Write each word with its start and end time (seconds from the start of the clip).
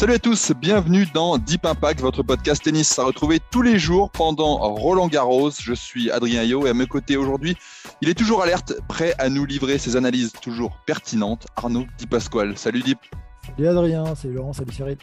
Salut 0.00 0.14
à 0.14 0.18
tous, 0.18 0.52
bienvenue 0.52 1.04
dans 1.12 1.36
Deep 1.36 1.66
Impact, 1.66 2.00
votre 2.00 2.22
podcast 2.22 2.62
tennis 2.64 2.98
à 2.98 3.04
retrouver 3.04 3.38
tous 3.50 3.60
les 3.60 3.78
jours 3.78 4.08
pendant 4.08 4.56
Roland 4.56 5.08
Garros. 5.08 5.50
Je 5.50 5.74
suis 5.74 6.10
Adrien 6.10 6.42
Yo 6.42 6.66
et 6.66 6.70
à 6.70 6.72
mes 6.72 6.86
côtés 6.86 7.18
aujourd'hui, 7.18 7.54
il 8.00 8.08
est 8.08 8.14
toujours 8.14 8.42
alerte, 8.42 8.72
prêt 8.88 9.12
à 9.18 9.28
nous 9.28 9.44
livrer 9.44 9.76
ses 9.76 9.96
analyses 9.96 10.32
toujours 10.40 10.78
pertinentes. 10.86 11.48
Arnaud 11.54 11.84
Di 11.98 12.06
Pasquale. 12.06 12.56
Salut 12.56 12.80
Deep. 12.80 12.98
Salut 13.44 13.68
Adrien, 13.68 14.14
salut 14.14 14.32
Laurent, 14.32 14.54
salut 14.54 14.72
Cyril. 14.72 14.96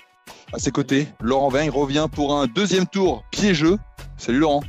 À 0.52 0.58
ses 0.58 0.72
côtés, 0.72 1.08
Laurent 1.22 1.50
Vain 1.50 1.70
revient 1.70 2.08
pour 2.12 2.36
un 2.36 2.48
deuxième 2.48 2.88
tour 2.88 3.24
piégeux. 3.30 3.78
Salut 4.18 4.40
Laurent. 4.40 4.64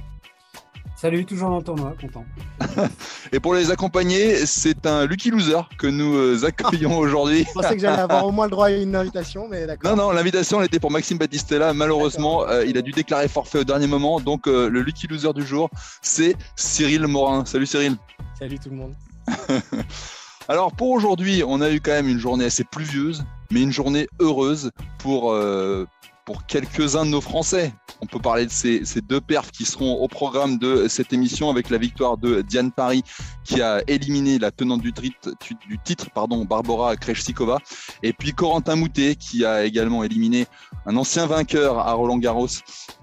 Salut, 1.01 1.25
toujours 1.25 1.51
dans 1.51 1.59
le 1.59 1.63
tournoi, 1.63 1.95
content. 2.01 2.25
Et 3.33 3.39
pour 3.39 3.55
les 3.55 3.71
accompagner, 3.71 4.35
c'est 4.47 4.85
un 4.85 5.07
lucky 5.07 5.31
loser 5.31 5.61
que 5.79 5.87
nous 5.87 6.17
euh, 6.17 6.45
accueillons 6.45 6.99
aujourd'hui. 6.99 7.45
Je 7.47 7.53
pensais 7.53 7.77
que 7.77 7.81
j'allais 7.81 8.03
avoir 8.03 8.27
au 8.27 8.33
moins 8.33 8.47
le 8.47 8.51
droit 8.51 8.67
à 8.67 8.71
une 8.71 8.97
invitation, 8.97 9.47
mais 9.49 9.65
d'accord. 9.65 9.95
Non, 9.95 10.07
non, 10.07 10.11
l'invitation 10.11 10.59
elle 10.59 10.67
était 10.67 10.81
pour 10.81 10.91
Maxime 10.91 11.17
Battistella. 11.17 11.73
Malheureusement, 11.73 12.49
euh, 12.49 12.65
il 12.65 12.77
a 12.77 12.83
dû 12.83 12.91
déclarer 12.91 13.29
forfait 13.29 13.61
au 13.61 13.65
dernier 13.65 13.87
moment. 13.87 14.19
Donc, 14.19 14.49
euh, 14.49 14.69
le 14.69 14.83
lucky 14.83 15.07
loser 15.07 15.33
du 15.33 15.47
jour, 15.47 15.71
c'est 16.03 16.35
Cyril 16.57 17.07
Morin. 17.07 17.45
Salut 17.45 17.67
Cyril. 17.67 17.95
Salut 18.37 18.59
tout 18.59 18.71
le 18.71 18.77
monde. 18.77 18.95
Alors, 20.49 20.73
pour 20.73 20.91
aujourd'hui, 20.91 21.45
on 21.47 21.61
a 21.61 21.71
eu 21.71 21.81
quand 21.81 21.93
même 21.93 22.09
une 22.09 22.19
journée 22.19 22.47
assez 22.47 22.65
pluvieuse, 22.65 23.23
mais 23.53 23.63
une 23.63 23.71
journée 23.71 24.09
heureuse 24.19 24.73
pour, 24.99 25.31
euh, 25.33 25.87
pour 26.29 26.45
quelques-uns 26.45 27.07
de 27.07 27.11
nos 27.13 27.23
Français. 27.23 27.73
On 28.03 28.07
peut 28.07 28.19
parler 28.19 28.45
de 28.45 28.51
ces, 28.51 28.83
deux 29.01 29.21
perfs 29.21 29.51
qui 29.51 29.65
seront 29.65 29.95
au 29.95 30.09
programme 30.09 30.59
de 30.59 30.87
cette 30.87 31.15
émission 31.15 31.49
avec 31.49 31.71
la 31.71 31.79
victoire 31.79 32.19
de 32.19 32.43
Diane 32.43 32.71
Paris 32.71 33.03
qui 33.45 33.63
a 33.63 33.83
éliminé 33.87 34.39
la 34.39 34.51
tenante 34.51 34.83
du, 34.83 34.93
titre, 34.93 35.31
du 35.67 35.79
titre 35.79 36.11
pardon, 36.15 36.45
Barbara 36.45 36.97
Krejcikova 36.97 37.61
et 38.03 38.13
puis 38.13 38.35
Corentin 38.35 38.77
Moutet 38.77 39.15
qui 39.15 39.47
a 39.47 39.65
également 39.65 40.05
éliminé 40.05 40.47
un 40.85 40.97
ancien 40.97 41.27
vainqueur 41.27 41.79
à 41.79 41.93
Roland 41.95 42.19
Garros, 42.19 42.47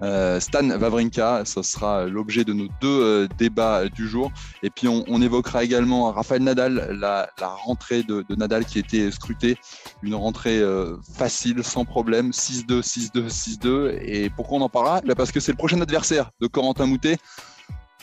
euh, 0.02 0.40
Stan 0.40 0.70
Wawrinka. 0.70 1.46
Ce 1.46 1.62
sera 1.64 2.06
l'objet 2.06 2.44
de 2.44 2.54
nos 2.54 2.68
deux 2.80 3.02
euh, 3.04 3.28
débats 3.38 3.90
du 3.90 4.08
jour. 4.08 4.32
Et 4.64 4.70
puis 4.70 4.88
on, 4.88 5.22
évoquera 5.22 5.64
également 5.64 6.12
Raphaël 6.12 6.44
Nadal, 6.44 6.98
la, 7.00 7.30
rentrée 7.40 8.04
de, 8.04 8.24
Nadal 8.36 8.66
qui 8.66 8.80
été 8.80 9.10
scrutée, 9.12 9.58
une 10.04 10.16
rentrée 10.16 10.60
euh, 10.60 10.98
facile, 11.18 11.64
sans 11.64 11.86
problème, 11.86 12.32
6-2, 12.32 12.82
6-2, 12.82 13.15
6-2. 13.22 13.98
Et 14.02 14.30
pourquoi 14.30 14.58
on 14.58 14.62
en 14.62 14.70
parlera? 14.70 15.02
Parce 15.16 15.32
que 15.32 15.40
c'est 15.40 15.52
le 15.52 15.58
prochain 15.58 15.80
adversaire 15.82 16.32
de 16.42 16.48
Corentin 16.48 16.86
Moutet. 16.86 17.18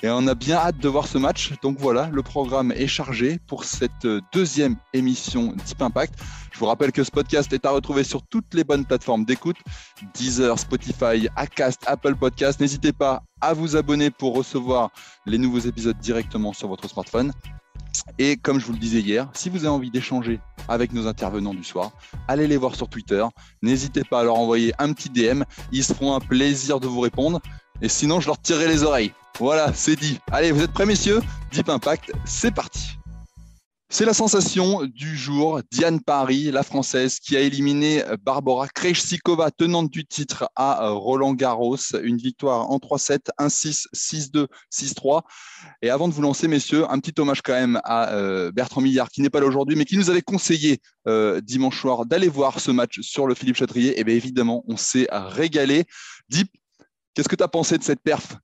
Et 0.05 0.11
on 0.11 0.27
a 0.27 0.35
bien 0.35 0.57
hâte 0.57 0.79
de 0.79 0.89
voir 0.89 1.07
ce 1.07 1.17
match. 1.17 1.53
Donc 1.63 1.79
voilà, 1.79 2.09
le 2.13 2.23
programme 2.23 2.73
est 2.73 2.89
chargé 2.89 3.39
pour 3.47 3.63
cette 3.63 4.07
deuxième 4.33 4.75
émission 4.93 5.55
Deep 5.65 5.81
Impact. 5.81 6.15
Je 6.51 6.59
vous 6.59 6.67
rappelle 6.67 6.91
que 6.91 7.05
ce 7.05 7.11
podcast 7.11 7.53
est 7.53 7.65
à 7.65 7.71
retrouver 7.71 8.03
sur 8.03 8.21
toutes 8.27 8.53
les 8.53 8.65
bonnes 8.65 8.85
plateformes 8.85 9.25
d'écoute 9.25 9.57
Deezer, 10.15 10.59
Spotify, 10.59 11.29
Acast, 11.37 11.83
Apple 11.87 12.17
Podcast. 12.17 12.59
N'hésitez 12.59 12.93
pas 12.93 13.23
à 13.41 13.55
vous 13.55 13.77
abonner 13.77 14.11
pour 14.11 14.35
recevoir 14.35 14.91
les 15.25 15.39
nouveaux 15.39 15.61
épisodes 15.61 15.99
directement 15.99 16.53
sur 16.53 16.67
votre 16.67 16.91
smartphone. 16.91 17.33
Et 18.19 18.37
comme 18.37 18.59
je 18.59 18.67
vous 18.67 18.73
le 18.73 18.79
disais 18.79 19.01
hier, 19.01 19.29
si 19.35 19.51
vous 19.51 19.59
avez 19.59 19.69
envie 19.69 19.91
d'échanger 19.91 20.41
avec 20.69 20.93
nos 20.93 21.07
intervenants 21.07 21.55
du 21.55 21.65
soir, 21.65 21.93
allez 22.29 22.47
les 22.47 22.57
voir 22.57 22.75
sur 22.75 22.89
Twitter. 22.89 23.25
N'hésitez 23.63 24.03
pas 24.05 24.21
à 24.21 24.25
leur 24.25 24.37
envoyer 24.37 24.73
un 24.79 24.93
petit 24.93 25.11
DM. 25.11 25.43
Ils 25.73 25.85
se 25.85 25.93
feront 25.93 26.15
un 26.15 26.21
plaisir 26.21 26.81
de 26.81 26.87
vous 26.87 27.01
répondre. 27.01 27.41
Et 27.81 27.89
sinon, 27.89 28.21
je 28.21 28.27
leur 28.27 28.41
tirerai 28.41 28.69
les 28.69 28.83
oreilles. 28.83 29.13
Voilà, 29.39 29.73
c'est 29.75 29.97
dit. 29.97 30.21
Allez, 30.31 30.53
vous 30.53 30.63
êtes 30.63 30.73
prêts, 30.73 30.87
messieurs? 30.87 31.21
Deep 31.51 31.69
Impact, 31.69 32.13
c'est 32.25 32.55
parti. 32.55 32.99
C'est 33.95 34.07
la 34.07 34.15
sensation 34.15 34.87
du 34.87 35.19
jour. 35.19 35.61
Diane 35.71 36.01
Paris, 36.01 36.51
la 36.51 36.63
française, 36.63 37.21
qui 37.21 37.37
a 37.37 37.41
éliminé 37.41 38.03
Barbara 38.23 38.67
Krejcikova, 38.67 39.51
tenante 39.51 39.91
du 39.91 40.07
titre 40.07 40.49
à 40.57 40.89
Roland 40.89 41.35
Garros. 41.35 41.77
Une 42.03 42.17
victoire 42.17 42.71
en 42.71 42.79
3-7, 42.79 43.19
1-6, 43.39 43.89
6-2, 43.95 44.47
6-3. 44.73 45.21
Et 45.83 45.91
avant 45.91 46.09
de 46.09 46.15
vous 46.15 46.23
lancer, 46.23 46.49
messieurs, 46.49 46.91
un 46.91 46.99
petit 47.01 47.21
hommage 47.21 47.43
quand 47.43 47.53
même 47.53 47.83
à 47.85 48.15
euh, 48.15 48.51
Bertrand 48.51 48.81
Millard, 48.81 49.11
qui 49.11 49.21
n'est 49.21 49.29
pas 49.29 49.41
là 49.41 49.47
aujourd'hui, 49.47 49.77
mais 49.77 49.85
qui 49.85 49.99
nous 49.99 50.09
avait 50.09 50.23
conseillé 50.23 50.81
euh, 51.07 51.43
dimanche 51.43 51.79
soir 51.79 52.07
d'aller 52.07 52.29
voir 52.29 52.61
ce 52.61 52.71
match 52.71 53.01
sur 53.03 53.27
le 53.27 53.35
Philippe 53.35 53.57
Chatrier. 53.57 54.01
Et 54.01 54.05
bien 54.05 54.15
évidemment, 54.15 54.65
on 54.69 54.79
s'est 54.79 55.07
régalé. 55.13 55.85
Deep, 56.31 56.49
qu'est-ce 57.13 57.29
que 57.29 57.37
tu 57.37 57.45
as 57.45 57.49
pensé 57.49 57.77
de 57.77 57.85
cette 57.85 58.01
perf? 58.01 58.39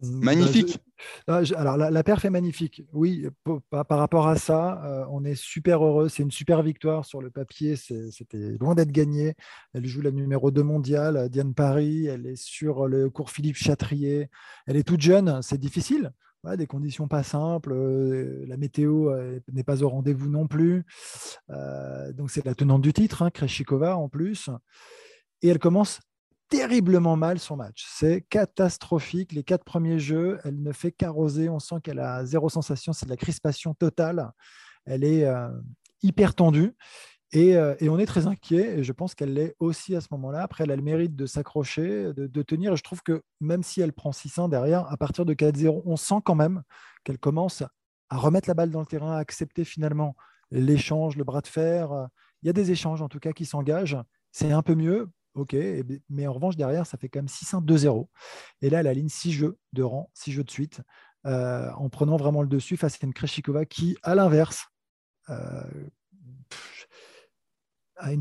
Magnifique. 0.00 0.76
Bah, 0.76 0.91
alors, 1.26 1.76
la, 1.76 1.90
la, 1.90 2.02
perf 2.02 2.24
est 2.24 2.30
magnifique. 2.30 2.82
Oui, 2.92 3.26
par, 3.70 3.86
par 3.86 3.98
rapport 3.98 4.28
à 4.28 4.36
ça, 4.36 4.82
euh, 4.84 5.04
on 5.10 5.24
est 5.24 5.34
super 5.34 5.84
heureux. 5.84 6.08
C'est 6.08 6.22
une 6.22 6.30
super 6.30 6.62
victoire 6.62 7.04
sur 7.04 7.22
le 7.22 7.30
papier. 7.30 7.76
C'était 7.76 8.56
loin 8.60 8.74
d'être 8.74 8.92
gagné. 8.92 9.34
Elle 9.74 9.86
joue 9.86 10.00
la 10.00 10.10
numéro 10.10 10.50
2 10.50 10.62
mondiale, 10.62 11.28
Diane 11.28 11.54
Paris. 11.54 12.06
Elle 12.06 12.26
est 12.26 12.36
sur 12.36 12.86
le 12.86 13.10
cours 13.10 13.30
Philippe 13.30 13.56
Chatrier. 13.56 14.28
Elle 14.66 14.76
est 14.76 14.86
toute 14.86 15.00
jeune. 15.00 15.40
C'est 15.42 15.58
difficile. 15.58 16.12
Des 16.56 16.66
conditions 16.66 17.06
pas 17.06 17.22
simples. 17.22 17.72
Euh, 17.72 18.44
la 18.48 18.56
météo 18.56 19.10
euh, 19.10 19.38
n'est 19.52 19.62
pas 19.62 19.84
au 19.84 19.88
rendez-vous 19.88 20.28
non 20.28 20.48
plus. 20.48 20.84
Euh, 21.50 22.12
donc, 22.12 22.32
c'est 22.32 22.44
la 22.44 22.56
tenante 22.56 22.82
du 22.82 22.92
titre, 22.92 23.22
hein, 23.22 23.30
Kreshikova 23.30 23.96
en 23.96 24.08
plus. 24.08 24.50
Et 25.42 25.48
elle 25.48 25.60
commence 25.60 26.00
terriblement 26.52 27.16
mal 27.16 27.38
son 27.38 27.56
match. 27.56 27.86
C'est 27.88 28.20
catastrophique. 28.20 29.32
Les 29.32 29.42
quatre 29.42 29.64
premiers 29.64 29.98
jeux, 29.98 30.38
elle 30.44 30.62
ne 30.62 30.72
fait 30.72 30.92
qu'arroser. 30.92 31.48
On 31.48 31.58
sent 31.58 31.76
qu'elle 31.82 31.98
a 31.98 32.26
zéro 32.26 32.50
sensation. 32.50 32.92
C'est 32.92 33.06
de 33.06 33.10
la 33.10 33.16
crispation 33.16 33.72
totale. 33.72 34.30
Elle 34.84 35.02
est 35.02 35.24
euh, 35.24 35.48
hyper 36.02 36.34
tendue. 36.34 36.74
Et, 37.32 37.56
euh, 37.56 37.74
et, 37.80 37.88
on 37.88 37.98
est 37.98 38.04
très 38.04 38.26
inquiet. 38.26 38.80
Et 38.80 38.84
je 38.84 38.92
pense 38.92 39.14
qu'elle 39.14 39.32
l'est 39.32 39.56
aussi 39.60 39.96
à 39.96 40.02
ce 40.02 40.08
moment-là. 40.10 40.42
Après, 40.42 40.64
elle 40.64 40.70
a 40.72 40.76
le 40.76 40.82
mérite 40.82 41.16
de 41.16 41.24
s'accrocher, 41.24 42.12
de, 42.12 42.26
de, 42.26 42.42
tenir. 42.42 42.74
Et 42.74 42.76
je 42.76 42.82
trouve 42.82 43.02
que 43.02 43.22
même 43.40 43.62
si 43.62 43.80
elle 43.80 43.94
prend 43.94 44.10
6-1 44.10 44.50
derrière, 44.50 44.86
à 44.92 44.98
partir 44.98 45.24
de 45.24 45.32
4-0, 45.32 45.80
on 45.86 45.96
sent 45.96 46.20
quand 46.22 46.34
même 46.34 46.62
qu'elle 47.02 47.18
commence 47.18 47.62
à 48.10 48.18
remettre 48.18 48.46
la 48.50 48.54
balle 48.54 48.70
dans 48.70 48.80
le 48.80 48.86
terrain, 48.86 49.16
à 49.16 49.20
accepter 49.20 49.64
finalement 49.64 50.16
l'échange, 50.50 51.16
le 51.16 51.24
bras 51.24 51.40
de 51.40 51.46
fer. 51.46 52.08
Il 52.42 52.48
y 52.48 52.50
a 52.50 52.52
des 52.52 52.72
échanges 52.72 53.00
en 53.00 53.08
tout 53.08 53.20
cas 53.20 53.32
qui 53.32 53.46
s'engagent. 53.46 53.96
C'est 54.32 54.52
un 54.52 54.60
peu 54.60 54.74
mieux 54.74 55.08
ok, 55.34 55.56
mais 56.08 56.26
en 56.26 56.32
revanche, 56.32 56.56
derrière, 56.56 56.86
ça 56.86 56.98
fait 56.98 57.08
quand 57.08 57.18
même 57.20 57.26
6-1-2-0. 57.28 58.08
Et 58.60 58.70
là, 58.70 58.80
elle 58.80 58.86
aligne 58.86 59.08
6 59.08 59.32
jeux 59.32 59.58
de 59.72 59.82
rang, 59.82 60.10
6 60.14 60.32
jeux 60.32 60.44
de 60.44 60.50
suite, 60.50 60.80
euh, 61.26 61.70
en 61.72 61.88
prenant 61.88 62.16
vraiment 62.16 62.42
le 62.42 62.48
dessus 62.48 62.76
face 62.76 62.94
à 62.94 63.06
une 63.06 63.14
Kreshikova 63.14 63.64
qui, 63.64 63.96
à 64.02 64.14
l'inverse, 64.14 64.66
euh, 65.30 65.62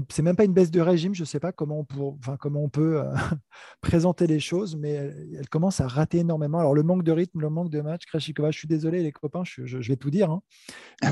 c'est 0.10 0.22
même 0.22 0.36
pas 0.36 0.44
une 0.44 0.54
baisse 0.54 0.72
de 0.72 0.82
régime, 0.82 1.14
je 1.14 1.22
ne 1.22 1.26
sais 1.26 1.40
pas 1.40 1.52
comment 1.52 1.80
on, 1.80 1.84
pour, 1.84 2.18
enfin, 2.20 2.38
comment 2.38 2.64
on 2.64 2.70
peut 2.70 3.02
euh, 3.02 3.14
présenter 3.82 4.28
les 4.28 4.40
choses, 4.40 4.76
mais 4.76 4.92
elle, 4.92 5.30
elle, 5.40 5.50
commence 5.50 5.82
à 5.82 5.88
rater 5.88 6.20
énormément. 6.20 6.60
Alors 6.60 6.74
le 6.74 6.84
manque 6.84 7.04
de 7.04 7.12
rythme, 7.12 7.40
le 7.40 7.50
manque 7.50 7.70
de 7.70 7.82
match, 7.82 8.06
Kreshikova, 8.06 8.52
je 8.52 8.60
suis 8.60 8.68
désolé 8.68 9.04
les 9.04 9.12
copains, 9.12 9.44
je, 9.44 9.66
je, 9.66 9.82
je 9.82 9.88
vais 9.90 9.96
tout 9.96 10.10
dire, 10.10 10.32
hein. 10.32 10.42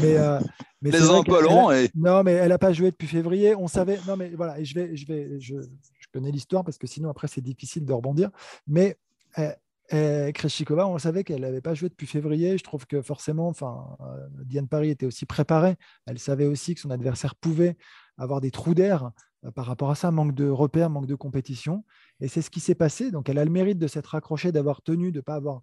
mais, 0.02 0.18
euh, 0.18 0.40
mais 0.82 0.92
les 0.92 1.10
empolons. 1.10 1.72
Et... 1.72 1.90
Non, 1.96 2.24
mais 2.24 2.34
elle 2.34 2.50
n'a 2.50 2.58
pas 2.58 2.74
joué 2.74 2.92
depuis 2.92 3.08
février. 3.08 3.56
On 3.56 3.68
savait. 3.68 4.00
Non, 4.08 4.18
mais 4.18 4.30
voilà, 4.30 4.60
et 4.60 4.66
je 4.66 4.76
vais, 4.76 4.96
je 4.96 5.06
vais, 5.08 5.40
je, 5.40 5.56
je 5.56 6.08
connais 6.14 6.32
l'histoire 6.32 6.64
parce 6.64 6.78
que 6.78 6.88
sinon 6.88 7.10
après 7.10 7.28
c'est 7.28 7.42
difficile 7.42 7.86
de 7.86 7.94
rebondir, 7.94 8.30
mais 8.68 8.98
euh, 9.38 9.52
et 9.92 10.32
Kreshikova, 10.34 10.88
on 10.88 10.98
savait 11.00 11.24
qu'elle 11.24 11.42
n'avait 11.42 11.62
pas 11.62 11.74
joué 11.74 11.90
depuis 11.90 12.06
février. 12.06 12.58
Je 12.58 12.64
trouve 12.64 12.86
que 12.86 13.02
forcément, 13.02 13.48
enfin, 13.48 13.98
euh, 14.02 14.28
Diane 14.46 14.68
Paris 14.68 14.90
était 14.90 15.06
aussi 15.06 15.26
préparée. 15.26 15.76
Elle 16.06 16.20
savait 16.20 16.46
aussi 16.46 16.76
que 16.76 16.82
son 16.82 16.92
adversaire 16.92 17.36
pouvait 17.36 17.76
avoir 18.18 18.40
des 18.40 18.52
trous 18.52 18.76
d'air 18.76 19.12
euh, 19.46 19.52
par 19.52 19.66
rapport 19.66 19.90
à 19.90 19.96
ça, 19.96 20.12
manque 20.12 20.36
de 20.36 20.48
repères, 20.48 20.90
manque 20.90 21.08
de 21.08 21.16
compétition. 21.16 21.86
Et 22.20 22.28
c'est 22.28 22.42
ce 22.42 22.52
qui 22.52 22.60
s'est 22.60 22.76
passé. 22.76 23.10
Donc, 23.10 23.30
elle 23.30 23.40
a 23.40 23.46
le 23.46 23.52
mérite 23.52 23.80
de 23.80 23.88
s'être 23.88 24.08
raccrochée, 24.08 24.52
d'avoir 24.52 24.84
tenu, 24.84 25.12
de 25.12 25.18
ne 25.18 25.22
pas 25.22 25.36
avoir 25.36 25.62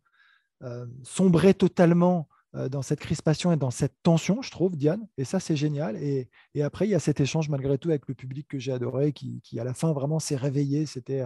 euh, 0.63 0.87
sombré 1.05 1.55
totalement 1.55 2.29
dans 2.71 2.83
cette 2.83 3.01
crispation 3.01 3.53
et 3.53 3.57
dans 3.57 3.71
cette 3.71 3.95
tension, 4.03 4.43
je 4.43 4.51
trouve, 4.51 4.77
Diane. 4.77 5.07
Et 5.19 5.25
ça, 5.25 5.41
c'est 5.41 5.57
génial. 5.57 5.97
Et, 5.97 6.29
après, 6.63 6.87
il 6.87 6.91
y 6.91 6.95
a 6.95 6.99
cet 6.99 7.21
échange, 7.21 7.49
malgré 7.49 7.79
tout, 7.79 7.91
avec 7.91 8.09
le 8.09 8.15
public 8.15 8.49
que 8.49 8.59
j'ai 8.59 8.73
adoré, 8.73 9.13
qui, 9.13 9.43
à 9.59 9.65
la 9.65 9.75
fin, 9.75 9.93
vraiment 9.93 10.19
s'est 10.19 10.37
réveillé. 10.37 10.87
C'était, 10.87 11.25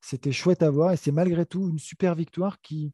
c'était 0.00 0.32
chouette 0.32 0.62
à 0.62 0.70
voir. 0.70 0.92
Et 0.92 0.96
c'est 0.96 1.12
malgré 1.12 1.46
tout 1.46 1.68
une 1.68 1.78
super 1.78 2.14
victoire 2.14 2.60
qui, 2.60 2.92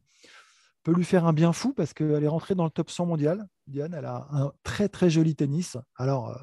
peut 0.83 0.93
lui 0.93 1.05
faire 1.05 1.25
un 1.25 1.33
bien 1.33 1.53
fou 1.53 1.73
parce 1.73 1.93
qu'elle 1.93 2.23
est 2.23 2.27
rentrée 2.27 2.55
dans 2.55 2.65
le 2.65 2.69
top 2.69 2.91
100 2.91 3.05
mondial. 3.05 3.47
Diane, 3.67 3.93
elle 3.93 4.05
a 4.05 4.27
un 4.31 4.51
très 4.63 4.89
très 4.89 5.09
joli 5.09 5.35
tennis. 5.35 5.77
Alors, 5.95 6.29
euh, 6.29 6.35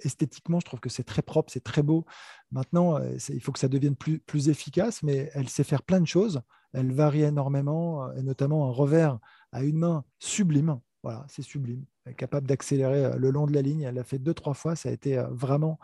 esthétiquement, 0.00 0.60
je 0.60 0.66
trouve 0.66 0.80
que 0.80 0.90
c'est 0.90 1.04
très 1.04 1.22
propre, 1.22 1.50
c'est 1.50 1.64
très 1.64 1.82
beau. 1.82 2.04
Maintenant, 2.52 2.98
euh, 2.98 3.16
il 3.30 3.40
faut 3.40 3.52
que 3.52 3.58
ça 3.58 3.68
devienne 3.68 3.96
plus 3.96 4.48
efficace, 4.48 5.02
mais 5.02 5.30
elle 5.34 5.48
sait 5.48 5.64
faire 5.64 5.82
plein 5.82 6.00
de 6.00 6.06
choses. 6.06 6.42
Elle 6.74 6.92
varie 6.92 7.22
énormément, 7.22 8.12
et 8.14 8.22
notamment 8.22 8.68
un 8.68 8.72
revers 8.72 9.18
à 9.54 9.62
une 9.62 9.78
main 9.78 10.04
sublime. 10.18 10.78
Voilà, 11.02 11.24
c'est 11.28 11.42
sublime. 11.42 11.84
Capable 12.16 12.46
d'accélérer 12.46 13.18
le 13.18 13.30
long 13.30 13.46
de 13.46 13.52
la 13.52 13.62
ligne. 13.62 13.82
Elle 13.82 13.94
l'a 13.94 14.04
fait 14.04 14.18
deux, 14.18 14.34
trois 14.34 14.54
fois. 14.54 14.76
Ça 14.76 14.90
a 14.90 14.92
été 14.92 15.16
vraiment. 15.30 15.78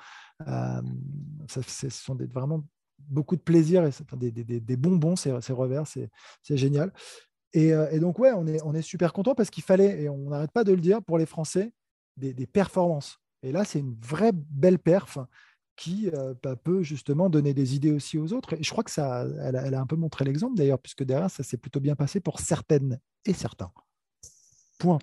ça, 0.47 0.83
ce 1.67 1.89
sont 1.89 2.17
vraiment 2.33 2.65
beaucoup 2.99 3.37
de 3.37 3.41
plaisir 3.41 3.85
et 3.85 3.91
des, 4.17 4.61
des, 4.61 4.77
bonbons, 4.77 5.17
ces, 5.17 5.33
revers. 5.53 5.87
C'est 5.87 6.57
génial. 6.57 6.93
Euh, 7.57 7.91
et, 7.91 7.99
donc, 7.99 8.19
ouais, 8.19 8.33
on 8.33 8.47
est, 8.47 8.63
on 8.63 8.75
est 8.75 8.83
super 8.83 9.13
content 9.13 9.35
parce 9.35 9.51
qu'il 9.51 9.65
fallait, 9.65 10.03
et 10.03 10.09
on 10.09 10.31
n'arrête 10.31 10.53
pas 10.53 10.65
de 10.65 10.73
le 10.73 10.81
dire, 10.81 11.03
pour 11.03 11.19
les 11.19 11.27
Français, 11.27 11.73
des, 12.17 12.47
performances. 12.47 13.19
Et 13.43 13.53
là, 13.53 13.65
c'est 13.65 13.79
une 13.79 13.97
vraie 14.01 14.33
belle 14.35 14.79
perf 14.79 15.19
qui 15.77 16.11
euh, 16.11 16.35
bah, 16.43 16.57
peut 16.57 16.83
justement 16.83 17.31
donner 17.31 17.55
des 17.55 17.75
idées 17.75 17.93
aussi 17.93 18.19
aux 18.19 18.33
autres. 18.33 18.55
Et 18.55 18.63
je 18.63 18.71
crois 18.71 18.85
que 18.85 18.91
ça, 18.91 19.27
elle 19.43 19.75
a 19.75 19.81
un 19.81 19.87
peu 19.87 19.97
montré 19.97 20.25
l'exemple 20.25 20.57
d'ailleurs, 20.57 20.79
puisque 20.79 21.05
derrière, 21.05 21.31
ça 21.31 21.43
s'est 21.43 21.57
plutôt 21.57 21.81
bien 21.81 21.97
passé 21.97 22.21
pour 22.21 22.41
certaines 22.41 23.01
et 23.25 23.33
certains. 23.33 23.73
Point. 24.79 24.99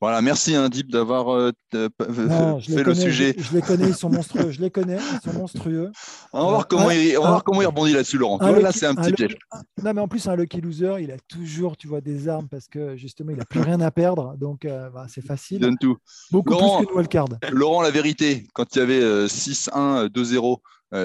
Voilà, 0.00 0.20
merci 0.20 0.54
hein, 0.54 0.68
Deep 0.68 0.90
d'avoir 0.90 1.30
euh, 1.30 1.52
fait 1.72 2.84
le 2.84 2.94
sujet. 2.94 3.34
Je, 3.38 3.54
les 3.54 3.62
connais, 3.62 3.88
ils 3.88 3.94
sont 3.94 4.10
monstrueux. 4.10 4.50
Je 4.50 4.60
les 4.60 4.70
connais, 4.70 4.98
ils 4.98 5.30
sont 5.30 5.38
monstrueux. 5.38 5.90
On 6.34 6.44
va 6.44 6.50
voir 6.50 6.68
comment, 6.68 6.90
il, 6.90 7.16
on 7.16 7.22
va 7.22 7.28
voir 7.28 7.44
comment 7.44 7.62
il 7.62 7.66
rebondit 7.66 7.94
là-dessus, 7.94 8.18
Laurent. 8.18 8.38
là, 8.38 8.72
c'est 8.72 8.84
un 8.84 8.94
petit 8.94 9.12
piège. 9.12 9.36
non, 9.82 9.94
mais 9.94 10.00
en 10.02 10.08
plus, 10.08 10.28
un 10.28 10.36
lucky 10.36 10.60
loser, 10.60 10.96
il 11.00 11.10
a 11.10 11.16
toujours, 11.28 11.78
tu 11.78 11.88
vois, 11.88 12.02
des 12.02 12.28
armes 12.28 12.46
parce 12.48 12.68
que 12.68 12.94
justement, 12.96 13.30
il 13.30 13.38
n'a 13.38 13.46
plus 13.46 13.60
rien 13.60 13.80
à 13.80 13.90
perdre. 13.90 14.36
Donc, 14.36 14.66
euh, 14.66 14.90
bah, 14.90 15.06
c'est 15.08 15.24
facile. 15.24 15.58
Il 15.58 15.60
donne 15.60 15.78
tout. 15.78 15.96
Beaucoup 16.30 16.50
Laurent, 16.50 16.78
plus 16.78 16.86
qu'une 16.86 16.96
wildcard. 16.96 17.26
Laurent, 17.50 17.80
la 17.80 17.90
vérité, 17.90 18.46
quand 18.52 18.76
il 18.76 18.78
y 18.80 18.82
avait 18.82 19.26
6-1, 19.26 20.08
2-0, 20.08 20.58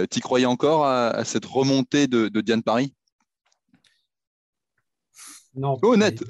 tu 0.09 0.19
y 0.19 0.21
croyais 0.21 0.45
encore 0.45 0.85
à, 0.85 1.23
cette 1.23 1.45
remontée 1.45 2.07
de, 2.07 2.27
de 2.27 2.41
Diane 2.41 2.61
Paris? 2.61 2.93
Non. 5.55 5.77
Honnête. 5.81 6.23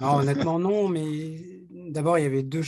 Non, 0.00 0.16
honnêtement, 0.16 0.58
non. 0.58 0.88
Mais 0.88 1.62
d'abord, 1.70 2.18
il 2.18 2.22
y 2.22 2.26
avait 2.26 2.42
deux, 2.42 2.62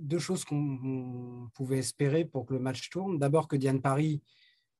deux 0.00 0.18
choses 0.18 0.44
qu'on 0.44 1.48
pouvait 1.54 1.78
espérer 1.78 2.24
pour 2.24 2.46
que 2.46 2.54
le 2.54 2.60
match 2.60 2.88
tourne. 2.90 3.18
D'abord, 3.18 3.48
que 3.48 3.56
Diane 3.56 3.80
Paris 3.80 4.22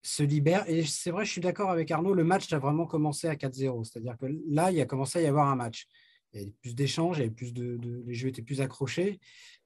se 0.03 0.23
libère. 0.23 0.69
Et 0.69 0.85
c'est 0.85 1.11
vrai, 1.11 1.25
je 1.25 1.33
suis 1.33 1.41
d'accord 1.41 1.71
avec 1.71 1.91
Arnaud, 1.91 2.15
le 2.15 2.25
match 2.25 2.53
a 2.53 2.59
vraiment 2.59 2.87
commencé 2.87 3.27
à 3.27 3.35
4-0. 3.35 3.85
C'est-à-dire 3.85 4.17
que 4.19 4.27
là, 4.49 4.71
il 4.71 4.81
a 4.81 4.87
commencé 4.87 5.19
à 5.19 5.23
y 5.23 5.27
avoir 5.27 5.49
un 5.49 5.57
match. 5.57 5.87
Il 6.33 6.41
y 6.41 6.43
avait 6.43 6.53
plus 6.61 6.75
d'échanges, 6.75 7.27
plus 7.31 7.53
de, 7.53 7.79
les 8.07 8.15
jeux 8.15 8.29
étaient 8.29 8.43
plus 8.43 8.61
accrochés. 8.61 9.19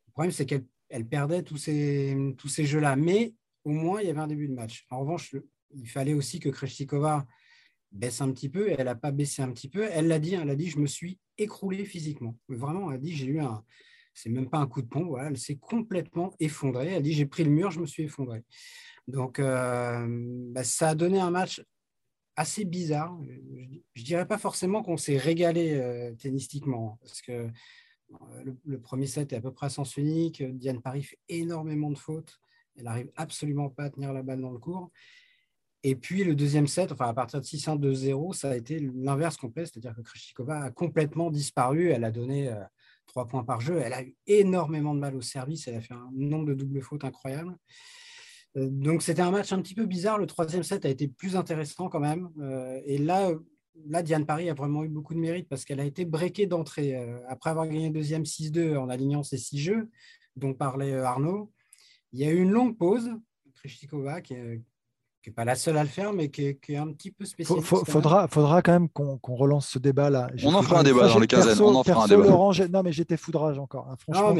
Le 0.07 0.13
problème, 0.13 0.33
c'est 0.33 0.47
qu'elle 0.47 0.65
elle 0.91 1.07
perdait 1.07 1.43
tous 1.43 1.57
ces, 1.57 2.17
tous 2.39 2.49
ces 2.49 2.65
jeux-là. 2.65 2.97
Mais 2.97 3.35
au 3.65 3.71
moins, 3.71 4.01
il 4.01 4.07
y 4.07 4.11
avait 4.11 4.21
un 4.21 4.27
début 4.27 4.49
de 4.49 4.55
match. 4.55 4.87
En 4.91 5.01
revanche, 5.01 5.35
il 5.75 5.89
fallait 5.89 6.15
aussi 6.15 6.41
que 6.41 6.49
Kreshtikova 6.49 7.27
baisse 7.93 8.21
un 8.21 8.31
petit 8.33 8.49
peu, 8.49 8.69
et 8.69 8.77
elle 8.79 8.87
n'a 8.87 8.95
pas 8.95 9.11
baissé 9.11 9.43
un 9.43 9.51
petit 9.53 9.69
peu. 9.69 9.89
Elle 9.91 10.09
l'a 10.09 10.19
dit, 10.19 10.35
elle 10.35 10.51
a 10.51 10.57
dit, 10.57 10.69
je 10.69 10.79
me 10.79 10.87
suis 10.87 11.19
écroulé 11.39 11.85
physiquement. 11.85 12.37
Vraiment, 12.49 12.91
elle 12.91 12.97
a 12.97 13.01
dit, 13.01 13.17
j'ai 13.17 13.27
eu 13.27 13.41
un, 13.41 13.65
c'est 14.19 14.31
même 14.31 14.51
pas 14.51 14.59
un 14.59 14.67
coup 14.67 14.83
de 14.83 14.89
voilà, 14.89 15.29
elle 15.29 15.39
s'est 15.39 15.57
complètement 15.57 16.35
effondrée. 16.41 16.89
Elle 16.89 17.03
dit, 17.03 17.13
j'ai 17.13 17.27
pris 17.27 17.45
le 17.45 17.51
mur, 17.51 17.71
je 17.71 17.81
me 17.81 17.87
suis 17.87 18.05
effondré. 18.05 18.43
Donc, 19.07 19.39
euh, 19.39 20.07
bah, 20.53 20.65
ça 20.65 20.91
a 20.91 20.95
donné 20.95 21.21
un 21.21 21.31
match 21.31 21.63
assez 22.37 22.65
bizarre. 22.65 23.17
Je, 23.25 24.01
ne 24.01 24.05
dirais 24.05 24.27
pas 24.27 24.39
forcément 24.39 24.83
qu'on 24.83 24.97
s'est 24.97 25.17
régalé 25.17 25.75
euh, 25.75 26.15
tennistiquement, 26.17 26.99
parce 27.01 27.23
que 27.23 27.33
euh, 27.33 28.55
le, 28.65 28.81
premier 28.81 29.07
set 29.07 29.33
est 29.33 29.37
à 29.37 29.41
peu 29.41 29.53
près 29.53 29.67
à 29.67 29.71
sens 29.71 29.97
unique. 29.97 30.43
Diane 30.43 30.83
Paris 30.83 31.05
fait 31.05 31.19
énormément 31.29 31.91
de 31.91 31.99
fautes. 31.99 32.41
Elle 32.77 32.85
n'arrive 32.85 33.11
absolument 33.17 33.71
pas 33.71 33.85
à 33.85 33.91
tenir 33.91 34.13
la 34.13 34.23
balle 34.23 34.41
dans 34.41 34.53
le 34.53 34.59
cours. 34.59 34.91
Et 35.85 35.95
puis 35.95 36.25
le 36.25 36.35
deuxième 36.35 36.67
set, 36.67 36.91
enfin 36.91 37.09
à 37.09 37.15
partir 37.15 37.41
de 37.41 37.45
6-1-2-0, 37.45 38.35
ça 38.35 38.51
a 38.51 38.57
été 38.57 38.81
l'inverse 38.81 39.37
complet, 39.37 39.65
c'est-à-dire 39.65 39.95
que 39.95 40.03
Krishikova 40.03 40.61
a 40.61 40.71
complètement 40.71 41.31
disparu. 41.31 41.91
Elle 41.91 42.05
a 42.05 42.11
donné 42.11 42.49
euh, 42.49 42.57
trois 43.07 43.27
points 43.27 43.45
par 43.45 43.61
jeu. 43.61 43.79
Elle 43.79 43.93
a 43.93 44.03
eu 44.03 44.17
énormément 44.27 44.95
de 44.95 45.01
mal 45.01 45.15
au 45.15 45.21
service. 45.21 45.69
Elle 45.69 45.77
a 45.77 45.81
fait 45.81 45.95
un 45.95 46.11
nombre 46.13 46.47
de 46.47 46.55
doubles 46.55 46.83
fautes 46.83 47.05
incroyable. 47.05 47.57
Euh, 48.57 48.69
donc 48.69 49.03
c'était 49.03 49.23
un 49.23 49.31
match 49.31 49.53
un 49.53 49.63
petit 49.63 49.75
peu 49.75 49.87
bizarre. 49.87 50.19
Le 50.19 50.27
troisième 50.27 50.65
set 50.65 50.85
a 50.85 50.89
été 50.89 51.07
plus 51.07 51.37
intéressant 51.37 51.89
quand 51.89 52.01
même. 52.01 52.29
Euh, 52.41 52.81
et 52.85 52.99
là, 52.99 53.31
là, 53.87 54.03
Diane 54.03 54.27
Paris 54.27 54.51
a 54.51 54.55
vraiment 54.55 54.83
eu 54.83 54.89
beaucoup 54.89 55.15
de 55.15 55.21
mérite 55.21 55.49
parce 55.49 55.65
qu'elle 55.65 55.81
a 55.81 55.85
été 55.85 56.05
breakée 56.05 56.47
d'entrée. 56.47 56.97
Après 57.29 57.51
avoir 57.51 57.69
gagné 57.69 57.91
deuxième 57.91 58.25
6-2 58.25 58.77
en 58.77 58.89
alignant 58.89 59.23
ses 59.23 59.39
six 59.39 59.61
jeux, 59.61 59.89
dont 60.35 60.55
parlait 60.55 60.93
Arnaud, 60.95 61.53
il 62.13 62.19
y 62.19 62.25
a 62.25 62.33
eu 62.33 62.41
une 62.41 62.51
longue 62.51 62.77
pause. 62.77 63.13
Krishikova 63.55 64.21
qui, 64.23 64.35
qui 65.29 65.31
n'est 65.31 65.35
pas 65.35 65.45
la 65.45 65.57
seule 65.57 65.77
à 65.77 65.83
le 65.83 65.89
faire, 65.89 66.13
mais 66.13 66.31
qui 66.31 66.43
est, 66.47 66.77
un 66.77 66.91
petit 66.93 67.11
peu 67.11 67.25
spécifique. 67.25 67.63
Il 67.63 67.91
faudra, 67.93 68.29
faudra 68.29 68.63
quand 68.63 68.73
même 68.73 68.89
qu'on 68.89 69.35
relance 69.35 69.69
ce 69.69 69.79
débat-là. 69.79 70.31
On 70.43 70.55
en 70.55 70.63
fera 70.63 70.81
un 70.81 70.83
débat 70.83 71.09
dans 71.09 71.19
les 71.19 71.27
quinzaines. 71.27 71.61
on 71.61 71.75
en 71.75 71.85
fera 71.85 72.05
un 72.05 72.09
débat. 72.09 72.69
non, 72.69 72.83
mais 72.83 72.93
j'étais 72.93 73.17
foudrage 73.17 73.59
encore. 73.59 73.89
Hein. 73.89 73.97
Franchement, 73.99 74.35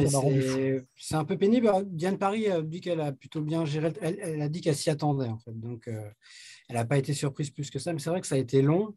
c'est 0.95 1.15
un 1.15 1.25
peu 1.25 1.37
pénible. 1.37 1.71
Diane 1.85 2.17
Paris 2.17 2.47
a 2.47 2.61
dit 2.61 2.81
qu'elle 2.81 3.01
a 3.01 3.11
plutôt 3.11 3.41
bien 3.41 3.65
géré. 3.65 3.93
Elle, 4.01 4.41
a 4.41 4.49
dit 4.49 4.61
qu'elle 4.61 4.75
s'y 4.75 4.89
attendait, 4.89 5.27
en 5.27 5.37
fait. 5.37 5.57
Donc, 5.59 5.87
euh, 5.87 6.09
elle 6.67 6.75
n'a 6.75 6.85
pas 6.85 6.97
été 6.97 7.13
surprise 7.13 7.51
plus 7.51 7.69
que 7.69 7.77
ça. 7.77 7.93
Mais 7.93 7.99
c'est 7.99 8.09
vrai 8.09 8.21
que 8.21 8.27
ça 8.27 8.35
a 8.35 8.39
été 8.39 8.61
long. 8.61 8.95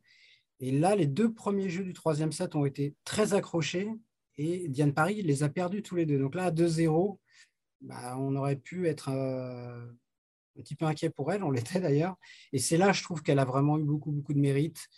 Et 0.60 0.70
là, 0.70 0.96
les 0.96 1.06
deux 1.06 1.32
premiers 1.32 1.68
jeux 1.68 1.84
du 1.84 1.92
troisième 1.92 2.32
set 2.32 2.54
ont 2.54 2.64
été 2.64 2.94
très 3.04 3.34
accrochés. 3.34 3.88
Et 4.38 4.68
Diane 4.68 4.94
Paris 4.94 5.20
les 5.22 5.42
a 5.42 5.50
perdus 5.50 5.82
tous 5.82 5.96
les 5.96 6.06
deux. 6.06 6.18
Donc 6.18 6.34
là, 6.34 6.44
à 6.44 6.50
2-0, 6.50 7.18
bah, 7.82 8.16
on 8.18 8.34
aurait 8.36 8.56
pu 8.56 8.88
être. 8.88 9.10
Euh, 9.10 9.92
un 10.58 10.62
petit 10.62 10.74
peu 10.74 10.84
inquiet 10.84 11.10
pour 11.10 11.32
elle, 11.32 11.42
on 11.42 11.50
l'était 11.50 11.80
d'ailleurs. 11.80 12.16
Et 12.52 12.58
c'est 12.58 12.76
là, 12.76 12.92
je 12.92 13.02
trouve 13.02 13.22
qu'elle 13.22 13.38
a 13.38 13.44
vraiment 13.44 13.78
eu 13.78 13.84
beaucoup, 13.84 14.12
beaucoup 14.12 14.34
de 14.34 14.40
mérite. 14.40 14.88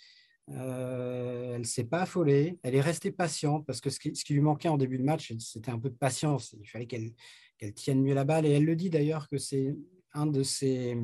Euh, 0.50 1.54
elle 1.54 1.62
ne 1.62 1.66
s'est 1.66 1.84
pas 1.84 2.02
affolée, 2.02 2.58
elle 2.62 2.74
est 2.74 2.80
restée 2.80 3.10
patiente 3.10 3.64
parce 3.66 3.80
que 3.80 3.88
ce 3.88 3.98
qui, 3.98 4.12
lui 4.34 4.40
manquait 4.40 4.68
en 4.68 4.76
début 4.76 4.98
de 4.98 5.04
match, 5.04 5.32
c'était 5.38 5.70
un 5.70 5.78
peu 5.78 5.88
de 5.88 5.96
patience. 5.96 6.54
Il 6.60 6.68
fallait 6.68 6.86
qu'elle 6.86 7.74
tienne 7.74 8.02
mieux 8.02 8.14
la 8.14 8.24
balle. 8.24 8.46
Et 8.46 8.50
elle 8.50 8.64
le 8.64 8.76
dit 8.76 8.90
d'ailleurs 8.90 9.28
que 9.28 9.38
c'est 9.38 9.74
un 10.12 10.26
de 10.26 10.42
ses, 10.42 10.98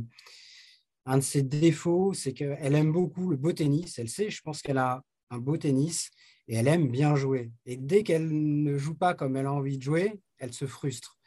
un 1.06 1.16
de 1.18 1.22
ses 1.22 1.42
défauts, 1.42 2.12
c'est 2.12 2.32
qu'elle 2.32 2.74
aime 2.74 2.92
beaucoup 2.92 3.30
le 3.30 3.36
beau 3.36 3.52
tennis. 3.52 3.98
Elle 3.98 4.08
sait, 4.08 4.30
je 4.30 4.42
pense 4.42 4.62
qu'elle 4.62 4.78
a 4.78 5.02
un 5.30 5.38
beau 5.38 5.56
tennis 5.56 6.10
et 6.48 6.56
elle 6.56 6.68
aime 6.68 6.90
bien 6.90 7.14
jouer. 7.14 7.50
Et 7.66 7.76
dès 7.76 8.02
qu'elle 8.02 8.28
ne 8.28 8.76
joue 8.76 8.94
pas 8.94 9.14
comme 9.14 9.36
elle 9.36 9.46
a 9.46 9.52
envie 9.52 9.78
de 9.78 9.82
jouer, 9.82 10.20
elle 10.38 10.52
se 10.52 10.66
frustre. 10.66 11.19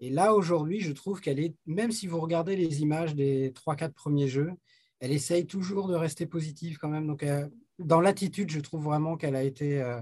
Et 0.00 0.10
là, 0.10 0.34
aujourd'hui, 0.34 0.80
je 0.80 0.92
trouve 0.92 1.20
qu'elle 1.20 1.40
est, 1.40 1.54
même 1.66 1.90
si 1.90 2.06
vous 2.06 2.20
regardez 2.20 2.56
les 2.56 2.82
images 2.82 3.14
des 3.14 3.50
3-4 3.50 3.92
premiers 3.92 4.28
jeux, 4.28 4.52
elle 5.00 5.12
essaye 5.12 5.46
toujours 5.46 5.88
de 5.88 5.94
rester 5.94 6.26
positive 6.26 6.78
quand 6.78 6.88
même. 6.88 7.06
Donc, 7.06 7.22
euh, 7.22 7.48
dans 7.78 8.00
l'attitude, 8.00 8.50
je 8.50 8.60
trouve 8.60 8.84
vraiment 8.84 9.16
qu'elle 9.16 9.36
a 9.36 9.42
été 9.42 9.80
euh, 9.80 10.00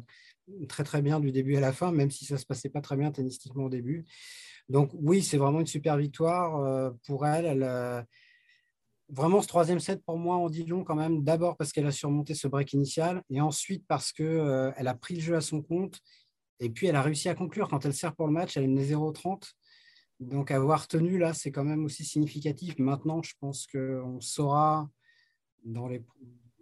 très 0.69 0.85
très 0.85 1.03
bien 1.03 1.21
du 1.21 1.33
début 1.33 1.57
à 1.57 1.61
la 1.61 1.73
fin, 1.73 1.93
même 1.93 2.11
si 2.11 2.25
ça 2.25 2.35
ne 2.35 2.41
se 2.41 2.47
passait 2.47 2.69
pas 2.69 2.81
très 2.81 2.97
bien 2.97 3.11
tennistiquement 3.11 3.65
au 3.65 3.69
début. 3.69 4.07
Donc 4.69 4.91
oui, 4.95 5.23
c'est 5.23 5.37
vraiment 5.37 5.61
une 5.61 5.67
super 5.67 5.97
victoire 5.97 6.57
euh, 6.57 6.91
pour 7.07 7.26
elle. 7.26 7.47
elle 7.47 8.07
vraiment, 9.09 9.41
ce 9.41 9.47
troisième 9.47 9.79
set, 9.79 10.03
pour 10.05 10.19
moi, 10.19 10.37
on 10.38 10.49
dit 10.49 10.67
quand 10.67 10.97
même. 10.97 11.23
D'abord 11.23 11.57
parce 11.57 11.73
qu'elle 11.73 11.87
a 11.87 11.93
surmonté 11.93 12.35
ce 12.35 12.49
break 12.49 12.73
initial, 12.73 13.23
et 13.31 13.41
ensuite 13.41 13.85
parce 13.87 14.12
qu'elle 14.12 14.75
elle 14.76 14.88
a 14.88 14.95
pris 14.95 15.15
le 15.15 15.21
jeu 15.21 15.37
à 15.37 15.41
son 15.41 15.62
compte, 15.62 16.00
et 16.59 16.71
puis 16.71 16.87
elle 16.87 16.97
a 16.97 17.03
réussi 17.03 17.29
à 17.29 17.35
conclure. 17.35 17.69
Quand 17.69 17.85
elle 17.85 17.95
sert 17.95 18.15
pour 18.15 18.26
le 18.26 18.33
match, 18.33 18.57
elle 18.57 18.65
est 18.65 18.93
0-30. 18.93 19.53
Donc 20.20 20.50
avoir 20.50 20.88
tenu 20.88 21.18
là, 21.18 21.35
c'est 21.35 21.52
quand 21.52 21.64
même 21.64 21.85
aussi 21.85 22.04
significatif. 22.04 22.78
Maintenant, 22.78 23.23
je 23.23 23.35
pense 23.38 23.66
qu'on 23.66 24.20
saura 24.20 24.88
dans 25.64 25.88
les, 25.88 26.02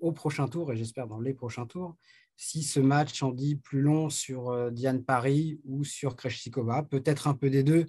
au 0.00 0.12
prochain 0.12 0.48
tour, 0.48 0.72
et 0.72 0.76
j'espère 0.76 1.06
dans 1.06 1.20
les 1.20 1.34
prochains 1.34 1.66
tours, 1.66 1.96
si 2.36 2.62
ce 2.62 2.80
match 2.80 3.22
en 3.22 3.30
dit 3.30 3.56
plus 3.56 3.80
long 3.80 4.10
sur 4.10 4.50
euh, 4.50 4.70
Diane 4.70 5.04
Paris 5.04 5.60
ou 5.64 5.84
sur 5.84 6.16
Kreshikova, 6.16 6.82
peut-être 6.82 7.28
un 7.28 7.34
peu 7.34 7.48
des 7.48 7.62
deux, 7.62 7.86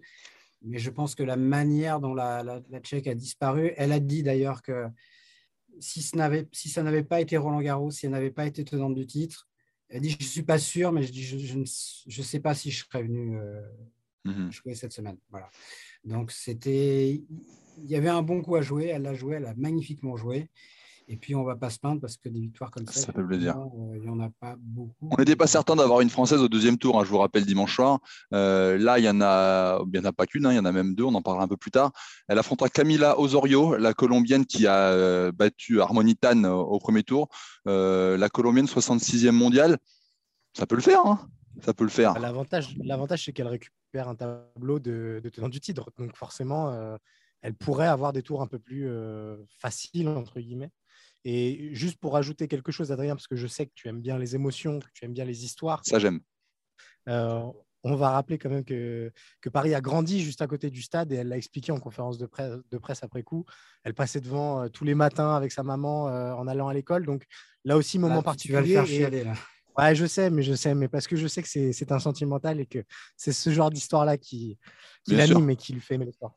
mais 0.61 0.77
je 0.77 0.89
pense 0.89 1.15
que 1.15 1.23
la 1.23 1.35
manière 1.35 1.99
dont 1.99 2.13
la, 2.13 2.61
Tchèque 2.81 3.07
a 3.07 3.15
disparu, 3.15 3.73
elle 3.77 3.91
a 3.91 3.99
dit 3.99 4.23
d'ailleurs 4.23 4.61
que 4.61 4.87
si, 5.79 6.01
ça 6.01 6.83
n'avait 6.83 7.03
pas 7.03 7.21
été 7.21 7.37
Roland 7.37 7.61
Garros, 7.61 7.91
si 7.91 8.05
elle 8.05 8.11
n'avait 8.11 8.31
pas 8.31 8.45
été 8.45 8.63
tenante 8.63 8.95
du 8.95 9.05
titre, 9.05 9.47
elle 9.89 10.01
dit 10.01 10.09
je 10.11 10.17
ne 10.17 10.23
suis 10.23 10.43
pas 10.43 10.57
sûre, 10.57 10.91
mais 10.91 11.03
je 11.03 11.57
ne 11.57 12.23
sais 12.23 12.39
pas 12.39 12.55
si 12.55 12.71
je 12.71 12.85
serais 12.85 13.03
venu 13.03 13.37
euh, 13.37 13.61
Mmh 14.25 14.51
jouer 14.51 14.75
cette 14.75 14.91
semaine. 14.91 15.17
Voilà. 15.29 15.49
Donc, 16.03 16.31
c'était. 16.31 17.21
Il 17.77 17.89
y 17.89 17.95
avait 17.95 18.09
un 18.09 18.21
bon 18.21 18.41
coup 18.41 18.55
à 18.55 18.61
jouer. 18.61 18.87
Elle 18.87 19.03
l'a 19.03 19.13
joué, 19.13 19.35
elle 19.35 19.45
a 19.45 19.53
magnifiquement 19.55 20.17
joué. 20.17 20.49
Et 21.07 21.17
puis, 21.17 21.35
on 21.35 21.41
ne 21.41 21.45
va 21.45 21.55
pas 21.55 21.69
se 21.69 21.77
plaindre 21.77 22.01
parce 22.01 22.17
que 22.17 22.29
des 22.29 22.39
victoires 22.39 22.71
comme 22.71 22.87
ça, 22.87 22.99
ça 22.99 23.13
fait 23.13 23.23
plaisir. 23.23 23.55
Euh, 23.57 23.97
il 23.97 24.01
n'y 24.01 24.09
en 24.09 24.19
a 24.19 24.29
pas 24.39 24.55
beaucoup. 24.57 25.09
On 25.11 25.17
n'était 25.17 25.35
pas 25.35 25.45
certain 25.45 25.75
d'avoir 25.75 26.01
une 26.01 26.09
Française 26.09 26.41
au 26.41 26.47
deuxième 26.47 26.77
tour, 26.79 26.99
hein, 26.99 27.03
je 27.05 27.09
vous 27.09 27.19
rappelle, 27.19 27.45
dimanche 27.45 27.75
soir. 27.75 27.99
Euh, 28.33 28.77
là, 28.79 28.97
il 28.97 29.03
n'y 29.03 29.09
en, 29.09 29.21
a... 29.21 29.79
en 29.81 30.05
a 30.05 30.11
pas 30.11 30.25
qu'une, 30.25 30.47
hein, 30.47 30.51
il 30.51 30.55
y 30.55 30.59
en 30.59 30.65
a 30.65 30.71
même 30.71 30.95
deux, 30.95 31.03
on 31.03 31.13
en 31.13 31.21
parlera 31.21 31.43
un 31.43 31.47
peu 31.47 31.57
plus 31.57 31.69
tard. 31.69 31.91
Elle 32.27 32.39
affrontera 32.39 32.69
Camila 32.69 33.19
Osorio, 33.19 33.77
la 33.77 33.93
Colombienne 33.93 34.45
qui 34.47 34.65
a 34.65 34.89
euh, 34.89 35.31
battu 35.31 35.79
Harmonitan 35.79 36.43
au 36.45 36.79
premier 36.79 37.03
tour. 37.03 37.29
la 37.65 38.29
Colombienne 38.29 38.65
66e 38.65 39.29
mondiale 39.31 39.77
Ça 40.57 40.65
peut 40.65 40.75
le 40.75 40.81
faire, 40.81 41.05
hein 41.05 41.19
ça 41.61 41.73
peut 41.73 41.83
le 41.83 41.89
faire. 41.89 42.13
Bah, 42.13 42.19
l'avantage, 42.19 42.75
l'avantage 42.83 43.25
c'est 43.25 43.31
qu'elle 43.31 43.47
récupère 43.47 43.73
un 44.03 44.15
tableau 44.15 44.79
de, 44.79 45.21
de 45.23 45.29
tenant 45.29 45.49
du 45.49 45.59
titre. 45.59 45.91
Donc 45.97 46.15
forcément, 46.15 46.71
euh, 46.71 46.97
elle 47.41 47.53
pourrait 47.53 47.87
avoir 47.87 48.13
des 48.13 48.21
tours 48.21 48.41
un 48.41 48.47
peu 48.47 48.59
plus 48.59 48.87
euh, 48.87 49.37
faciles, 49.57 50.07
entre 50.07 50.39
guillemets. 50.39 50.71
Et 51.23 51.73
juste 51.73 51.97
pour 51.97 52.17
ajouter 52.17 52.47
quelque 52.47 52.71
chose, 52.71 52.91
Adrien, 52.91 53.15
parce 53.15 53.27
que 53.27 53.35
je 53.35 53.47
sais 53.47 53.65
que 53.65 53.71
tu 53.73 53.87
aimes 53.87 54.01
bien 54.01 54.17
les 54.17 54.35
émotions, 54.35 54.79
que 54.79 54.87
tu 54.93 55.05
aimes 55.05 55.13
bien 55.13 55.25
les 55.25 55.43
histoires. 55.43 55.81
Ça, 55.85 55.97
j'aime. 55.97 56.19
Euh, 57.09 57.43
on 57.83 57.95
va 57.95 58.11
rappeler 58.11 58.37
quand 58.37 58.49
même 58.49 58.65
que, 58.65 59.11
que, 59.41 59.49
Paris 59.49 59.75
a 59.75 59.81
grandi 59.81 60.21
juste 60.21 60.41
à 60.41 60.47
côté 60.47 60.71
du 60.71 60.81
stade 60.81 61.11
et 61.11 61.17
elle 61.17 61.27
l'a 61.27 61.37
expliqué 61.37 61.71
en 61.71 61.79
conférence 61.79 62.17
de 62.17 62.25
presse, 62.25 62.53
de 62.69 62.77
presse 62.77 63.03
après 63.03 63.21
coup. 63.21 63.45
Elle 63.83 63.93
passait 63.93 64.21
devant 64.21 64.67
tous 64.69 64.85
les 64.85 64.95
matins 64.95 65.35
avec 65.35 65.51
sa 65.51 65.61
maman 65.61 66.05
en 66.05 66.47
allant 66.47 66.67
à 66.67 66.73
l'école. 66.73 67.05
Donc 67.05 67.25
là 67.63 67.77
aussi, 67.77 67.99
moment 67.99 68.23
particulier. 68.23 68.63
Tu 68.63 68.73
vas 68.73 68.81
le 68.81 68.87
faire 68.87 68.95
chialer 68.95 69.23
là. 69.23 69.33
Ouais, 69.77 69.95
je 69.95 70.05
sais, 70.05 70.29
mais 70.29 70.43
je 70.43 70.53
sais, 70.53 70.73
mais 70.73 70.87
parce 70.87 71.07
que 71.07 71.15
je 71.15 71.27
sais 71.27 71.41
que 71.41 71.47
c'est 71.47 71.91
un 71.91 71.99
sentimental 71.99 72.59
et 72.59 72.65
que 72.65 72.79
c'est 73.17 73.31
ce 73.31 73.49
genre 73.49 73.69
d'histoire-là 73.69 74.17
qui, 74.17 74.57
qui 75.03 75.15
l'anime 75.15 75.49
et 75.49 75.55
qui 75.55 75.73
lui 75.73 75.81
fait 75.81 75.95
aimer 75.95 76.05
l'histoire. 76.05 76.33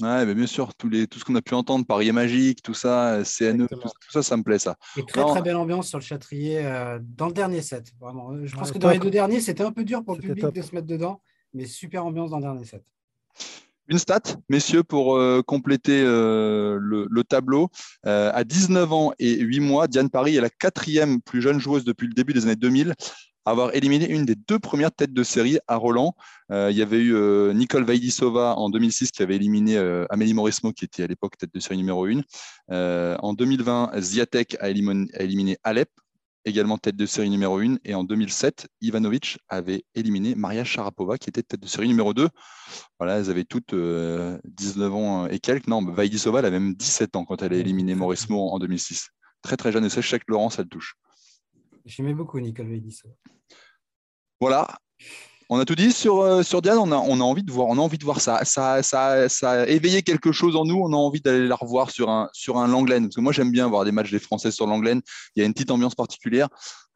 Ouais, 0.00 0.24
mais 0.24 0.34
bien 0.34 0.46
sûr, 0.46 0.74
tous 0.74 0.88
les, 0.88 1.06
tout 1.06 1.18
ce 1.18 1.24
qu'on 1.24 1.34
a 1.34 1.42
pu 1.42 1.54
entendre, 1.54 1.84
Paris 1.84 2.10
Magique, 2.12 2.62
tout 2.62 2.74
ça, 2.74 3.22
CNE, 3.22 3.66
tout, 3.68 3.78
ça, 4.10 4.22
ça 4.22 4.36
me 4.36 4.42
plaît, 4.42 4.58
ça. 4.58 4.76
Et 4.96 5.04
très, 5.04 5.24
très 5.24 5.42
belle 5.42 5.56
ambiance 5.56 5.88
sur 5.88 5.98
le 5.98 6.04
Châtrier 6.04 6.64
euh, 6.64 6.98
dans 7.02 7.26
le 7.26 7.32
dernier 7.32 7.60
set, 7.60 7.92
vraiment. 8.00 8.30
Je 8.44 8.56
pense 8.56 8.72
que 8.72 8.78
dans 8.78 8.90
les 8.90 8.98
deux 8.98 9.10
derniers, 9.10 9.40
c'était 9.40 9.62
un 9.62 9.72
peu 9.72 9.84
dur 9.84 10.02
pour 10.04 10.14
le 10.14 10.20
public 10.20 10.46
de 10.46 10.62
se 10.62 10.74
mettre 10.74 10.86
dedans, 10.86 11.20
mais 11.52 11.66
super 11.66 12.04
ambiance 12.06 12.30
dans 12.30 12.38
le 12.38 12.44
dernier 12.44 12.64
set. 12.64 12.82
Une 13.90 13.98
stat, 13.98 14.22
messieurs, 14.48 14.84
pour 14.84 15.16
euh, 15.16 15.42
compléter 15.44 16.00
euh, 16.04 16.78
le, 16.80 17.24
tableau. 17.24 17.70
Euh, 18.06 18.30
à 18.32 18.44
19 18.44 18.92
ans 18.92 19.12
et 19.18 19.40
8 19.40 19.58
mois, 19.58 19.88
Diane 19.88 20.10
Paris 20.10 20.36
est 20.36 20.40
la 20.40 20.48
quatrième 20.48 21.20
plus 21.20 21.42
jeune 21.42 21.58
joueuse 21.58 21.82
depuis 21.82 22.06
le 22.06 22.14
début 22.14 22.32
des 22.32 22.44
années 22.44 22.54
2000 22.54 22.94
à 23.46 23.50
avoir 23.50 23.74
éliminé 23.74 24.08
une 24.08 24.24
des 24.24 24.36
deux 24.36 24.60
premières 24.60 24.92
têtes 24.92 25.12
de 25.12 25.22
série 25.24 25.58
à 25.66 25.74
Roland. 25.76 26.14
il 26.50 26.76
y 26.76 26.82
avait 26.82 27.00
eu 27.00 27.14
Nicole 27.54 27.84
Vaidisova 27.84 28.54
en 28.58 28.68
2006 28.68 29.10
qui 29.12 29.22
avait 29.22 29.36
éliminé 29.36 29.78
Amélie 30.10 30.34
Morismo, 30.34 30.72
qui 30.72 30.84
était 30.84 31.04
à 31.04 31.06
l'époque 31.06 31.38
tête 31.38 31.52
de 31.52 31.58
série 31.58 31.78
numéro 31.78 32.04
1. 32.04 33.16
en 33.18 33.32
2020, 33.32 33.92
Ziatek 33.98 34.58
a 34.60 34.68
éliminé 34.68 35.56
Alep 35.64 35.88
également 36.44 36.78
tête 36.78 36.96
de 36.96 37.06
série 37.06 37.30
numéro 37.30 37.58
1. 37.58 37.76
Et 37.84 37.94
en 37.94 38.04
2007, 38.04 38.68
Ivanovic 38.80 39.38
avait 39.48 39.84
éliminé 39.94 40.34
Maria 40.34 40.64
Sharapova, 40.64 41.18
qui 41.18 41.28
était 41.28 41.42
tête 41.42 41.60
de 41.60 41.66
série 41.66 41.88
numéro 41.88 42.14
2. 42.14 42.28
Voilà, 42.98 43.18
elles 43.18 43.30
avaient 43.30 43.44
toutes 43.44 43.74
19 43.74 43.74
euh, 43.74 44.90
ans 44.90 45.26
et 45.26 45.38
quelques. 45.38 45.66
Non, 45.66 45.84
Vaidisova, 45.84 46.40
elle 46.40 46.46
avait 46.46 46.60
même 46.60 46.74
17 46.74 47.16
ans 47.16 47.24
quand 47.24 47.42
elle 47.42 47.52
a 47.52 47.56
éliminé 47.56 47.94
Maurice 47.94 48.28
Moore 48.28 48.54
en 48.54 48.58
2006. 48.58 49.10
Très, 49.42 49.56
très 49.56 49.72
jeune. 49.72 49.84
Et 49.84 49.90
c'est 49.90 50.02
chaque 50.02 50.28
Laurence, 50.28 50.58
elle 50.58 50.68
touche. 50.68 50.94
J'aimais 51.84 52.14
beaucoup 52.14 52.38
Nicole 52.40 52.68
Vaidisova. 52.68 53.14
Voilà. 54.40 54.78
On 55.52 55.58
a 55.58 55.64
tout 55.64 55.74
dit 55.74 55.90
sur, 55.90 56.20
euh, 56.20 56.44
sur 56.44 56.62
Diane, 56.62 56.78
on 56.78 56.92
a, 56.92 56.96
on 56.96 57.20
a 57.20 57.24
envie 57.24 57.42
de 57.42 57.50
voir, 57.50 57.66
on 57.66 57.76
a 57.76 57.80
envie 57.80 57.98
de 57.98 58.04
voir 58.04 58.20
ça. 58.20 58.44
Ça, 58.44 58.84
ça, 58.84 59.28
ça 59.28 59.50
a 59.50 59.66
éveillé 59.66 60.02
quelque 60.02 60.30
chose 60.30 60.54
en 60.54 60.64
nous, 60.64 60.76
on 60.76 60.92
a 60.92 60.96
envie 60.96 61.20
d'aller 61.20 61.48
la 61.48 61.56
revoir 61.56 61.90
sur 61.90 62.08
un, 62.08 62.28
sur 62.32 62.56
un 62.58 62.68
Langlaine. 62.68 63.06
Parce 63.06 63.16
que 63.16 63.20
moi 63.20 63.32
j'aime 63.32 63.50
bien 63.50 63.66
voir 63.66 63.84
des 63.84 63.90
matchs 63.90 64.12
des 64.12 64.20
Français 64.20 64.52
sur 64.52 64.68
Langlaine. 64.68 65.02
Il 65.34 65.40
y 65.40 65.42
a 65.42 65.46
une 65.46 65.52
petite 65.52 65.72
ambiance 65.72 65.96
particulière. 65.96 66.48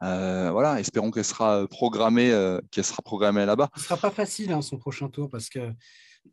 Euh, 0.03 0.51
voilà, 0.53 0.79
espérons 0.79 1.11
qu'elle 1.11 1.25
sera 1.25 1.67
programmée, 1.67 2.31
euh, 2.31 2.61
qu'elle 2.71 2.85
sera 2.85 3.01
programmée 3.01 3.45
là-bas. 3.45 3.69
Ce 3.75 3.83
sera 3.83 3.97
pas 3.97 4.09
facile 4.09 4.53
hein, 4.53 4.61
son 4.61 4.77
prochain 4.77 5.09
tour 5.09 5.29
parce 5.29 5.49
que 5.49 5.73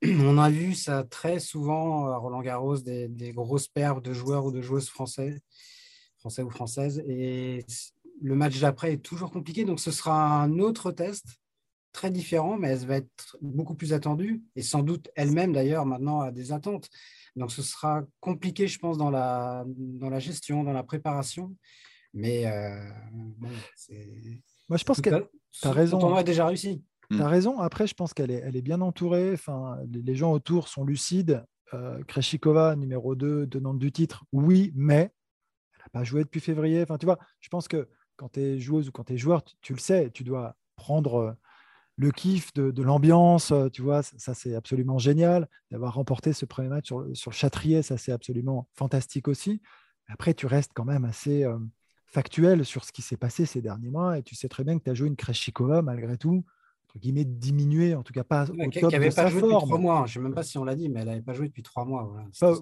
on 0.05 0.38
a 0.38 0.49
vu 0.49 0.76
ça 0.76 1.02
très 1.02 1.41
souvent 1.41 2.07
à 2.07 2.19
Roland 2.19 2.43
Garros, 2.43 2.79
des, 2.79 3.09
des 3.09 3.33
grosses 3.33 3.67
perfs 3.67 4.00
de 4.00 4.12
joueurs 4.12 4.45
ou 4.45 4.52
de 4.52 4.62
joueuses 4.62 4.88
français, 4.88 5.41
français 6.21 6.43
ou 6.43 6.50
françaises. 6.50 7.02
Et 7.09 7.67
le 8.21 8.37
match 8.37 8.61
d'après 8.61 8.93
est 8.93 9.02
toujours 9.02 9.33
compliqué, 9.33 9.64
donc 9.64 9.81
ce 9.81 9.91
sera 9.91 10.41
un 10.41 10.61
autre 10.61 10.93
test 10.93 11.42
très 11.93 12.11
différent, 12.11 12.57
mais 12.57 12.69
elle 12.69 12.87
va 12.87 12.97
être 12.97 13.37
beaucoup 13.41 13.75
plus 13.75 13.93
attendue 13.93 14.43
et 14.57 14.63
sans 14.63 14.83
doute 14.83 15.11
elle-même 15.15 15.53
d'ailleurs 15.53 15.87
maintenant 15.87 16.21
a 16.21 16.31
des 16.31 16.53
attentes. 16.53 16.89
Donc 17.37 17.53
ce 17.53 17.63
sera 17.63 18.03
compliqué, 18.21 18.69
je 18.69 18.79
pense, 18.79 18.99
dans 18.99 19.11
la, 19.11 19.65
dans 19.67 20.11
la 20.11 20.19
gestion, 20.19 20.65
dans 20.65 20.73
la 20.73 20.83
préparation. 20.83 21.55
Mais 22.15 22.47
euh, 22.47 22.91
Moi, 24.69 24.77
je 24.77 24.85
pense 24.85 25.01
que 25.01 25.11
tu 25.11 25.69
as 25.69 25.73
raison. 25.73 25.99
On 25.99 26.15
a 26.15 26.23
déjà 26.23 26.47
réussi. 26.47 26.85
Tu 27.11 27.21
as 27.21 27.29
raison. 27.29 27.59
Après, 27.61 27.87
je 27.87 27.95
pense 27.95 28.15
qu'elle 28.15 28.31
est, 28.31 28.43
elle 28.45 28.57
est 28.57 28.63
bien 28.63 28.81
entourée. 28.81 29.33
Enfin, 29.33 29.79
les, 29.91 30.15
gens 30.15 30.33
autour 30.33 30.69
sont 30.69 30.85
lucides. 30.85 31.45
Euh, 31.75 32.03
Kreshikova, 32.05 32.77
numéro 32.77 33.15
2, 33.15 33.47
tenante 33.47 33.79
du 33.79 33.93
titre, 33.93 34.25
oui, 34.33 34.73
mais 34.75 35.11
elle 35.75 35.79
n'a 35.79 35.89
pas 35.93 36.05
joué 36.05 36.23
depuis 36.23 36.41
février. 36.41 36.83
Enfin, 36.83 36.99
tu 36.99 37.07
vois, 37.07 37.19
je 37.41 37.49
pense 37.49 37.67
que 37.67 37.89
quand 38.17 38.33
tu 38.33 38.41
es 38.41 38.59
joueuse 38.59 38.89
ou 38.89 38.93
quand 38.93 39.05
tu 39.05 39.15
es 39.15 39.17
joueur, 39.17 39.43
tu, 39.63 39.73
le 39.73 39.79
sais, 39.79 40.11
tu 40.11 40.23
dois 40.23 40.55
prendre 40.77 41.37
le 41.97 42.11
kiff 42.11 42.53
de, 42.55 42.83
l'ambiance, 42.83 43.53
euh, 43.53 43.69
tu 43.69 43.83
vois, 43.83 44.03
ça, 44.03 44.35
c'est 44.35 44.55
absolument 44.55 44.99
génial. 44.99 45.49
D'avoir 45.71 45.95
remporté 45.95 46.33
ce 46.33 46.47
premier 46.47 46.69
match 46.69 46.87
sur, 46.87 47.07
sur 47.15 47.31
le 47.31 47.37
Châtrier, 47.37 47.83
ça 47.83 47.97
c'est 47.99 48.13
absolument 48.13 48.69
fantastique 48.75 49.29
aussi. 49.29 49.61
Après, 50.09 50.35
tu 50.35 50.47
restes 50.47 50.73
quand 50.75 50.85
même 50.85 51.05
assez 51.05 51.45
euh, 51.45 51.59
factuel 52.07 52.65
sur 52.65 52.85
ce 52.85 52.93
qui 52.93 53.03
s'est 53.03 53.17
passé 53.17 53.47
ces 53.47 53.63
derniers 53.63 53.91
mois 53.91 54.19
et 54.19 54.23
tu 54.23 54.35
sais 54.35 54.49
très 54.49 54.65
bien 54.65 54.79
que 54.79 54.85
tu 54.85 54.91
as 54.91 54.95
joué 54.95 55.09
une 55.09 55.17
Kreshikova 55.17 55.83
malgré 55.83 56.19
tout, 56.19 56.45
entre 56.85 56.99
guillemets, 56.99 57.25
diminuée, 57.25 57.95
en 57.95 58.03
tout 58.03 58.13
cas 58.13 58.25
pas 58.25 58.45
au 58.45 58.57
top 58.71 58.93
n'avait 58.93 59.11
pas 59.11 59.29
joué 59.29 59.43
depuis 59.43 59.57
trois 59.57 59.79
mois. 59.79 60.05
Je 60.07 60.19
ne 60.19 60.25
sais 60.25 60.29
même 60.29 60.35
pas 60.35 60.43
si 60.43 60.59
on 60.59 60.65
l'a 60.65 60.75
dit, 60.75 60.89
mais 60.89 61.01
elle 61.01 61.07
n'avait 61.07 61.23
pas 61.23 61.33
joué 61.33 61.49
depuis 61.49 61.63
trois 61.63 61.85
mois. 61.85 62.13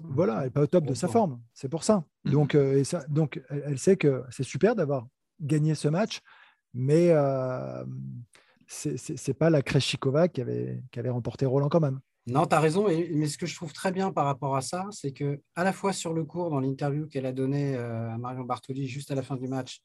Voilà, 0.03 0.39
elle 0.39 0.43
n'est 0.45 0.49
pas 0.51 0.61
au 0.61 0.67
top 0.67 0.85
de 0.85 0.93
sa 0.93 1.07
forme. 1.07 1.41
C'est 1.53 1.69
pour 1.69 1.83
ça. 1.83 2.05
Mmh. 2.23 2.31
Donc, 2.31 2.55
euh, 2.55 2.77
et 2.77 2.83
ça, 2.83 3.03
donc, 3.09 3.41
elle, 3.49 3.79
sait 3.79 3.97
que 3.97 4.23
c'est 4.29 4.43
super 4.43 4.75
d'avoir 4.75 5.07
gagné 5.41 5.75
ce 5.75 5.87
match, 5.87 6.21
mais 6.73 7.11
c'est 8.71 9.33
pas 9.33 9.49
la 9.49 9.61
Kreshikova 9.61 10.27
qui 10.29 10.41
avait, 10.41 11.09
remporté 11.09 11.45
Roland 11.45 11.69
quand 11.69 11.81
même. 11.81 11.99
Non, 12.27 12.45
tu 12.45 12.55
as 12.55 12.59
raison. 12.59 12.87
mais 12.87 13.27
ce 13.27 13.37
que 13.37 13.45
je 13.45 13.55
trouve 13.55 13.73
très 13.73 13.91
bien 13.91 14.11
par 14.11 14.25
rapport 14.25 14.55
à 14.55 14.61
ça, 14.61 14.85
c'est 14.91 15.11
que 15.11 15.41
à 15.55 15.63
la 15.63 15.73
fois 15.73 15.91
sur 15.91 16.13
le 16.13 16.23
cours, 16.23 16.49
dans 16.49 16.59
l'interview 16.59 17.07
qu'elle 17.07 17.25
a 17.25 17.33
donnée 17.33 17.75
euh, 17.75 18.11
à 18.11 18.17
Marion 18.17 18.43
Bartoli 18.43 18.87
juste 18.87 19.11
à 19.11 19.15
la 19.15 19.23
fin 19.23 19.35
du 19.35 19.47
match, 19.47 19.81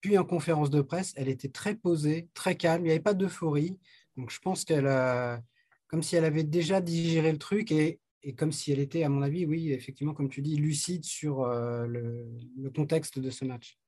puis 0.00 0.18
en 0.18 0.24
conférence 0.24 0.70
de 0.70 0.80
presse, 0.80 1.12
elle 1.16 1.28
était 1.28 1.50
très 1.50 1.74
posée, 1.74 2.28
très 2.34 2.56
calme. 2.56 2.82
Il 2.82 2.86
n'y 2.86 2.90
avait 2.92 3.00
pas 3.00 3.14
d'euphorie. 3.14 3.78
Donc 4.16 4.30
je 4.30 4.38
pense 4.40 4.64
qu'elle 4.64 4.86
a, 4.86 5.40
comme 5.86 6.02
si 6.02 6.16
elle 6.16 6.24
avait 6.24 6.44
déjà 6.44 6.80
digéré 6.80 7.30
le 7.30 7.38
truc 7.38 7.70
et, 7.70 8.00
comme 8.36 8.50
si 8.50 8.72
elle 8.72 8.80
était, 8.80 9.04
à 9.04 9.08
mon 9.08 9.22
avis, 9.22 9.46
oui, 9.46 9.72
effectivement, 9.72 10.14
comme 10.14 10.28
tu 10.28 10.42
dis, 10.42 10.56
lucide 10.56 11.04
sur 11.04 11.42
euh, 11.42 11.86
le 11.86 12.70
contexte 12.74 13.20
de 13.20 13.30
ce 13.30 13.44
match. 13.44 13.78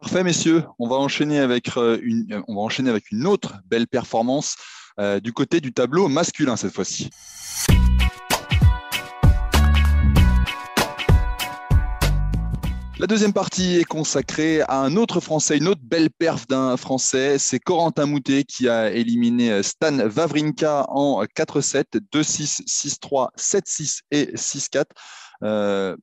Parfait, 0.00 0.24
messieurs. 0.24 0.64
On 0.78 0.88
va 0.88 0.96
enchaîner 0.96 1.40
avec 1.40 1.76
euh, 1.76 1.98
une, 2.02 2.32
euh, 2.32 2.40
on 2.48 2.54
va 2.54 2.62
enchaîner 2.62 2.88
avec 2.88 3.12
une 3.12 3.26
autre 3.26 3.58
belle 3.66 3.86
performance 3.86 4.56
euh, 4.98 5.20
du 5.20 5.34
côté 5.34 5.60
du 5.60 5.74
tableau 5.74 6.08
masculin 6.08 6.56
cette 6.56 6.72
fois-ci. 6.72 7.10
La 12.98 13.06
deuxième 13.06 13.34
partie 13.34 13.76
est 13.76 13.84
consacrée 13.84 14.62
à 14.62 14.80
un 14.80 14.96
autre 14.96 15.20
Français, 15.20 15.58
une 15.58 15.68
autre 15.68 15.82
belle 15.84 16.08
perf 16.08 16.46
d'un 16.46 16.78
Français. 16.78 17.38
C'est 17.38 17.58
Corentin 17.58 18.06
Moutet 18.06 18.44
qui 18.44 18.70
a 18.70 18.90
éliminé 18.90 19.62
Stan 19.62 19.98
Wawrinka 19.98 20.86
en 20.88 21.22
4-7, 21.24 22.00
2-6, 22.10 22.62
6-3, 22.66 23.28
7-6 23.36 24.00
et 24.12 24.32
6-4 24.34 25.96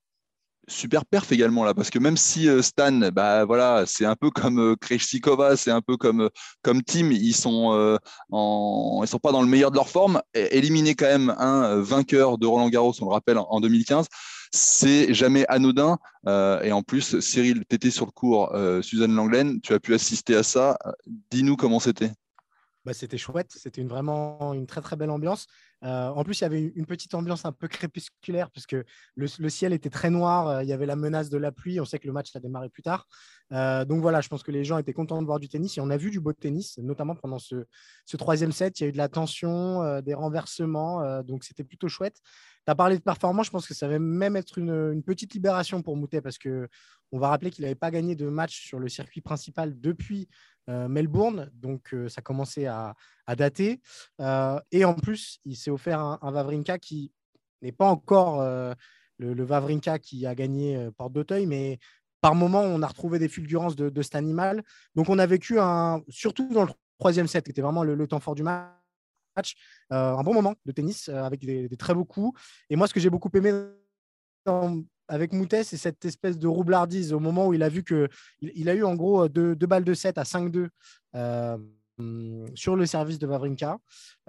super 0.68 1.06
perf 1.06 1.32
également 1.32 1.64
là 1.64 1.74
parce 1.74 1.90
que 1.90 2.00
même 2.00 2.18
si 2.18 2.50
euh, 2.50 2.62
Stan 2.62 2.92
bah 3.14 3.46
voilà 3.46 3.86
c'est 3.86 4.06
un 4.06 4.16
peu 4.16 4.30
comme 4.30 4.60
euh, 4.60 4.76
Krejcikova 4.76 5.56
c'est 5.56 5.72
un 5.72 5.82
peu 5.82 5.96
comme 5.96 6.22
euh, 6.22 6.30
comme 6.62 6.84
Tim 6.84 7.12
ils 7.12 7.34
sont 7.34 7.98
en 8.32 9.04
ils 9.04 9.08
sont 9.08 9.20
pas 9.20 9.32
dans 9.32 9.42
le 9.42 9.48
meilleur 9.48 9.72
de 9.72 9.76
leur 9.76 9.90
forme 9.90 10.22
éliminer 10.34 10.96
quand 10.96 11.06
même 11.06 11.30
un 11.38 11.80
vainqueur 11.80 12.38
de 12.38 12.46
Roland 12.46 12.70
Garros 12.70 12.94
on 13.02 13.06
le 13.06 13.12
rappelle 13.12 13.38
en, 13.38 13.62
2015 13.62 14.08
c'est 14.52 15.14
jamais 15.14 15.46
anodin 15.48 15.98
et 16.28 16.72
en 16.72 16.82
plus 16.84 17.20
Cyril 17.20 17.64
t'étais 17.66 17.92
sur 17.92 18.06
le 18.06 18.12
cours 18.12 18.54
Suzanne 18.82 19.16
Langlaine 19.16 19.62
tu 19.62 19.74
as 19.74 19.80
pu 19.80 19.94
assister 19.94 20.36
à 20.36 20.44
ça 20.44 20.78
dis-nous 21.32 21.56
comment 21.56 21.80
c'était 21.80 22.12
bah, 22.88 22.94
c'était 22.94 23.18
chouette, 23.18 23.52
c'était 23.54 23.82
une, 23.82 23.90
vraiment 23.90 24.54
une 24.54 24.66
très 24.66 24.80
très 24.80 24.96
belle 24.96 25.10
ambiance. 25.10 25.48
Euh, 25.84 26.08
en 26.10 26.24
plus, 26.24 26.40
il 26.40 26.44
y 26.44 26.46
avait 26.46 26.62
une 26.76 26.86
petite 26.86 27.14
ambiance 27.14 27.46
un 27.46 27.52
peu 27.52 27.68
crépusculaire 27.68 28.50
puisque 28.50 28.74
le, 28.74 28.86
le 29.16 29.50
ciel 29.50 29.74
était 29.74 29.90
très 29.90 30.10
noir, 30.10 30.48
euh, 30.48 30.64
il 30.64 30.70
y 30.70 30.74
avait 30.74 30.86
la 30.86 30.96
menace 30.96 31.30
de 31.30 31.38
la 31.38 31.52
pluie. 31.52 31.80
On 31.80 31.86
sait 31.86 32.00
que 32.00 32.08
le 32.08 32.14
match 32.14 32.36
a 32.36 32.40
démarré 32.40 32.70
plus 32.70 32.84
tard. 32.84 33.08
Euh, 33.54 33.86
donc 33.86 34.02
voilà, 34.02 34.22
je 34.22 34.28
pense 34.28 34.44
que 34.44 34.52
les 34.52 34.64
gens 34.64 34.78
étaient 34.78 34.94
contents 34.94 35.22
de 35.22 35.26
voir 35.26 35.40
du 35.40 35.48
tennis 35.48 35.78
et 35.78 35.82
on 35.82 35.90
a 35.90 35.98
vu 35.98 36.10
du 36.10 36.20
beau 36.20 36.34
tennis, 36.34 36.78
notamment 36.80 37.16
pendant 37.16 37.40
ce, 37.40 37.66
ce 38.06 38.18
troisième 38.18 38.52
set. 38.52 38.80
Il 38.80 38.84
y 38.84 38.86
a 38.88 38.90
eu 38.90 38.92
de 38.92 38.98
la 38.98 39.08
tension, 39.08 40.02
des 40.02 40.14
renversements, 40.14 41.22
donc 41.24 41.44
c'était 41.44 41.64
plutôt 41.64 41.88
chouette. 41.88 42.18
Tu 42.68 42.72
as 42.72 42.76
parlé 42.76 42.98
de 42.98 43.02
performance, 43.02 43.46
je 43.46 43.52
pense 43.52 43.66
que 43.66 43.74
ça 43.74 43.88
va 43.88 43.98
même 43.98 44.36
être 44.36 44.58
une, 44.58 45.02
petite 45.02 45.34
libération 45.34 45.82
pour 45.82 45.96
Moutet 45.96 46.22
parce 46.22 46.38
que 46.38 46.68
on 47.14 47.20
va 47.20 47.30
rappeler 47.30 47.50
qu'il 47.50 47.64
n'avait 47.64 47.76
pas 47.76 47.92
gagné 47.92 48.16
de 48.16 48.28
match 48.28 48.60
sur 48.68 48.80
le 48.80 48.90
circuit 48.90 49.22
principal 49.22 49.80
depuis 49.80 50.28
Melbourne, 50.68 51.50
donc 51.54 51.96
ça 52.10 52.22
commençait 52.22 52.66
à, 52.66 52.94
à 53.26 53.36
dater. 53.38 53.80
et 54.20 54.84
en 54.84 54.94
plus, 54.96 55.40
il 55.46 55.56
s'est 55.56 55.72
offert 55.72 56.02
un, 56.02 56.20
un 56.22 56.78
qui 56.78 57.14
n'est 57.62 57.72
pas 57.72 57.88
encore 57.88 58.44
le, 58.44 59.34
le, 59.34 59.98
qui 60.00 60.26
a 60.26 60.36
gagné 60.36 60.90
Porte 60.98 61.14
d'Auteuil, 61.14 61.46
mais 61.46 61.80
par 62.22 62.36
moment, 62.36 62.62
on 62.62 62.82
a 62.82 62.88
retrouvé 62.88 63.20
des 63.20 63.30
fulgurances 63.30 63.76
de, 63.76 64.02
cet 64.02 64.16
animal. 64.16 64.64
Donc, 64.96 65.10
on 65.10 65.20
a 65.20 65.26
vécu, 65.26 65.60
un, 65.60 66.02
surtout 66.10 66.50
dans 66.50 66.66
le 66.66 66.72
troisième 67.00 67.28
set, 67.28 67.46
qui 67.46 67.52
était 67.52 67.62
vraiment 67.62 67.84
le, 67.84 68.08
temps 68.08 68.20
fort 68.20 68.36
du 68.36 68.44
match, 68.44 68.68
un 69.89 70.24
bon 70.24 70.34
moment 70.34 70.56
de 70.65 70.72
tennis 70.72 71.10
avec 71.10 71.46
des, 71.46 71.70
très 71.77 71.94
beaux 71.94 72.06
coups. 72.06 72.39
Et 72.70 72.75
moi, 72.75 72.88
ce 72.88 72.94
que 72.94 73.00
j'ai 73.00 73.10
beaucoup 73.10 73.29
aimé 73.34 73.51
avec 75.08 75.34
Moutet, 75.34 75.63
c'est 75.63 75.77
cette 75.77 76.03
espèce 76.06 76.38
de 76.38 76.48
roublardise 76.48 77.13
au 77.13 77.20
moment 77.20 77.48
où 77.48 77.53
il 77.53 77.63
a 77.63 77.70
vu 77.70 77.84
que 77.84 78.10
il, 78.41 78.70
a 78.70 78.74
eu 78.74 78.84
en 78.84 78.96
gros 78.96 79.27
deux, 79.27 79.56
balles 79.56 79.84
de 79.84 79.94
7 79.94 80.17
à 80.17 80.24
5-2 80.24 80.70
Hum, 82.00 82.46
sur 82.53 82.75
le 82.75 82.86
service 82.86 83.17
de 83.17 83.25
Vavrinka. 83.25 83.79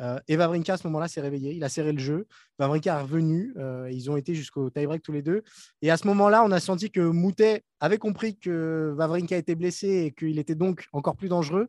Euh, 0.00 0.18
et 0.26 0.36
Vavrinka, 0.36 0.74
à 0.74 0.76
ce 0.78 0.86
moment-là, 0.86 1.06
s'est 1.06 1.20
réveillé. 1.20 1.52
Il 1.52 1.62
a 1.64 1.68
serré 1.68 1.92
le 1.92 1.98
jeu. 1.98 2.26
Vavrinka 2.58 2.98
est 2.98 3.02
revenu. 3.02 3.52
Euh, 3.58 3.90
ils 3.92 4.10
ont 4.10 4.16
été 4.16 4.34
jusqu'au 4.34 4.70
tie-break 4.70 5.02
tous 5.02 5.12
les 5.12 5.20
deux. 5.20 5.42
Et 5.82 5.90
à 5.90 5.98
ce 5.98 6.06
moment-là, 6.06 6.44
on 6.44 6.50
a 6.50 6.60
senti 6.60 6.90
que 6.90 7.00
Moutet 7.00 7.64
avait 7.80 7.98
compris 7.98 8.38
que 8.38 8.94
Vavrinka 8.96 9.36
était 9.36 9.54
blessé 9.54 9.88
et 10.06 10.12
qu'il 10.12 10.38
était 10.38 10.54
donc 10.54 10.86
encore 10.92 11.16
plus 11.16 11.28
dangereux. 11.28 11.68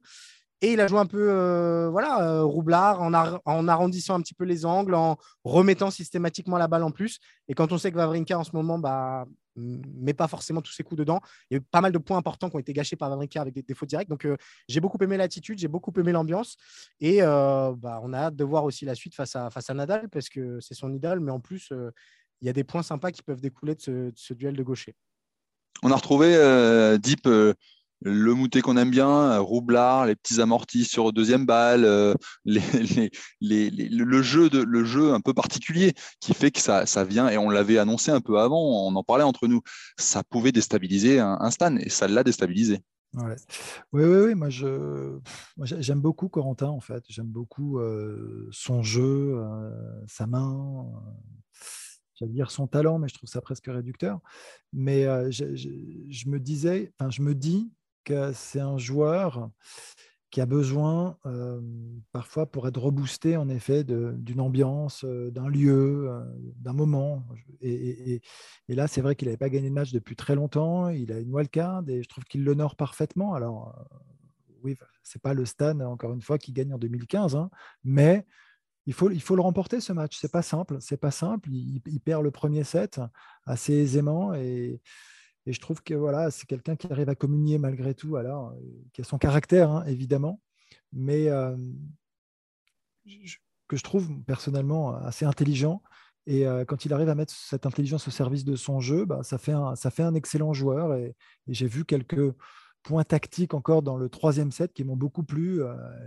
Et 0.62 0.74
il 0.74 0.82
a 0.82 0.88
joué 0.88 1.00
un 1.00 1.06
peu 1.06 1.30
euh, 1.30 1.90
voilà, 1.90 2.42
roublard 2.44 3.02
en, 3.02 3.68
arrondissant 3.68 4.16
un 4.16 4.22
petit 4.22 4.34
peu 4.34 4.44
les 4.44 4.66
angles, 4.66 4.94
en 4.94 5.18
remettant 5.44 5.90
systématiquement 5.90 6.58
la 6.58 6.68
balle 6.68 6.84
en 6.84 6.92
plus. 6.92 7.20
Et 7.48 7.54
quand 7.54 7.72
on 7.72 7.78
sait 7.78 7.92
que 7.92 7.98
Vavrinka 7.98 8.38
en 8.38 8.44
ce 8.44 8.52
moment 8.54 8.78
bah, 8.78 9.26
mais 9.60 10.14
pas 10.14 10.28
forcément 10.28 10.62
tous 10.62 10.72
ses 10.72 10.84
coups 10.84 11.00
dedans. 11.00 11.20
Il 11.50 11.56
y 11.56 11.58
a 11.58 11.60
eu 11.60 11.62
pas 11.62 11.82
mal 11.82 11.92
de 11.92 11.98
points 11.98 12.18
importants 12.18 12.50
qui 12.50 12.56
ont 12.56 12.60
été 12.60 12.74
gâchés 12.74 12.96
par 12.96 13.10
Vavrinka 13.10 13.42
avec 13.42 13.54
des 13.54 13.62
défauts 13.62 13.86
directs. 13.86 14.10
Donc, 14.10 14.26
euh, 14.26 14.38
j'ai 14.68 14.80
beaucoup 14.80 14.98
aimé 15.02 15.18
l'attitude, 15.18 15.60
j'ai 15.60 15.68
beaucoup 15.68 15.94
aimé 15.98 16.12
l'ambiance. 16.12 16.58
Et 17.00 17.22
euh, 17.22 17.74
bah, 17.76 18.00
on 18.04 18.14
a 18.14 18.18
hâte 18.18 18.36
de 18.36 18.44
voir 18.44 18.64
aussi 18.64 18.86
la 18.86 18.96
suite 18.96 19.16
face 19.16 19.36
à, 19.36 19.74
Nadal 19.74 20.10
parce 20.10 20.30
que 20.30 20.60
c'est 20.60 20.74
son 20.74 20.94
idole. 20.94 21.20
Mais 21.20 21.32
en 21.32 21.40
plus, 21.40 21.70
euh, 21.72 21.92
il 22.42 22.48
y 22.48 22.50
a 22.50 22.54
des 22.54 22.64
points 22.64 22.84
sympas 22.84 23.12
qui 23.12 23.22
peuvent 23.22 23.42
découler 23.42 23.76
de 23.76 23.82
ce, 23.82 24.12
ce 24.16 24.34
duel 24.34 24.56
de 24.56 24.64
gaucher. 24.64 24.96
On 25.84 25.92
a 25.92 25.96
retrouvé 25.96 26.28
Deep 27.02 27.28
le 28.02 28.34
moutet 28.34 28.62
qu'on 28.62 28.78
aime 28.78 28.92
bien, 28.92 29.10
euh, 29.10 29.42
roublard, 29.42 30.06
les 30.06 30.16
petits 30.16 30.40
amortis 30.40 30.86
sur 30.86 31.12
deuxième 31.12 31.46
balle, 31.46 31.84
euh, 31.84 32.14
le, 32.46 34.22
jeu 34.22 34.50
de, 34.50 34.62
le 34.62 34.84
jeu 34.86 35.14
un 35.14 35.22
peu 35.22 35.34
particulier 35.34 35.94
qui 36.20 36.34
fait 36.34 36.52
que 36.52 36.60
ça, 36.60 37.04
vient, 37.04 37.30
et 37.30 37.38
on 37.38 37.50
l'avait 37.50 37.78
annoncé 37.78 38.12
un 38.12 38.22
peu 38.22 38.40
avant, 38.40 38.62
on 38.88 38.96
en 38.96 39.04
parlait 39.04 39.24
entre 39.24 39.48
nous, 39.48 39.62
ça 39.98 40.24
pouvait 40.24 40.52
déstabiliser 40.52 41.20
un, 41.20 41.50
Stan, 41.52 41.76
et 41.78 41.90
ça 41.90 42.08
l'a 42.08 42.24
déstabilisé. 42.24 42.80
Oui, 43.16 43.34
oui, 43.94 44.04
oui, 44.04 44.36
moi 44.36 44.50
j'aime 44.50 46.00
beaucoup 46.00 46.30
Corentin 46.30 46.68
en 46.68 46.80
fait, 46.80 47.04
j'aime 47.10 47.26
beaucoup 47.26 47.80
euh, 47.80 48.48
son 48.52 48.84
jeu, 48.84 49.44
sa 50.08 50.28
main, 50.28 50.86
j'allais 52.14 52.34
dire 52.34 52.52
son 52.52 52.68
talent, 52.68 53.00
mais 53.00 53.08
je 53.08 53.16
trouve 53.16 53.30
ça 53.30 53.42
presque 53.42 53.66
réducteur. 53.66 54.20
Mais 54.74 55.06
je, 55.32 55.56
je, 55.56 56.30
me 56.30 56.40
disais, 56.40 56.94
enfin 57.00 57.10
je 57.10 57.24
me 57.24 57.34
dis 57.34 57.72
c'est 58.34 58.60
un 58.60 58.78
joueur 58.78 59.50
qui 60.32 60.42
a 60.42 60.46
besoin 60.46 61.18
parfois 62.12 62.46
pour 62.46 62.68
être 62.68 62.80
reboosté 62.80 63.36
en 63.36 63.50
effet 63.50 63.84
d'une 63.84 64.42
ambiance, 64.42 65.04
d'un 65.06 65.50
lieu, 65.50 66.12
d'un 66.58 66.74
moment. 66.74 67.26
Et, 67.62 68.22
là, 68.68 68.88
c'est 68.88 69.02
vrai 69.02 69.16
qu'il 69.16 69.28
n'avait 69.28 69.38
pas 69.38 69.50
gagné 69.50 69.70
de 69.70 69.74
match 69.74 69.92
depuis 69.92 70.16
très 70.16 70.36
longtemps. 70.36 70.90
Il 70.90 71.12
a 71.12 71.20
une 71.20 71.34
wildcard 71.34 71.84
et 71.88 72.04
je 72.04 72.10
trouve 72.10 72.26
qu'il 72.26 72.44
l'honore 72.44 72.76
parfaitement. 72.76 73.34
Alors, 73.34 73.76
oui, 74.64 74.78
c'est 75.04 75.22
pas 75.22 75.34
le 75.34 75.46
Stan, 75.46 75.80
encore 75.80 76.14
une 76.14 76.22
fois, 76.22 76.38
qui 76.38 76.52
gagne 76.52 76.74
en 76.74 76.78
2015, 76.78 77.36
hein, 77.36 77.50
mais 77.84 78.26
il 78.86 78.94
faut, 78.94 79.12
il 79.12 79.22
faut 79.22 79.36
le 79.36 79.42
remporter 79.42 79.82
ce 79.82 79.94
match. 79.94 80.18
C'est 80.20 80.32
pas 80.32 80.42
simple. 80.42 80.78
C'est 80.80 80.98
pas 80.98 81.12
simple. 81.12 81.50
Il, 81.52 81.82
il, 81.86 82.00
perd 82.00 82.24
le 82.24 82.32
premier 82.32 82.64
set 82.64 83.00
assez 83.46 83.74
aisément 83.74 84.34
et 84.34 84.82
et 85.50 85.54
je 85.54 85.60
trouve 85.60 85.82
que 85.82 85.96
voilà, 85.96 86.30
c'est 86.30 86.46
quelqu'un 86.46 86.76
qui 86.76 86.86
arrive 86.92 87.10
à 87.10 87.16
communier 87.16 87.58
malgré 87.58 87.96
tout, 87.96 88.18
alors, 88.18 88.50
euh, 88.50 88.62
qui 88.94 89.02
a 89.02 89.04
son 89.04 89.18
caractère, 89.18 89.72
hein, 89.72 89.84
évidemment, 89.88 90.40
mais 90.94 91.28
euh, 91.28 91.58
que 93.68 93.76
je 93.76 93.84
trouve 93.84 94.22
personnellement 94.26 94.94
assez 94.98 95.26
intelligent. 95.26 95.82
Et 96.28 96.46
euh, 96.46 96.66
quand 96.66 96.86
il 96.86 96.94
arrive 96.94 97.10
à 97.10 97.16
mettre 97.16 97.34
cette 97.34 97.66
intelligence 97.66 98.08
au 98.08 98.12
service 98.12 98.46
de 98.46 98.56
son 98.56 98.80
jeu, 98.80 99.06
bah, 99.06 99.24
ça, 99.24 99.40
fait 99.40 99.54
un, 99.54 100.14
excellent 100.14 100.54
joueur. 100.54 100.94
Et, 100.94 101.16
j'ai 101.48 101.66
vu 101.66 101.84
quelques 101.84 102.32
points 102.84 103.04
tactiques 103.04 103.56
encore 103.56 103.82
dans 103.82 103.98
le 103.98 104.08
troisième 104.08 104.52
set 104.52 104.72
qui 104.72 104.84
m'ont 104.84 104.98
beaucoup 104.98 105.24
plu, 105.24 105.62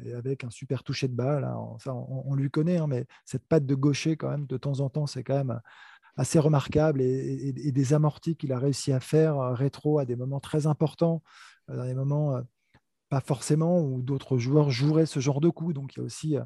et 0.04 0.14
avec 0.14 0.44
un 0.44 0.50
super 0.50 0.84
toucher 0.84 1.08
de 1.08 1.16
balle. 1.16 1.42
Hein. 1.42 1.76
on, 1.86 2.36
lui 2.36 2.48
connaît, 2.48 2.76
hein, 2.76 2.86
mais 2.86 3.06
cette 3.24 3.48
patte 3.48 3.66
de 3.66 3.74
gaucher, 3.74 4.16
quand 4.16 4.30
même, 4.30 4.46
de 4.46 4.56
temps 4.56 4.78
en 4.78 4.88
temps, 4.88 5.08
c'est 5.08 5.24
quand 5.24 5.34
même 5.44 5.60
assez 6.16 6.38
remarquable 6.38 7.00
et, 7.00 7.52
des 7.52 7.94
amortis 7.94 8.36
qu'il 8.36 8.52
a 8.52 8.58
réussi 8.58 8.92
à 8.92 9.00
faire 9.00 9.38
euh, 9.38 9.54
rétro 9.54 9.98
à 9.98 10.04
des 10.04 10.16
moments 10.16 10.40
très 10.40 10.66
importants, 10.66 11.22
euh, 11.70 11.76
dans 11.76 11.84
des 11.84 11.94
moments 11.94 12.36
euh, 12.36 12.42
pas 13.08 13.20
forcément 13.20 13.80
où 13.80 14.02
d'autres 14.02 14.38
joueurs 14.38 14.70
joueraient 14.70 15.06
ce 15.06 15.20
genre 15.20 15.40
de 15.40 15.48
coup. 15.48 15.72
Donc 15.72 15.94
il 15.94 15.98
y 15.98 16.02
a 16.02 16.04
aussi 16.04 16.36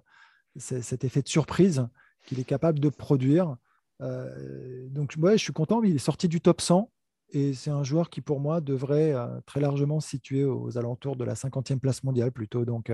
cet 0.56 1.04
effet 1.04 1.22
de 1.22 1.28
surprise 1.28 1.86
qu'il 2.24 2.40
est 2.40 2.44
capable 2.44 2.80
de 2.80 2.88
produire. 2.88 3.56
donc 4.00 5.14
ouais, 5.18 5.38
je 5.38 5.44
suis 5.44 5.52
content, 5.52 5.80
il 5.84 5.94
est 5.94 5.98
sorti 5.98 6.26
du 6.26 6.40
top 6.40 6.60
100 6.60 6.90
et 7.30 7.54
c'est 7.54 7.70
un 7.70 7.84
joueur 7.84 8.10
qui 8.10 8.20
pour 8.20 8.40
moi 8.40 8.60
devrait 8.60 9.14
très 9.46 9.60
largement 9.60 10.00
se 10.00 10.08
situer 10.08 10.42
aux 10.42 10.76
alentours 10.76 11.14
de 11.14 11.22
la 11.22 11.34
50e 11.34 11.78
place 11.78 12.02
mondiale 12.02 12.32
plutôt. 12.32 12.64
Donc, 12.64 12.90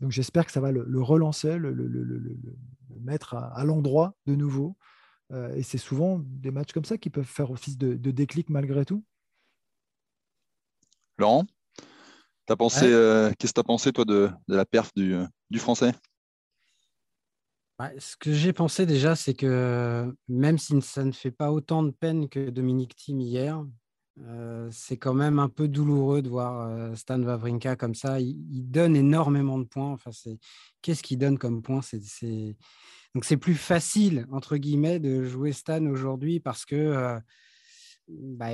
donc 0.00 0.10
j'espère 0.10 0.44
que 0.44 0.50
ça 0.50 0.60
va 0.60 0.72
le, 0.72 1.00
relancer, 1.00 1.56
le, 1.56 1.72
mettre 3.00 3.34
à 3.34 3.64
l'endroit 3.64 4.14
de 4.26 4.34
nouveau 4.34 4.76
et 5.30 5.62
c'est 5.62 5.78
souvent 5.78 6.20
des 6.22 6.50
matchs 6.50 6.72
comme 6.72 6.84
ça 6.84 6.98
qui 6.98 7.10
peuvent 7.10 7.24
faire 7.24 7.50
office 7.50 7.76
de, 7.76 7.94
déclic 8.10 8.48
malgré 8.48 8.84
tout. 8.84 9.04
Laurent, 11.18 11.44
as 12.48 12.56
pensé, 12.56 12.86
euh, 12.86 13.30
qu'est-ce 13.38 13.52
que 13.52 13.56
tu 13.56 13.60
as 13.60 13.64
pensé, 13.64 13.92
toi, 13.92 14.04
de, 14.04 14.30
la 14.46 14.64
perf 14.64 14.90
du, 14.94 15.16
du 15.50 15.58
français? 15.58 15.92
Ce 17.98 18.16
que 18.16 18.32
j'ai 18.32 18.52
pensé 18.52 18.86
déjà, 18.86 19.14
c'est 19.14 19.34
que 19.34 20.12
même 20.28 20.58
si 20.58 20.80
ça 20.82 21.04
ne 21.04 21.12
fait 21.12 21.30
pas 21.30 21.52
autant 21.52 21.82
de 21.82 21.90
peine 21.90 22.28
que 22.28 22.50
Dominique 22.50 22.96
Thiem 22.96 23.20
hier, 23.20 23.64
euh, 24.20 24.68
c'est 24.72 24.96
quand 24.96 25.14
même 25.14 25.38
un 25.38 25.48
peu 25.48 25.68
douloureux 25.68 26.22
de 26.22 26.28
voir 26.28 26.96
Stan 26.96 27.22
Wawrinka 27.22 27.76
comme 27.76 27.94
ça. 27.94 28.18
Il, 28.20 28.68
donne 28.68 28.96
énormément 28.96 29.58
de 29.58 29.64
points. 29.64 29.92
Enfin, 29.92 30.10
qu'est-ce 30.82 31.04
qu'il 31.04 31.18
donne 31.18 31.38
comme 31.38 31.62
points? 31.62 31.82
C'est, 31.82 32.56
donc 33.14 33.24
c'est 33.24 33.36
plus 33.36 33.54
facile, 33.54 34.26
entre 34.30 34.56
guillemets, 34.56 34.98
de 34.98 35.24
jouer 35.24 35.52
Stan 35.52 35.84
aujourd'hui 35.86 36.40
parce 36.40 36.64
que 36.64 36.76
euh, 36.76 37.18
bah, 38.08 38.50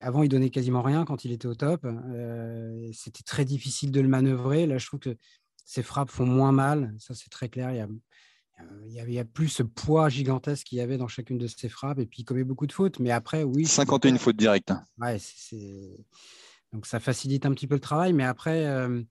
avant, 0.00 0.22
il 0.22 0.28
donnait 0.28 0.50
quasiment 0.50 0.82
rien 0.82 1.04
quand 1.04 1.24
il 1.24 1.32
était 1.32 1.46
au 1.46 1.54
top. 1.54 1.84
Euh, 1.84 2.90
c'était 2.92 3.22
très 3.22 3.44
difficile 3.44 3.90
de 3.90 4.00
le 4.00 4.08
manœuvrer. 4.08 4.66
Là, 4.66 4.78
je 4.78 4.86
trouve 4.86 5.00
que 5.00 5.16
ses 5.64 5.82
frappes 5.82 6.10
font 6.10 6.26
moins 6.26 6.52
mal. 6.52 6.94
Ça, 6.98 7.14
c'est 7.14 7.30
très 7.30 7.48
clair. 7.48 7.70
Il 7.70 7.76
y 7.76 7.80
a, 7.80 9.06
il 9.06 9.12
y, 9.12 9.18
a, 9.18 9.24
plus 9.24 9.48
ce 9.48 9.62
poids 9.62 10.08
gigantesque 10.08 10.66
qu'il 10.66 10.78
y 10.78 10.80
avait 10.80 10.98
dans 10.98 11.08
chacune 11.08 11.38
de 11.38 11.46
ses 11.46 11.68
frappes. 11.68 11.98
Et 11.98 12.06
puis, 12.06 12.22
il 12.22 12.24
commet 12.24 12.44
beaucoup 12.44 12.66
de 12.66 12.72
fautes. 12.72 12.98
Mais 12.98 13.10
après, 13.10 13.42
oui. 13.42 13.66
51 13.66 14.18
fautes 14.18 14.36
directes. 14.36 14.72
Ouais, 14.98 15.18
Donc, 16.72 16.86
ça 16.86 17.00
facilite 17.00 17.46
un 17.46 17.52
petit 17.52 17.66
peu 17.66 17.74
le 17.74 17.80
travail. 17.80 18.12
Mais 18.12 18.24
après, 18.24 18.66
euh, 18.66 19.02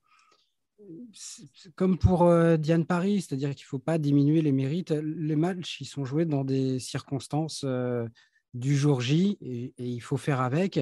comme 1.76 1.98
pour 1.98 2.24
euh, 2.24 2.58
Diane 2.58 2.86
Paris, 2.86 3.22
c'est-à-dire 3.22 3.54
qu'il 3.56 3.66
ne 3.66 3.70
faut 3.70 3.80
pas 3.80 3.98
diminuer 3.98 4.42
les 4.42 4.52
mérites. 4.52 4.92
Les 4.92 5.36
matchs, 5.36 5.82
ils 5.82 5.86
sont 5.86 6.06
joués 6.06 6.26
dans 6.26 6.44
des 6.44 6.80
circonstances 6.80 7.64
euh, 7.66 8.08
du 8.54 8.76
jour 8.76 9.02
J 9.02 9.38
et, 9.42 9.74
il 9.78 10.02
faut 10.02 10.18
faire 10.18 10.42
avec. 10.42 10.80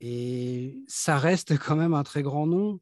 Et 0.00 0.78
ça 0.86 1.18
reste 1.18 1.58
quand 1.58 1.76
même 1.76 1.94
un 1.94 2.02
très 2.02 2.22
grand 2.22 2.46
nom 2.46 2.80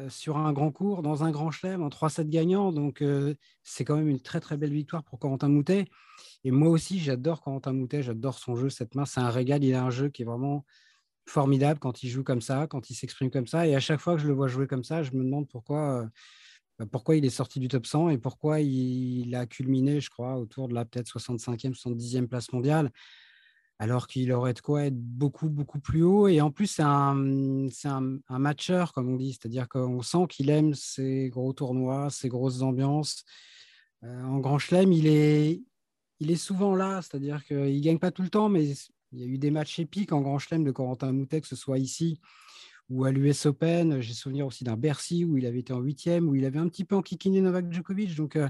euh, 0.00 0.08
sur 0.08 0.36
un 0.36 0.52
grand 0.52 0.70
cours, 0.70 1.02
dans 1.02 1.24
un 1.24 1.30
grand 1.30 1.50
chelem, 1.50 1.82
en 1.82 1.88
3-7 1.88 2.28
gagnants. 2.28 2.72
Donc, 2.72 3.04
c'est 3.62 3.84
quand 3.84 3.96
même 3.96 4.08
une 4.08 4.20
très, 4.20 4.40
très 4.40 4.56
belle 4.56 4.72
victoire 4.72 5.04
pour 5.04 5.18
Corentin 5.18 5.48
Moutet. 5.48 5.86
Et 6.44 6.50
moi 6.50 6.68
aussi, 6.68 6.98
j'adore 6.98 7.40
Corentin 7.40 7.72
Moutet, 7.72 8.02
j'adore 8.02 8.38
son 8.38 8.56
jeu. 8.56 8.70
Cette 8.70 8.94
main, 8.94 9.04
c'est 9.04 9.20
un 9.20 9.30
régal. 9.30 9.64
Il 9.64 9.74
a 9.74 9.82
un 9.82 9.90
jeu 9.90 10.08
qui 10.08 10.22
est 10.22 10.26
vraiment 10.26 10.64
formidable 11.26 11.78
quand 11.80 12.02
il 12.02 12.08
joue 12.08 12.24
comme 12.24 12.40
ça, 12.40 12.66
quand 12.66 12.90
il 12.90 12.94
s'exprime 12.94 13.30
comme 13.30 13.46
ça. 13.46 13.66
Et 13.66 13.74
à 13.74 13.80
chaque 13.80 14.00
fois 14.00 14.16
que 14.16 14.22
je 14.22 14.26
le 14.26 14.34
vois 14.34 14.48
jouer 14.48 14.66
comme 14.66 14.84
ça, 14.84 15.02
je 15.02 15.12
me 15.12 15.24
demande 15.24 15.48
pourquoi, 15.48 16.02
euh, 16.02 16.06
bah, 16.78 16.86
pourquoi 16.90 17.16
il 17.16 17.24
est 17.24 17.30
sorti 17.30 17.60
du 17.60 17.68
top 17.68 17.86
100 17.86 18.10
et 18.10 18.18
pourquoi 18.18 18.60
il, 18.60 19.34
a 19.34 19.46
culminé, 19.46 20.00
je 20.00 20.10
crois, 20.10 20.36
autour 20.36 20.68
de 20.68 20.74
la 20.74 20.84
peut-être 20.84 21.08
65e, 21.08 21.74
70e 21.74 22.26
place 22.26 22.52
mondiale, 22.52 22.90
alors 23.78 24.06
qu'il 24.06 24.32
aurait 24.32 24.54
de 24.54 24.60
quoi 24.60 24.84
être 24.86 24.98
beaucoup, 24.98 25.48
beaucoup 25.48 25.80
plus 25.80 26.02
haut. 26.02 26.28
Et 26.28 26.40
en 26.40 26.50
plus, 26.50 26.66
c'est 26.66 26.82
un, 26.82 27.14
matcheur, 28.28 28.92
comme 28.92 29.08
on 29.08 29.16
dit, 29.16 29.32
c'est-à-dire 29.32 29.68
qu'on 29.68 30.02
sent 30.02 30.26
qu'il 30.28 30.50
aime 30.50 30.74
ces 30.74 31.28
gros 31.30 31.52
tournois, 31.52 32.10
ces 32.10 32.28
grosses 32.28 32.62
ambiances. 32.62 33.24
Euh, 34.04 34.22
en 34.24 34.38
Grand 34.38 34.58
Chelem, 34.58 34.92
il 34.92 35.06
est, 35.06 35.62
il 36.20 36.30
est 36.30 36.36
souvent 36.36 36.74
là, 36.74 37.00
c'est-à-dire 37.02 37.44
qu'il 37.44 37.56
ne 37.56 37.80
gagne 37.80 37.98
pas 37.98 38.10
tout 38.10 38.22
le 38.22 38.30
temps, 38.30 38.48
mais 38.48 38.74
il 39.12 39.20
y 39.20 39.22
a 39.22 39.26
eu 39.26 39.38
des 39.38 39.50
matchs 39.50 39.78
épiques 39.78 40.12
en 40.12 40.20
Grand 40.20 40.38
Chelem 40.38 40.64
de 40.64 40.70
Corentin 40.70 41.12
Moutet, 41.12 41.40
que 41.40 41.48
ce 41.48 41.56
soit 41.56 41.78
ici 41.78 42.20
ou 42.90 43.04
à 43.04 43.12
l'US 43.12 43.46
Open. 43.46 44.00
J'ai 44.00 44.12
souvenir 44.12 44.46
aussi 44.46 44.64
d'un 44.64 44.76
Bercy 44.76 45.24
où 45.24 45.36
il 45.38 45.46
avait 45.46 45.60
été 45.60 45.72
en 45.72 45.80
huitième, 45.80 46.28
où 46.28 46.34
il 46.34 46.44
avait 46.44 46.58
un 46.58 46.68
petit 46.68 46.84
peu 46.84 46.96
enquiquiné 46.96 47.40
Novak 47.40 47.72
Djokovic. 47.72 48.14
Donc, 48.16 48.36
euh, 48.36 48.48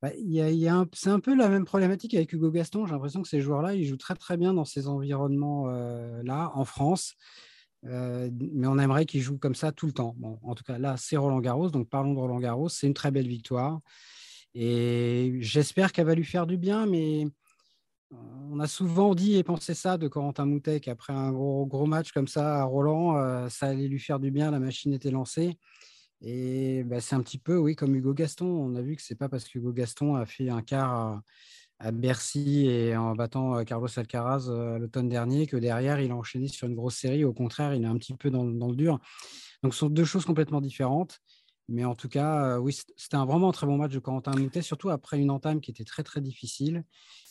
bah, 0.00 0.10
c'est 0.92 1.10
un 1.10 1.20
peu 1.20 1.34
la 1.34 1.48
même 1.48 1.64
problématique 1.64 2.14
avec 2.14 2.32
Hugo 2.32 2.50
Gaston. 2.50 2.86
J'ai 2.86 2.92
l'impression 2.92 3.22
que 3.22 3.28
ces 3.28 3.40
joueurs-là, 3.40 3.74
ils 3.74 3.84
jouent 3.84 3.96
très 3.96 4.14
très 4.14 4.36
bien 4.36 4.54
dans 4.54 4.64
ces 4.64 4.88
environnements-là, 4.88 6.52
en 6.54 6.64
France. 6.64 7.16
mais 7.82 8.66
on 8.66 8.78
aimerait 8.78 9.04
qu'ils 9.04 9.20
jouent 9.20 9.38
comme 9.38 9.56
ça 9.56 9.72
tout 9.72 9.86
le 9.86 9.92
temps. 9.92 10.14
Bon, 10.16 10.38
en 10.42 10.54
tout 10.54 10.64
cas, 10.64 10.78
là, 10.78 10.96
c'est 10.96 11.16
Roland 11.16 11.40
Garros. 11.40 11.70
Donc, 11.70 11.88
parlons 11.88 12.14
de 12.14 12.18
Roland 12.18 12.40
Garros. 12.40 12.68
C'est 12.68 12.86
une 12.86 12.94
très 12.94 13.10
belle 13.10 13.28
victoire. 13.28 13.80
Et 14.54 15.36
j'espère 15.40 15.92
qu'elle 15.92 16.06
va 16.06 16.14
lui 16.14 16.24
faire 16.24 16.46
du 16.46 16.56
bien. 16.56 16.86
Mais 16.86 17.26
on 18.50 18.58
a 18.58 18.66
souvent 18.66 19.14
dit 19.14 19.36
et 19.36 19.42
pensé 19.44 19.74
ça 19.74 19.98
de 19.98 20.08
Corentin 20.08 20.46
Moutet, 20.46 20.80
qu'après 20.80 21.12
un 21.12 21.32
gros, 21.32 21.86
match 21.86 22.12
comme 22.12 22.28
ça 22.28 22.60
à 22.60 22.64
Roland, 22.64 23.48
ça 23.48 23.66
allait 23.66 23.88
lui 23.88 24.00
faire 24.00 24.18
du 24.18 24.30
bien. 24.30 24.50
La 24.50 24.58
machine 24.58 24.92
était 24.92 25.10
lancée. 25.10 25.56
Et 26.22 26.84
bah, 26.84 27.00
c'est 27.00 27.14
un 27.14 27.22
petit 27.22 27.38
peu, 27.38 27.56
oui, 27.56 27.74
comme 27.74 27.94
Hugo 27.94 28.12
Gaston. 28.12 28.46
On 28.46 28.74
a 28.74 28.82
vu 28.82 28.96
que 28.96 29.02
c'est 29.02 29.14
pas 29.14 29.28
parce 29.28 29.44
qu'Hugo 29.44 29.72
Gaston 29.72 30.16
a 30.16 30.26
fait 30.26 30.50
un 30.50 30.62
quart 30.62 31.22
à, 31.78 31.92
Bercy 31.92 32.66
et 32.66 32.94
en 32.94 33.14
battant 33.14 33.56
euh, 33.56 33.64
Carlos 33.64 33.88
Alcaraz 33.96 34.50
euh, 34.50 34.78
l'automne 34.78 35.08
dernier 35.08 35.46
que 35.46 35.56
derrière, 35.56 35.98
il 35.98 36.10
a 36.10 36.14
enchaîné 36.14 36.46
sur 36.48 36.68
une 36.68 36.74
grosse 36.74 36.96
série. 36.96 37.24
Au 37.24 37.32
contraire, 37.32 37.74
il 37.74 37.84
est 37.84 37.86
un 37.86 37.96
petit 37.96 38.14
peu 38.14 38.30
dans, 38.30 38.44
le 38.44 38.76
dur. 38.76 38.98
Donc, 39.62 39.72
ce 39.72 39.80
sont 39.80 39.88
deux 39.88 40.04
choses 40.04 40.26
complètement 40.26 40.60
différentes. 40.60 41.20
Mais 41.70 41.84
en 41.84 41.94
tout 41.94 42.08
cas, 42.08 42.58
oui, 42.58 42.76
c'était 42.96 43.16
un 43.16 43.24
vraiment 43.24 43.52
très 43.52 43.66
bon 43.66 43.78
match 43.78 43.92
de 43.92 43.98
Corentin 44.00 44.32
Moutet, 44.32 44.60
surtout 44.60 44.90
après 44.90 45.18
une 45.18 45.30
entame 45.30 45.60
qui 45.60 45.70
était 45.70 45.84
très, 45.84 46.02
très 46.02 46.20
difficile. 46.20 46.84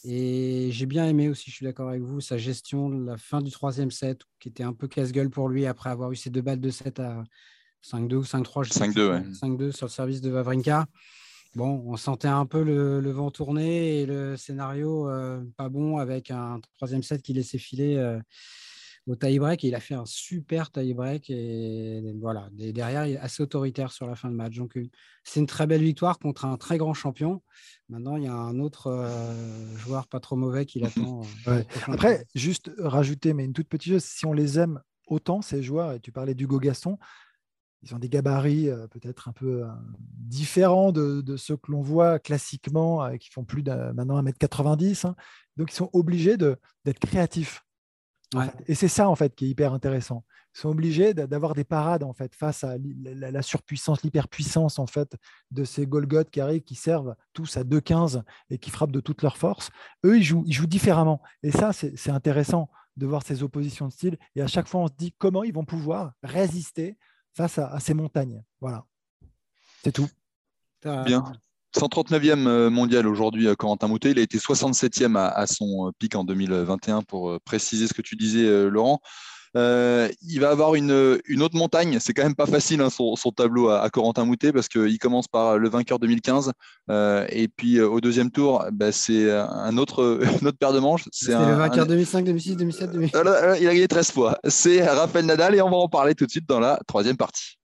Et 0.06 0.69
j'ai 0.71 0.86
bien 0.86 1.06
aimé 1.06 1.30
aussi, 1.30 1.52
je 1.52 1.56
suis 1.56 1.65
d'accord 1.65 1.89
avec 1.89 2.02
vous, 2.02 2.21
sa 2.21 2.38
gestion 2.38 2.89
de 2.89 3.06
la 3.06 3.17
fin 3.17 3.41
du 3.41 3.52
troisième 3.52 3.91
set, 3.91 4.21
qui 4.39 4.47
était 4.49 4.63
un 4.63 4.73
peu 4.73 4.88
casse-gueule 4.88 5.30
pour 5.30 5.49
lui 5.49 5.65
après 5.65 5.89
avoir 5.89 6.12
eu 6.12 6.15
ses 6.15 6.30
deux 6.30 6.41
balles 6.41 6.62
de 6.62 6.69
set 6.69 6.99
à, 6.99 7.23
5-2 7.84 8.15
ou 8.15 8.23
5-3, 8.23 8.67
5-2, 8.67 9.39
5-2 9.39 9.71
sur 9.71 9.88
le 9.88 9.91
service 9.91 10.21
de 10.21 10.30
Vavrinka. 10.30 10.86
Bon, 11.56 11.84
on 11.88 11.97
sentait 11.97 12.28
un 12.28 12.45
peu 12.45 12.63
le, 12.63 13.10
vent 13.10 13.32
tourner 13.32 14.02
et 14.02 14.06
le 14.06 14.38
scénario 14.38 15.10
euh, 15.10 15.43
pas 15.58 15.69
bon 15.69 15.97
avec 15.97 16.30
un 16.30 16.60
troisième 16.78 17.02
set 17.02 17.21
qui 17.21 17.34
laissait 17.34 17.58
filer 17.58 17.95
euh, 17.95 18.19
au 19.10 19.15
tie-break. 19.15 19.63
Il 19.63 19.76
a 19.76 19.80
fait 19.80 19.95
un 19.95 20.06
super 20.06 20.72
tie-break. 20.72 21.30
Et, 21.30 22.02
voilà, 22.22 22.50
derrière, 22.52 23.06
il 23.06 23.13
est 23.15 23.17
assez 23.17 23.43
autoritaire 23.43 23.91
sur 23.91 24.08
la 24.08 24.15
fin 24.15 24.30
de 24.30 24.36
match. 24.36 24.56
Donc, 24.56 24.78
euh, 24.78 24.89
c'est 25.24 25.39
une 25.39 25.48
très 25.48 25.67
belle 25.67 25.84
victoire 25.84 26.19
contre 26.19 26.45
un 26.45 26.58
très 26.58 26.78
grand 26.78 26.93
champion. 26.93 27.41
Maintenant, 27.89 28.15
il 28.15 28.24
y 28.24 28.28
a 28.28 28.34
un 28.34 28.60
autre 28.60 29.10
joueur 29.78 30.08
pas 30.08 30.19
trop 30.19 30.36
mauvais 30.36 30.65
qui 30.65 30.80
l'attend. 30.80 31.22
Après, 31.88 32.26
juste 32.36 32.72
rajouter, 32.78 33.34
mais 33.34 33.45
une 33.45 33.54
toute 33.54 33.67
petite 33.67 33.93
chose, 33.93 34.04
si 34.04 34.26
on 34.26 34.34
les 34.34 34.60
aime 34.60 34.82
autant, 35.08 35.41
ces 35.41 35.62
joueurs, 35.63 35.93
et 35.93 36.00
tu 36.00 36.12
parlais 36.12 36.36
d'Hugo 36.36 36.60
Gaston, 36.60 36.98
ils 37.82 37.95
ont 37.95 38.00
des 38.00 38.10
gabarits 38.10 38.69
euh, 38.69 38.88
peut-être 38.88 39.30
un 39.30 39.32
peu 39.32 39.63
euh, 39.63 39.67
différents 39.93 40.91
de, 40.91 41.24
ceux 41.38 41.58
que 41.58 41.72
l'on 41.72 41.82
voit 41.82 42.19
classiquement, 42.19 43.04
euh, 43.04 43.15
qui 43.15 43.30
font 43.30 43.45
plus 43.45 43.63
de, 43.63 43.72
maintenant 43.93 44.22
1m90. 44.22 45.08
Hein. 45.08 45.15
Donc, 45.58 45.72
ils 45.72 45.76
sont 45.76 45.89
obligés 45.93 46.38
d'être 46.38 47.00
créatifs. 47.00 47.63
Et 48.68 48.76
c'est 48.76 48.88
ça, 48.88 49.10
en 49.10 49.15
fait, 49.15 49.36
qui 49.36 49.46
est 49.46 49.50
hyper 49.50 49.74
intéressant. 49.74 50.24
Ils 50.56 50.60
sont 50.60 50.70
obligés 50.70 51.13
d'avoir 51.13 51.54
des 51.54 51.63
parades, 51.63 52.04
en 52.04 52.13
fait, 52.13 52.36
face 52.36 52.63
à 52.63 52.76
la, 53.04 53.42
surpuissance, 53.42 54.04
l'hyperpuissance, 54.04 54.80
en 54.80 54.88
fait, 54.88 55.15
de 55.52 55.63
ces 55.63 55.88
Golgoth 55.88 56.30
qui 56.30 56.42
arrivent, 56.42 56.63
qui 56.63 56.76
servent 56.76 57.15
tous 57.34 57.58
à 57.58 57.63
2-15 57.63 58.24
et 58.50 58.58
qui 58.58 58.70
frappent 58.70 58.92
de 58.92 59.00
toute 59.00 59.22
leur 59.22 59.38
force. 59.38 59.70
Eux, 60.06 60.18
ils 60.18 60.24
jouent, 60.24 60.44
ils 60.46 60.54
jouent 60.54 60.68
différemment. 60.68 61.22
Et 61.44 61.52
ça, 61.52 61.74
c'est 61.74 62.12
intéressant 62.12 62.70
de 62.98 63.06
voir 63.06 63.24
ces 63.24 63.44
oppositions 63.44 63.88
de 63.88 63.94
style. 63.94 64.18
Et 64.36 64.42
à 64.42 64.48
chaque 64.48 64.68
fois, 64.68 64.82
on 64.82 64.88
se 64.88 64.94
dit 64.98 65.13
comment 65.18 65.44
ils 65.44 65.54
vont 65.54 65.65
pouvoir 65.65 66.13
résister 66.22 66.98
face 67.34 67.58
à, 67.58 67.80
ces 67.80 67.94
montagnes. 67.94 68.44
Voilà. 68.60 68.86
C'est 69.84 69.92
tout. 69.92 70.10
Bien. 70.84 71.24
139e 71.78 72.48
euh, 72.48 72.70
mondial 72.70 73.08
aujourd'hui, 73.08 73.48
euh, 73.48 73.56
Corentin 73.56 73.88
Moutet. 73.88 74.12
Il 74.12 74.20
a 74.20 74.22
été 74.22 74.38
67e 74.38 75.18
à, 75.18 75.48
son 75.48 75.88
euh, 75.88 75.92
pic 75.98 76.16
en 76.16 76.24
2021, 76.24 77.04
pour 77.04 77.40
préciser 77.42 77.88
ce 77.88 77.94
que 77.94 78.02
tu 78.02 78.16
disais, 78.16 78.70
Laurent. 78.70 79.02
Euh, 79.58 80.10
il 80.22 80.40
va 80.40 80.52
avoir 80.52 80.76
une, 80.76 80.92
autre 80.92 81.56
montagne. 81.56 81.98
C'est 82.00 82.14
quand 82.14 82.24
même 82.24 82.36
pas 82.36 82.46
facile 82.46 82.82
hein, 82.82 82.90
son, 82.90 83.16
tableau 83.32 83.70
à, 83.70 83.90
Corentin 83.90 84.26
Moutet 84.26 84.52
parce 84.54 84.68
qu'il 84.68 84.98
commence 85.00 85.28
par 85.28 85.58
le 85.58 85.70
vainqueur 85.70 86.00
2015 86.00 86.52
euh, 86.90 87.26
et 87.30 87.48
puis 87.48 87.78
euh, 87.78 87.88
au 87.88 88.02
deuxième 88.02 88.32
tour, 88.32 88.66
bah, 88.72 88.92
c'est 88.92 89.32
un 89.32 89.78
autre, 89.78 90.20
une 90.42 90.48
autre 90.48 90.58
paire 90.58 90.74
de 90.74 90.80
manches. 90.80 91.06
C'est 91.12 91.32
le 91.32 91.56
vainqueur 91.56 91.88
2005, 91.88 92.26
2006, 92.26 92.58
2007, 92.58 92.92
2008. 92.92 93.16
Il 93.62 93.68
a 93.68 93.74
gagné 93.74 93.88
13 93.88 94.12
fois. 94.12 94.38
C'est 94.48 94.86
Rafael 94.88 95.26
Nadal 95.26 95.56
et 95.56 95.62
on 95.62 95.70
va 95.70 95.78
en 95.78 95.90
parler 95.90 96.16
tout 96.16 96.26
de 96.26 96.32
suite 96.32 96.48
dans 96.48 96.60
la 96.60 96.80
troisième 96.88 97.18
partie. 97.18 97.59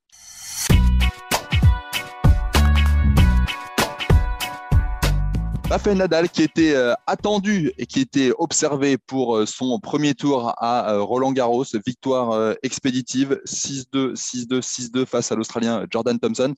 Rafael 5.67 5.97
Nadal 5.97 6.29
qui 6.29 6.43
était 6.43 6.75
euh, 6.75 6.93
attendu 7.07 7.71
et 7.79 7.87
qui 7.87 7.99
était 7.99 8.31
observé 8.37 8.99
pour 8.99 9.35
euh, 9.35 9.45
son 9.47 9.79
premier 9.79 10.13
tour 10.13 10.53
à 10.57 10.91
euh, 10.91 11.01
Roland 11.01 11.31
Garros, 11.31 11.65
victoire 11.85 12.55
expéditive 12.61 13.41
6-2, 13.47 14.13
6-2, 14.13 14.61
6-2 14.61 15.05
face 15.07 15.31
à 15.31 15.35
l'Australien 15.35 15.85
Jordan 15.89 16.19
Thompson 16.19 16.53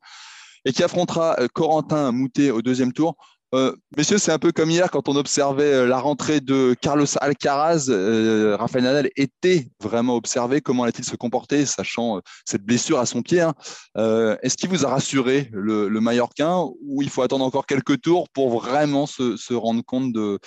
et 0.66 0.74
qui 0.74 0.84
affrontera 0.84 1.38
Corentin 1.54 2.12
Moutet 2.12 2.52
au 2.52 2.62
deuxième 2.62 2.92
tour. 2.92 3.16
Euh, 3.58 3.76
messieurs, 3.98 4.20
c'est 4.20 4.32
un 4.32 4.38
peu 4.38 4.52
comme 4.52 4.70
hier 4.70 4.92
quand 4.92 5.10
on 5.10 5.16
observait 5.16 5.74
euh, 5.74 5.88
la 5.88 5.98
rentrée 6.00 6.42
de 6.42 6.76
Carlos 6.80 7.08
Alcaraz. 7.20 7.88
Euh, 7.90 8.56
Rafael 8.56 8.84
Nadal 8.84 9.10
était 9.16 9.68
vraiment 9.82 10.16
observé. 10.16 10.62
Comment 10.62 10.84
allait-il 10.84 11.06
se 11.06 11.16
comporter, 11.16 11.66
sachant 11.66 12.22
cette 12.46 12.64
blessure 12.64 13.00
à 13.00 13.08
son 13.08 13.24
pied 13.24 13.42
hein? 13.42 13.56
Est-ce 13.96 14.58
qu'il 14.58 14.70
vous 14.70 14.86
a 14.86 14.90
rassuré, 14.90 15.50
le, 15.52 15.90
le, 15.90 16.00
Mallorquin, 16.00 16.68
ou 16.82 17.02
il 17.02 17.10
faut 17.10 17.24
attendre 17.24 17.46
encore 17.46 17.66
quelques 17.66 18.00
tours 18.02 18.30
pour 18.30 18.60
vraiment 18.60 19.08
se, 19.08 19.54
rendre 19.54 19.84
compte 19.84 20.14
de, 20.14 20.40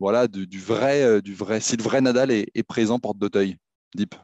voilà, 0.00 0.26
du, 0.26 0.58
vrai, 0.58 1.20
du 1.20 1.34
vrai, 1.34 1.60
si 1.60 1.76
le 1.76 1.82
vrai 1.82 2.00
Nadal 2.00 2.30
est, 2.30 2.62
présent 2.66 2.98
porte 2.98 3.18
d'Auteuil? 3.18 3.56
Deep. 3.94 4.14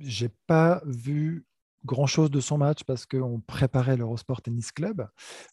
J'ai 0.00 0.30
pas 0.46 0.82
vu 0.84 1.44
grand-chose 1.84 2.30
de 2.30 2.40
son 2.40 2.58
match 2.58 2.84
parce 2.84 3.06
qu'on 3.06 3.40
préparait 3.40 3.96
l'Eurosport 3.96 4.42
Tennis 4.42 4.72
Club, 4.72 5.08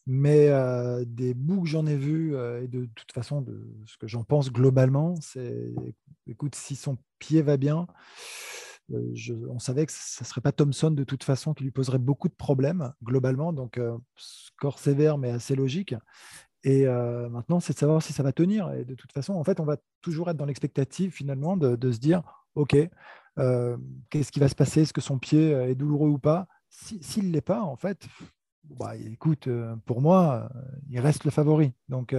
mais 0.05 0.49
euh, 0.49 1.03
des 1.05 1.33
bouts 1.33 1.61
que 1.61 1.69
j'en 1.69 1.85
ai 1.85 1.95
vus, 1.95 2.35
euh, 2.35 2.63
et 2.63 2.67
de, 2.67 2.87
toute 2.95 3.11
façon, 3.11 3.41
de 3.41 3.65
ce 3.85 3.97
que 3.97 4.07
j'en 4.07 4.23
pense 4.23 4.51
globalement, 4.51 5.15
c'est, 5.21 5.73
écoute, 6.27 6.55
si 6.55 6.75
son 6.75 6.97
pied 7.19 7.41
va 7.41 7.57
bien, 7.57 7.87
euh, 8.93 9.13
on 9.49 9.59
savait 9.59 9.85
que 9.85 9.91
ce 9.91 10.23
ne 10.23 10.27
serait 10.27 10.41
pas 10.41 10.51
Thompson 10.51 10.91
de 10.91 11.03
toute 11.03 11.23
façon 11.23 11.53
qui 11.53 11.63
lui 11.63 11.71
poserait 11.71 11.97
beaucoup 11.97 12.29
de 12.29 12.35
problèmes 12.35 12.93
globalement, 13.03 13.51
donc 13.51 13.79
score 14.15 14.79
sévère 14.79 15.17
mais 15.17 15.29
assez 15.29 15.55
logique. 15.55 15.95
Et 16.63 16.85
maintenant, 16.85 17.59
c'est 17.61 17.73
de 17.73 17.77
savoir 17.77 18.01
si 18.01 18.11
ça 18.11 18.23
va 18.23 18.33
tenir. 18.33 18.73
Et 18.73 18.83
de 18.83 18.95
toute 18.95 19.11
façon, 19.13 19.33
en 19.33 19.43
fait, 19.43 19.59
on 19.59 19.65
va 19.65 19.77
toujours 20.01 20.29
être 20.29 20.37
dans 20.37 20.45
l'expectative 20.45 21.11
finalement 21.11 21.55
de 21.55 21.91
se 21.91 21.99
dire, 21.99 22.23
OK, 22.55 22.75
euh, 23.37 23.77
qu'est-ce 24.09 24.31
qui 24.31 24.39
va 24.39 24.49
se 24.49 24.55
passer? 24.55 24.81
Est-ce 24.81 24.93
que 24.93 25.01
son 25.01 25.19
pied 25.19 25.53
euh, 25.53 25.69
est 25.69 25.75
douloureux 25.75 26.09
ou 26.09 26.17
pas? 26.17 26.47
S'il 26.69 27.27
ne 27.27 27.33
l'est 27.33 27.41
pas, 27.41 27.61
en 27.61 27.75
fait, 27.75 28.07
bah, 28.63 28.95
écoute, 28.95 29.47
euh, 29.47 29.75
pour 29.85 30.01
moi, 30.01 30.49
il 30.89 30.99
reste 30.99 31.23
le 31.23 31.31
favori. 31.31 31.71
Donc, 31.87 32.13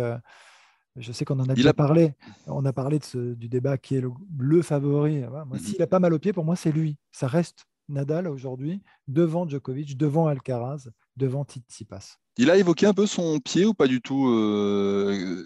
je 0.97 1.13
sais 1.13 1.25
qu'on 1.25 1.39
en 1.39 1.49
a 1.49 1.55
déjà 1.55 1.75
parlé. 1.75 2.15
On 2.47 2.65
a 2.65 2.73
parlé 2.73 2.99
de 2.99 3.35
du 3.35 3.49
débat 3.49 3.79
qui 3.79 3.97
est 3.97 4.03
le, 4.39 4.63
favori. 4.63 5.23
S'il 5.59 5.83
a 5.83 5.87
pas 5.87 6.01
mal 6.01 6.15
au 6.15 6.19
pied, 6.19 6.33
pour 6.33 6.45
moi, 6.45 6.57
c'est 6.57 6.73
lui. 6.73 6.97
Ça 7.13 7.29
reste 7.29 7.67
Nadal 7.89 8.27
aujourd'hui, 8.27 8.83
devant 9.07 9.49
Djokovic, 9.49 9.97
devant 9.97 10.27
Alcaraz, 10.27 10.89
devant 11.17 11.45
Tsitsipas. 11.45 12.19
Il 12.37 12.51
a 12.51 12.57
évoqué 12.57 12.87
un 12.87 12.95
peu 12.95 13.07
son 13.07 13.39
pied 13.39 13.65
ou 13.65 13.75
pas 13.75 13.87
du 13.87 14.01
tout, 14.01 14.27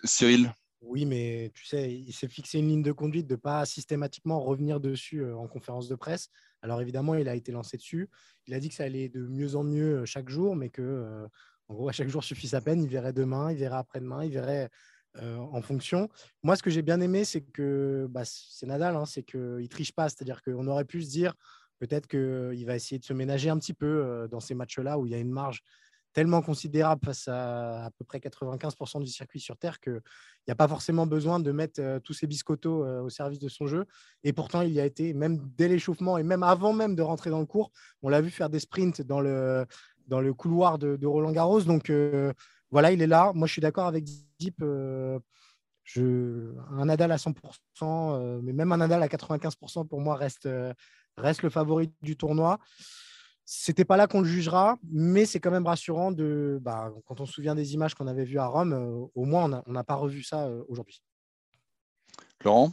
Cyril? 0.05 0.55
Oui, 0.83 1.07
mais 1.07 1.51
tu 1.55 1.65
sais, 1.65 1.93
il 1.93 2.13
s'est 2.13 2.29
fixé 2.29 2.59
une 2.59 2.69
ligne 2.69 2.83
de 2.83 2.93
conduite 2.93 3.27
de 3.27 3.35
ne 3.35 3.41
pas 3.41 3.65
systématiquement 3.65 4.41
revenir 4.41 4.81
dessus 4.81 5.25
en 5.33 5.47
conférence 5.47 5.89
de 5.89 5.95
presse. 5.95 6.29
Alors 6.61 6.81
évidemment, 6.81 7.15
il 7.15 7.29
a 7.29 7.35
été 7.37 7.53
lancé 7.53 7.77
dessus. 7.77 8.11
Il 8.47 8.55
a 8.55 8.61
dit 8.61 8.69
que 8.69 8.75
ça 8.75 8.85
allait 8.85 9.09
de 9.09 9.21
mieux 9.21 9.55
en 9.55 9.63
mieux 9.63 10.05
chaque 10.05 10.29
jour, 10.29 10.57
mais 10.57 10.71
que, 10.71 11.27
gros, 11.69 11.89
à 11.89 11.93
chaque 11.93 12.09
jour 12.09 12.25
suffit 12.25 12.49
sa 12.49 12.61
peine. 12.61 12.83
Il 12.83 12.89
verrait 12.89 13.13
demain, 13.13 13.53
il 13.53 13.59
verrait 13.59 13.77
après-demain, 13.77 14.25
il 14.25 14.33
verrait 14.33 14.71
en 15.21 15.61
fonction. 15.63 16.09
Moi, 16.43 16.57
ce 16.57 16.63
que 16.63 16.71
j'ai 16.71 16.83
bien 16.83 17.01
aimé, 17.01 17.25
c'est 17.25 17.43
que 17.43 18.07
bah, 18.11 18.23
c'est 18.25 18.67
Nadal, 18.67 18.97
hein, 18.97 19.05
c'est 19.05 19.23
qu'il 19.23 19.41
ne 19.41 19.67
triche 19.67 19.93
pas. 19.93 20.09
C'est-à-dire 20.09 20.43
qu'on 20.43 20.67
aurait 20.67 20.85
pu 20.85 21.03
se 21.03 21.11
dire 21.11 21.35
peut-être 21.79 22.09
qu'il 22.09 22.65
va 22.67 22.75
essayer 22.75 22.99
de 22.99 23.05
se 23.05 23.13
ménager 23.13 23.51
un 23.51 23.59
petit 23.59 23.75
peu 23.75 24.27
dans 24.31 24.41
ces 24.41 24.55
matchs-là 24.55 24.99
où 24.99 25.07
il 25.07 25.13
y 25.13 25.15
a 25.15 25.19
une 25.19 25.31
marge 25.31 25.63
tellement 26.13 26.43
considérable 26.43 27.05
face 27.05 27.29
à 27.29 27.87
à 27.87 27.91
peu 27.91 28.05
près 28.05 28.19
95% 28.19 29.01
du 29.01 29.07
circuit 29.11 29.41
sur 29.41 29.57
Terre 29.57 29.81
qu'il 29.81 30.01
n'y 30.47 30.53
a 30.53 30.55
pas 30.55 30.69
forcément 30.69 31.07
besoin 31.07 31.41
de 31.41 31.53
mettre 31.53 31.81
euh, 31.81 31.99
tous 32.01 32.13
ces 32.13 32.27
biscottos 32.27 32.85
euh, 32.85 33.01
au 33.03 33.11
service 33.11 33.39
de 33.39 33.49
son 33.49 33.67
jeu. 33.67 33.87
Et 34.25 34.33
pourtant, 34.33 34.63
il 34.63 34.73
y 34.73 34.81
a 34.81 34.85
été, 34.85 35.15
même 35.15 35.39
dès 35.57 35.69
l'échauffement 35.69 36.19
et 36.19 36.23
même 36.23 36.43
avant 36.43 36.73
même 36.73 36.95
de 36.95 37.03
rentrer 37.03 37.31
dans 37.31 37.41
le 37.41 37.47
cours, 37.47 37.71
on 38.03 38.09
l'a 38.09 38.21
vu 38.21 38.31
faire 38.31 38.51
des 38.51 38.61
sprints 38.61 39.03
dans 39.03 39.21
le, 39.21 39.67
dans 40.07 40.21
le 40.21 40.35
couloir 40.35 40.79
de, 40.79 41.07
Roland 41.07 41.33
Garros. 41.33 41.63
Donc 41.63 41.91
euh, 41.91 42.33
voilà, 42.71 42.93
il 42.93 43.03
est 43.03 43.07
là. 43.07 43.33
Moi, 43.35 43.47
je 43.47 43.53
suis 43.53 43.63
d'accord 43.63 43.87
avec 43.87 44.05
Deep. 44.39 44.63
un 44.63 45.21
Nadal 46.85 47.13
à 47.13 47.17
100%, 47.17 48.41
mais 48.43 48.53
même 48.53 48.73
un 48.73 48.79
Nadal 48.79 49.03
à 49.03 49.09
95% 49.09 49.87
pour 49.89 50.01
moi 50.01 50.17
reste, 50.17 50.49
reste 51.17 51.43
le 51.43 51.51
favori 51.51 51.93
du 52.03 52.17
tournoi. 52.17 52.59
C'était 53.45 53.85
pas 53.85 53.97
là 53.97 54.07
qu'on 54.07 54.21
le 54.21 54.29
jugera, 54.29 54.79
mais 54.91 55.27
c'est 55.27 55.41
quand 55.41 55.51
même 55.51 55.67
rassurant 55.67 56.13
de, 56.13 56.59
bah, 56.63 56.93
quand 57.07 57.21
on 57.21 57.27
se 57.27 57.33
souvient 57.33 57.55
des 57.55 57.75
images 57.75 57.95
qu'on 57.95 58.07
avait 58.07 58.25
vues 58.25 58.39
à 58.39 58.47
Rome, 58.47 58.73
euh, 58.73 59.07
au 59.15 59.25
moins 59.25 59.63
on 59.67 59.73
n'a 59.73 59.85
pas 59.85 59.95
revu 59.95 60.23
ça 60.23 60.47
euh, 60.47 60.63
aujourd'hui. 60.69 61.03
Laurent 62.45 62.73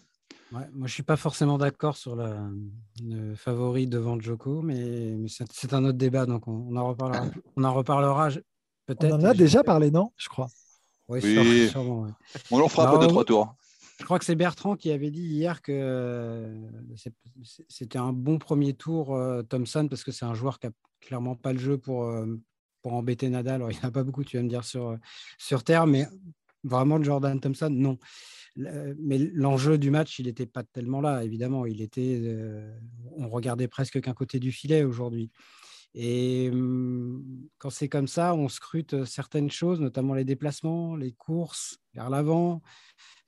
moi, 0.51 0.63
je 0.73 0.79
ne 0.81 0.87
suis 0.87 1.03
pas 1.03 1.15
forcément 1.15 1.59
d'accord 1.59 1.95
sur 1.95 2.15
le 2.15 3.35
favori 3.35 3.85
devant 3.85 4.19
Joko, 4.19 4.63
mais, 4.63 5.15
c'est 5.27 5.73
un 5.73 5.85
autre 5.85 5.97
débat, 5.97 6.25
donc 6.25 6.47
on, 6.47 6.75
en 6.75 6.87
reparlera. 6.87 7.25
on 7.55 7.63
en 7.63 7.73
reparlera 7.73 8.29
peut-être. 8.87 9.13
On 9.13 9.19
en 9.19 9.23
a 9.25 9.33
déjà 9.35 9.63
parlé, 9.63 9.91
non? 9.91 10.11
Je 10.17 10.27
crois. 10.27 10.47
Oui, 11.07 11.69
sûrement. 11.69 12.07
On 12.49 12.57
leur 12.59 12.71
fera 12.71 12.89
après 12.89 12.99
deux, 12.99 13.07
trois 13.07 13.25
tours. 13.25 13.55
Je 13.99 14.05
crois 14.05 14.17
que 14.17 14.25
c'est 14.25 14.35
Bertrand 14.35 14.77
qui 14.77 14.91
avait 14.91 15.11
dit 15.11 15.23
hier 15.23 15.61
que 15.61 15.73
euh, 15.73 16.55
c'était 17.67 17.97
un 17.97 18.13
bon 18.13 18.39
premier 18.39 18.73
tour, 18.73 19.13
euh, 19.13 19.43
Thompson, 19.43 19.87
parce 19.89 20.05
que 20.05 20.11
c'est 20.13 20.25
un 20.25 20.33
joueur 20.33 20.57
qui 20.57 20.67
n'a 20.67 20.73
clairement 21.01 21.35
pas 21.35 21.51
le 21.51 21.59
jeu 21.59 21.77
pour, 21.77 22.05
euh, 22.05 22.25
pour 22.81 22.93
embêter 22.93 23.27
Nadal. 23.27 23.55
Alors, 23.55 23.71
il 23.71 23.77
n'y 23.77 23.83
en 23.83 23.89
a 23.89 23.91
pas 23.91 24.03
beaucoup, 24.03 24.23
tu 24.23 24.37
vas 24.37 24.43
me 24.43 24.47
dire, 24.47 24.63
sur, 24.63 24.97
sur 25.37 25.65
Terre, 25.65 25.85
mais 25.85 26.07
vraiment, 26.63 27.01
Jordan 27.03 27.39
Thompson, 27.41 27.69
non. 27.69 27.97
Mais 28.55 29.17
l'enjeu 29.17 29.77
du 29.77 29.91
match, 29.91 30.17
il 30.19 30.27
n'était 30.27 30.45
pas 30.45 30.63
tellement 30.63 31.01
là, 31.01 31.23
évidemment. 31.23 31.65
Il 31.65 31.81
était, 31.81 32.21
on 33.17 33.29
regardait 33.29 33.67
presque 33.67 34.01
qu'un 34.01 34.13
côté 34.13 34.39
du 34.39 34.51
filet 34.51 34.83
aujourd'hui. 34.83 35.29
Et 35.93 36.49
mmh, 36.51 37.47
quand 37.57 37.69
c'est 37.69 37.89
comme 37.89 38.07
ça, 38.07 38.33
on 38.35 38.47
scrute 38.47 39.05
certaines 39.05 39.49
choses, 39.49 39.81
notamment 39.81 40.13
les 40.13 40.25
déplacements, 40.25 40.95
les 40.95 41.13
courses 41.13 41.79
vers 41.93 42.09
l'avant, 42.09 42.61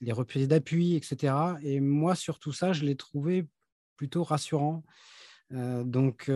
les 0.02 0.12
reprises 0.12 0.48
d'appui, 0.48 0.96
etc. 0.96 1.34
Et 1.64 1.80
moi, 1.80 2.16
sur 2.16 2.40
tout 2.40 2.52
ça, 2.52 2.74
je 2.74 2.84
l'ai 2.84 2.96
trouvé 2.96 3.48
plutôt 3.96 4.24
rassurant. 4.24 4.84
donc, 5.52 6.30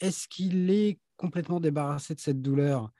est-ce 0.00 0.26
qu'il 0.28 0.70
est 0.70 0.98
complètement 1.16 1.60
débarrassé 1.60 2.14
de 2.14 2.20
cette 2.20 2.40
douleur? 2.40 2.90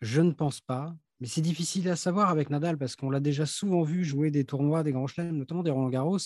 Je 0.00 0.20
ne 0.22 0.32
pense 0.32 0.60
pas. 0.60 0.94
Mais 1.20 1.26
c'est 1.26 1.42
difficile 1.42 1.88
à 1.90 1.96
savoir 1.96 2.30
avec 2.30 2.48
Nadal 2.48 2.78
parce 2.78 2.96
qu'on 2.96 3.10
l'a 3.10 3.20
déjà 3.20 3.44
souvent 3.44 3.82
vu 3.82 4.04
jouer 4.04 4.30
des 4.30 4.44
tournois, 4.44 4.82
des 4.82 4.92
grands 4.92 5.06
chelems, 5.06 5.36
notamment 5.36 5.62
des 5.62 5.70
Roland 5.70 5.90
Garros, 5.90 6.18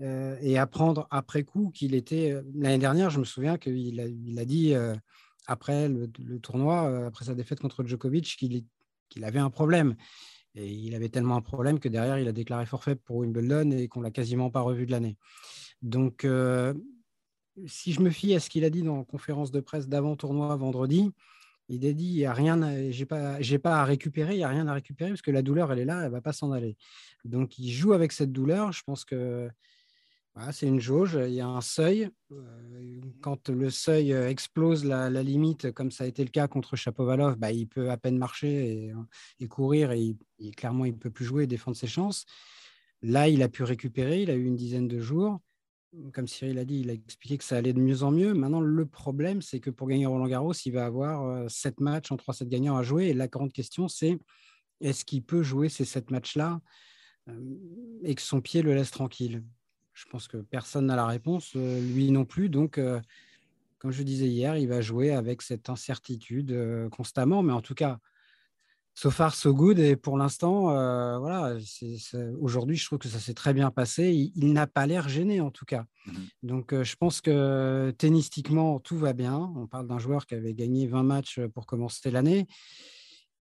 et 0.00 0.58
apprendre 0.58 1.08
après 1.10 1.44
coup 1.44 1.70
qu'il 1.70 1.94
était. 1.94 2.36
L'année 2.54 2.78
dernière, 2.78 3.08
je 3.08 3.18
me 3.18 3.24
souviens 3.24 3.56
qu'il 3.56 4.00
a, 4.00 4.06
il 4.06 4.38
a 4.38 4.44
dit 4.44 4.74
après 5.46 5.88
le, 5.88 6.38
tournoi, 6.40 7.06
après 7.06 7.24
sa 7.24 7.34
défaite 7.34 7.60
contre 7.60 7.84
Djokovic, 7.84 8.36
qu'il 8.36 9.24
avait 9.24 9.38
un 9.38 9.50
problème. 9.50 9.96
Et 10.58 10.66
il 10.66 10.94
avait 10.96 11.08
tellement 11.08 11.36
un 11.36 11.40
problème 11.40 11.78
que 11.78 11.88
derrière, 11.88 12.18
il 12.18 12.26
a 12.26 12.32
déclaré 12.32 12.66
forfait 12.66 12.96
pour 12.96 13.18
Wimbledon 13.18 13.70
et 13.70 13.86
qu'on 13.86 14.00
l'a 14.00 14.10
quasiment 14.10 14.50
pas 14.50 14.60
revu 14.60 14.86
de 14.86 14.90
l'année. 14.90 15.16
Donc, 15.82 16.24
euh, 16.24 16.74
si 17.66 17.92
je 17.92 18.00
me 18.00 18.10
fie 18.10 18.34
à 18.34 18.40
ce 18.40 18.50
qu'il 18.50 18.64
a 18.64 18.70
dit 18.70 18.82
dans 18.82 18.98
la 18.98 19.04
conférence 19.04 19.52
de 19.52 19.60
presse 19.60 19.88
d'avant-tournoi 19.88 20.56
vendredi, 20.56 21.12
il 21.68 21.86
a 21.86 21.92
dit 21.92 22.06
il 22.06 22.16
n'y 22.16 22.24
a 22.24 22.32
rien, 22.32 22.90
j'ai 22.90 23.06
pas, 23.06 23.38
pas 23.62 23.80
à 23.80 23.84
récupérer, 23.84 24.34
il 24.34 24.38
n'y 24.38 24.44
a 24.44 24.48
rien 24.48 24.66
à 24.66 24.72
récupérer 24.72 25.10
parce 25.10 25.22
que 25.22 25.30
la 25.30 25.42
douleur, 25.42 25.70
elle 25.70 25.78
est 25.78 25.84
là, 25.84 26.04
elle 26.04 26.10
va 26.10 26.20
pas 26.20 26.32
s'en 26.32 26.50
aller. 26.50 26.76
Donc, 27.24 27.58
il 27.58 27.70
joue 27.70 27.92
avec 27.92 28.10
cette 28.10 28.32
douleur. 28.32 28.72
Je 28.72 28.82
pense 28.82 29.04
que 29.04 29.48
c'est 30.52 30.66
une 30.66 30.80
jauge, 30.80 31.18
il 31.26 31.34
y 31.34 31.40
a 31.40 31.48
un 31.48 31.60
seuil. 31.60 32.10
Euh, 32.32 33.00
quand 33.20 33.48
le 33.48 33.70
seuil 33.70 34.12
euh, 34.12 34.28
explose 34.28 34.84
la, 34.84 35.10
limite, 35.22 35.72
comme 35.72 35.90
ça 35.90 36.04
a 36.04 36.06
été 36.06 36.22
le 36.22 36.30
cas 36.30 36.48
contre 36.48 36.76
Chapovalov, 36.76 37.36
bah, 37.36 37.50
il 37.50 37.66
peut 37.66 37.90
à 37.90 37.96
peine 37.96 38.18
marcher 38.18 38.92
et, 39.40 39.48
courir 39.48 39.92
et, 39.92 40.16
clairement 40.56 40.84
il 40.84 40.92
ne 40.92 40.98
peut 40.98 41.10
plus 41.10 41.24
jouer 41.24 41.44
et 41.44 41.46
défendre 41.46 41.76
ses 41.76 41.86
chances. 41.86 42.24
Là, 43.02 43.28
il 43.28 43.42
a 43.42 43.48
pu 43.48 43.62
récupérer, 43.62 44.22
il 44.22 44.30
a 44.30 44.34
eu 44.34 44.44
une 44.44 44.56
dizaine 44.56 44.88
de 44.88 45.00
jours. 45.00 45.40
Comme 46.12 46.28
Cyril 46.28 46.58
a 46.58 46.64
dit, 46.64 46.80
il 46.80 46.90
a 46.90 46.92
expliqué 46.92 47.38
que 47.38 47.44
ça 47.44 47.56
allait 47.56 47.72
de 47.72 47.80
mieux 47.80 48.02
en 48.02 48.10
mieux. 48.10 48.34
Maintenant, 48.34 48.60
le 48.60 48.86
problème, 48.86 49.40
c'est 49.40 49.60
que 49.60 49.70
pour 49.70 49.88
gagner 49.88 50.06
Roland 50.06 50.28
Garros, 50.28 50.52
il 50.52 50.72
va 50.72 50.84
avoir 50.84 51.24
euh, 51.24 51.48
sept 51.48 51.80
matchs 51.80 52.12
en 52.12 52.16
3-7 52.16 52.48
gagnants 52.48 52.76
à 52.76 52.82
jouer. 52.82 53.06
Et 53.06 53.14
la 53.14 53.28
grande 53.28 53.52
question, 53.52 53.88
c'est 53.88 54.18
est-ce 54.80 55.04
qu'il 55.04 55.24
peut 55.24 55.42
jouer 55.42 55.68
ces 55.68 55.84
sept 55.84 56.10
matchs-là 56.10 56.60
et 58.04 58.14
que 58.14 58.22
son 58.22 58.40
pied 58.40 58.62
le 58.62 58.74
laisse 58.74 58.90
tranquille? 58.90 59.42
Je 59.98 60.04
pense 60.10 60.28
que 60.28 60.36
personne 60.36 60.86
n'a 60.86 60.96
la 60.96 61.06
réponse, 61.06 61.52
euh, 61.56 61.80
lui 61.80 62.10
non 62.12 62.24
plus. 62.24 62.48
Donc, 62.48 62.78
euh, 62.78 63.00
comme 63.78 63.90
je 63.90 64.02
disais 64.04 64.28
hier, 64.28 64.56
il 64.56 64.68
va 64.68 64.80
jouer 64.80 65.10
avec 65.10 65.42
cette 65.42 65.68
incertitude 65.68 66.52
euh, 66.52 66.88
constamment. 66.88 67.42
Mais 67.42 67.52
en 67.52 67.60
tout 67.60 67.74
cas, 67.74 67.98
so 68.94 69.10
far, 69.10 69.34
so 69.34 69.52
good. 69.52 69.80
Et 69.80 69.96
pour 69.96 70.16
l'instant, 70.16 70.62
voilà, 71.18 71.56
aujourd'hui, 72.40 72.76
je 72.76 72.86
trouve 72.86 72.98
que 72.98 73.08
ça 73.08 73.18
s'est 73.18 73.34
très 73.34 73.52
bien 73.52 73.72
passé. 73.72 74.30
Il, 74.36 74.52
n'a 74.52 74.68
pas 74.68 74.86
l'air 74.86 75.08
gêné, 75.08 75.40
en 75.40 75.50
tout 75.50 75.64
cas. 75.64 75.84
Mmh 76.06 76.12
Donc, 76.44 76.82
je 76.82 76.96
pense 76.96 77.20
que 77.20 77.92
tennistiquement, 77.98 78.78
tout 78.78 78.98
va 78.98 79.12
bien. 79.12 79.52
On 79.56 79.66
parle 79.66 79.88
d'un 79.88 79.98
joueur 79.98 80.26
qui 80.26 80.34
avait 80.34 80.54
gagné 80.54 80.86
20 80.86 81.02
matchs 81.02 81.40
pour 81.54 81.66
commencer 81.66 82.10
l'année 82.10 82.46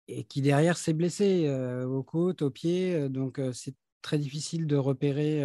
et 0.08 0.24
qui 0.24 0.42
derrière 0.42 0.78
s'est 0.78 0.94
blessé 0.94 1.50
aux 1.86 2.04
côtes, 2.04 2.42
aux 2.42 2.52
pieds. 2.52 3.10
Donc, 3.10 3.42
c'est 3.54 3.76
très 4.04 4.20
difficile 4.20 4.68
de 4.68 4.76
repérer 4.76 5.44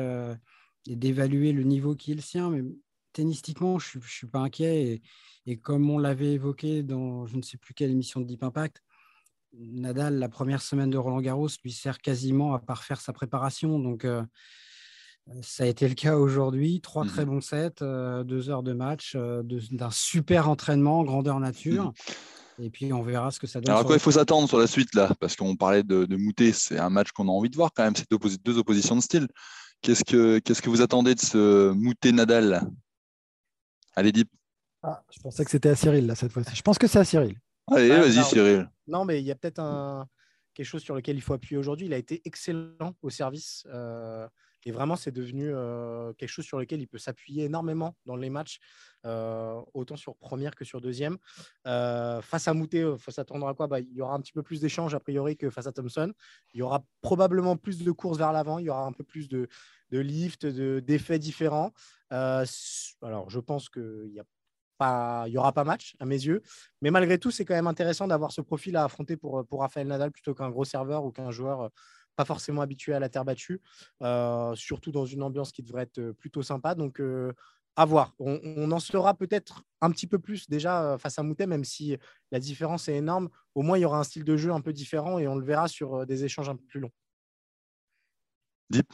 et 0.87 0.97
d'évaluer 0.97 1.53
le 1.53 1.62
niveau 1.62 1.95
qui 1.95 2.12
est 2.12 2.14
le 2.14 2.21
sien. 2.21 2.51
Mais 2.51 2.62
tennistiquement, 3.12 3.79
je 3.79 3.99
ne 3.99 4.03
suis 4.03 4.27
pas 4.27 4.40
inquiet. 4.40 5.03
Et, 5.47 5.57
comme 5.59 5.90
on 5.90 5.99
l'avait 5.99 6.33
évoqué 6.33 6.83
dans 6.83 7.27
je 7.27 7.37
ne 7.37 7.42
sais 7.42 7.59
plus 7.59 7.75
quelle 7.75 7.90
émission 7.90 8.21
de 8.21 8.27
Deep 8.27 8.42
Impact, 8.42 8.83
Nadal, 9.55 10.18
la 10.18 10.29
première 10.29 10.62
semaine 10.62 10.90
de 10.90 10.97
Roland 10.97 11.21
Garros, 11.21 11.49
lui 11.62 11.73
sert 11.73 11.99
quasiment 11.99 12.55
à 12.55 12.59
parfaire 12.59 13.01
sa 13.01 13.12
préparation. 13.12 13.79
Donc, 13.79 14.05
euh, 14.05 14.23
ça 15.42 15.64
a 15.64 15.66
été 15.66 15.87
le 15.88 15.95
cas 15.95 16.16
aujourd'hui. 16.16 16.81
Trois 16.81 17.05
très 17.05 17.25
mmh 17.25 17.29
bons 17.29 17.40
sets, 17.40 17.83
euh, 17.83 18.25
deux 18.25 18.49
heures 18.49 18.62
de 18.62 18.73
match, 18.73 19.12
euh, 19.14 19.42
d'un 19.42 19.90
super 19.90 20.49
entraînement, 20.49 21.05
grandeur 21.05 21.38
nature. 21.38 21.87
Mmh 21.87 22.62
Et 22.62 22.71
puis, 22.71 22.92
on 22.92 23.03
verra 23.03 23.31
ce 23.31 23.40
que 23.40 23.47
ça 23.47 23.61
donne. 23.61 23.75
Alors, 23.75 23.85
quoi, 23.85 23.97
il 23.97 24.01
faut 24.01 24.12
s'attendre 24.12 24.49
sur 24.49 24.59
la 24.59 24.66
suite, 24.66 24.95
là? 24.95 25.11
Parce 25.21 25.37
qu'on 25.37 25.57
parlait 25.57 25.83
de, 25.83 26.07
de 26.07 26.16
Moutet, 26.16 26.53
c'est 26.53 26.79
un 26.79 26.90
match 26.90 27.11
qu'on 27.12 27.29
a 27.29 27.33
envie 27.33 27.51
de 27.51 27.57
voir 27.57 27.73
quand 27.75 27.83
même. 27.83 27.95
C'est 27.97 28.09
deux 28.45 28.59
oppositions 28.59 28.97
de 28.97 29.03
style. 29.03 29.29
Qu'est-ce 29.83 30.05
que, 30.05 30.38
qu'est-ce 30.38 30.62
que 30.62 30.71
vous 30.71 30.81
attendez 30.81 31.14
de 31.14 31.21
ce 31.21 31.73
Moutet 31.73 32.12
Nadal? 32.12 32.62
Allez, 33.95 34.12
Deep. 34.12 34.31
Ah, 34.83 35.03
je 35.11 35.21
pensais 35.21 35.45
que 35.45 35.51
c'était 35.51 35.71
à 35.71 35.77
Cyril, 35.77 36.07
là, 36.07 36.14
cette 36.14 36.33
fois-ci. 36.33 36.55
Je 36.55 36.62
pense 36.62 36.79
que 36.79 36.87
c'est 36.87 37.01
à 37.01 37.05
Cyril. 37.05 37.37
Allez, 37.66 37.90
ah, 37.90 38.01
vas-y, 38.01 38.25
Cyril. 38.25 38.71
Non, 38.87 39.05
mais 39.05 39.21
il 39.21 39.27
y 39.27 39.31
a 39.31 39.35
peut-être 39.35 39.59
un, 39.59 40.07
quelque 40.55 40.66
chose 40.66 40.83
sur 40.83 40.95
lequel 40.95 41.16
il 41.16 41.21
faut 41.21 41.35
appuyer 41.35 41.59
aujourd'hui. 41.59 41.87
Il 41.87 41.95
a 41.95 41.99
été 41.99 42.23
excellent 42.25 42.95
au 43.03 43.11
service. 43.11 43.66
Euh, 43.71 44.27
et 44.64 44.72
vraiment, 44.72 44.96
c'est 44.96 45.11
devenu 45.11 45.53
quelque 46.16 46.31
chose 46.31 46.44
sur 46.44 46.59
lequel 46.59 46.81
il 46.81 46.87
peut 46.87 46.98
s'appuyer 46.98 47.44
énormément 47.44 47.96
dans 48.07 48.16
les 48.16 48.31
matchs, 48.31 48.59
autant 49.05 49.96
sur 49.96 50.16
première 50.16 50.55
que 50.55 50.64
sur 50.64 50.81
deuxième. 50.81 51.18
Face 51.64 52.48
à 52.48 52.55
Moutet, 52.55 52.85
faut 52.98 53.11
s'attendre 53.11 53.46
à 53.48 53.55
quoi 53.55 53.66
bah, 53.66 53.81
Il 53.81 53.92
y 53.92 54.01
aura 54.01 54.14
un 54.14 54.20
petit 54.20 54.33
peu 54.33 54.42
plus 54.42 54.61
d'échanges 54.61 54.94
a 54.94 55.01
priori 55.01 55.37
que 55.37 55.51
face 55.51 55.66
à 55.66 55.72
Thompson. 55.72 56.12
Il 56.55 56.59
y 56.59 56.62
aura 56.62 56.85
probablement 57.01 57.57
plus 57.57 57.83
de 57.83 57.90
courses 57.92 58.18
vers 58.18 58.33
l'avant. 58.33 58.59
Il 58.59 58.66
y 58.66 58.70
aura 58.70 58.85
un 58.85 58.92
peu 58.92 59.05
plus 59.05 59.29
de, 59.29 59.48
de 59.90 59.98
lift, 59.98 60.46
d'effets 60.46 61.18
différents. 61.18 61.72
alors, 62.11 63.31
je 63.31 63.40
pense 63.40 63.68
qu'il 63.68 64.12
y 64.14 64.20
n'y 65.29 65.37
aura 65.37 65.53
pas 65.53 65.64
match 65.64 65.94
à 66.01 66.07
mes 66.07 66.16
yeux. 66.16 66.42
Mais 66.81 66.90
malgré 66.90 67.18
tout, 67.18 67.31
c'est 67.31 67.44
quand 67.44 67.55
même 67.55 67.66
intéressant 67.66 68.09
d'avoir 68.09 68.33
ce 68.33 68.40
profil 68.40 68.77
à 68.77 68.85
affronter 68.85 69.16
pour, 69.16 69.46
pour 69.46 69.61
Rafael 69.61 69.87
Nadal 69.87 70.11
plutôt 70.11 70.35
qu'un 70.35 70.51
gros 70.51 70.64
serveur 70.64 71.05
ou 71.05 71.12
qu'un 71.12 71.31
joueur 71.31 71.70
pas 72.16 72.25
forcément 72.25 72.62
habitué 72.62 72.94
à 72.94 73.01
la 73.01 73.09
terre 73.09 73.25
battue, 73.25 73.61
euh, 74.03 74.55
surtout 74.55 74.92
dans 74.92 75.05
une 75.05 75.22
ambiance 75.22 75.53
qui 75.53 75.62
devrait 75.62 75.83
être 75.83 75.98
euh, 75.98 76.12
plutôt 76.12 76.42
sympa. 76.42 76.75
Donc, 76.75 77.01
euh, 77.01 77.33
à 77.75 77.87
voir. 77.87 78.14
On, 78.18 78.70
en 78.70 78.81
saura 78.81 79.14
peut-être 79.14 79.62
un 79.81 79.90
petit 79.90 80.07
peu 80.07 80.18
plus 80.18 80.46
déjà 80.46 80.98
face 80.98 81.18
à 81.18 81.22
Moutet, 81.22 81.46
même 81.46 81.64
si 81.64 81.96
la 82.31 82.38
différence 82.38 82.87
est 82.88 82.96
énorme. 82.96 83.31
Au 83.55 83.62
moins, 83.62 83.79
il 83.79 83.81
y 83.81 83.85
aura 83.87 83.98
un 83.98 84.05
style 84.05 84.25
de 84.25 84.37
jeu 84.37 84.53
un 84.53 84.61
peu 84.61 84.75
différent 84.75 85.18
et 85.18 85.27
on 85.27 85.37
le 85.37 85.44
verra 85.46 85.68
sur 85.68 86.05
des 86.05 86.22
échanges 86.25 86.51
un 86.51 86.57
peu 86.57 86.64
plus 86.66 86.81
longs. 86.81 86.92
Deep. 88.68 88.92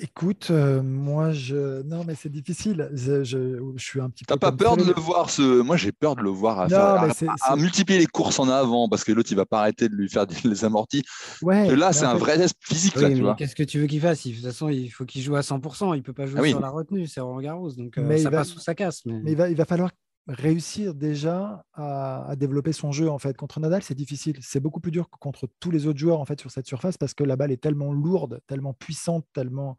Écoute, 0.00 0.48
euh, 0.50 0.82
moi, 0.82 1.32
je. 1.32 1.82
Non, 1.82 2.04
mais 2.06 2.14
c'est 2.14 2.30
difficile. 2.30 2.90
Je, 2.94 3.24
je, 3.24 3.58
suis 3.76 4.00
un 4.00 4.08
petit 4.08 4.24
peu. 4.24 4.34
T'as 4.34 4.38
pas 4.38 4.52
peur 4.52 4.76
de 4.76 4.84
le 4.84 4.94
voir 4.94 5.30
ce... 5.30 5.60
Moi, 5.60 5.76
j'ai 5.76 5.92
peur 5.92 6.16
de 6.16 6.22
le 6.22 6.30
voir 6.30 6.60
à, 6.60 7.08
à, 7.42 7.56
multiplier 7.56 7.98
les 7.98 8.06
courses 8.06 8.38
en 8.38 8.48
avant 8.48 8.88
parce 8.88 9.04
que 9.04 9.12
l'autre, 9.12 9.30
il 9.30 9.36
va 9.36 9.46
pas 9.46 9.60
arrêter 9.60 9.88
de 9.88 9.94
lui 9.94 10.08
faire 10.08 10.26
des 10.26 10.34
amortis. 10.64 11.02
Ouais, 11.42 11.74
là, 11.76 11.92
c'est 11.92 12.06
un 12.06 12.14
vrai 12.14 12.36
test 12.36 12.56
physique. 12.60 12.94
Qu'est-ce 13.36 13.54
que 13.54 13.62
tu 13.62 13.78
veux 13.80 13.86
qu'il 13.86 14.00
fasse? 14.00 14.26
De 14.26 14.32
toute 14.32 14.44
façon, 14.44 14.68
il 14.68 14.88
faut 14.88 15.04
qu'il 15.04 15.22
joue 15.22 15.36
à 15.36 15.40
100%. 15.40 15.96
Il 15.96 16.02
peut 16.02 16.12
pas 16.12 16.26
jouer 16.26 16.40
ah 16.42 16.48
sur 16.48 16.60
la 16.60 16.70
retenue. 16.70 17.06
C'est 17.06 17.20
Roland 17.20 17.40
Garros. 17.40 17.72
Donc, 17.72 17.98
euh, 17.98 18.18
ça 18.18 18.30
passe 18.30 18.54
ou 18.54 18.60
ça 18.60 18.74
casse. 18.74 19.02
Mais, 19.04 19.20
mais 19.22 19.32
il, 19.32 19.36
va, 19.36 19.50
il 19.50 19.56
va 19.56 19.64
falloir 19.64 19.90
réussir 20.28 20.94
déjà 20.94 21.64
à, 21.74 22.34
développer 22.36 22.72
son 22.72 22.92
jeu 22.92 23.10
en 23.10 23.18
fait. 23.18 23.36
Contre 23.36 23.60
Nadal 23.60 23.82
c'est 23.82 23.94
difficile. 23.94 24.38
C'est 24.40 24.60
beaucoup 24.60 24.80
plus 24.80 24.92
dur 24.92 25.10
que 25.10 25.18
contre 25.18 25.48
tous 25.60 25.70
les 25.70 25.86
autres 25.86 25.98
joueurs 25.98 26.20
en 26.20 26.24
fait 26.24 26.40
sur 26.40 26.50
cette 26.50 26.66
surface 26.66 26.96
parce 26.96 27.14
que 27.14 27.24
la 27.24 27.36
balle 27.36 27.50
est 27.50 27.62
tellement 27.62 27.92
lourde 27.92 28.40
tellement 28.46 28.72
puissante 28.72 29.26
tellement 29.32 29.76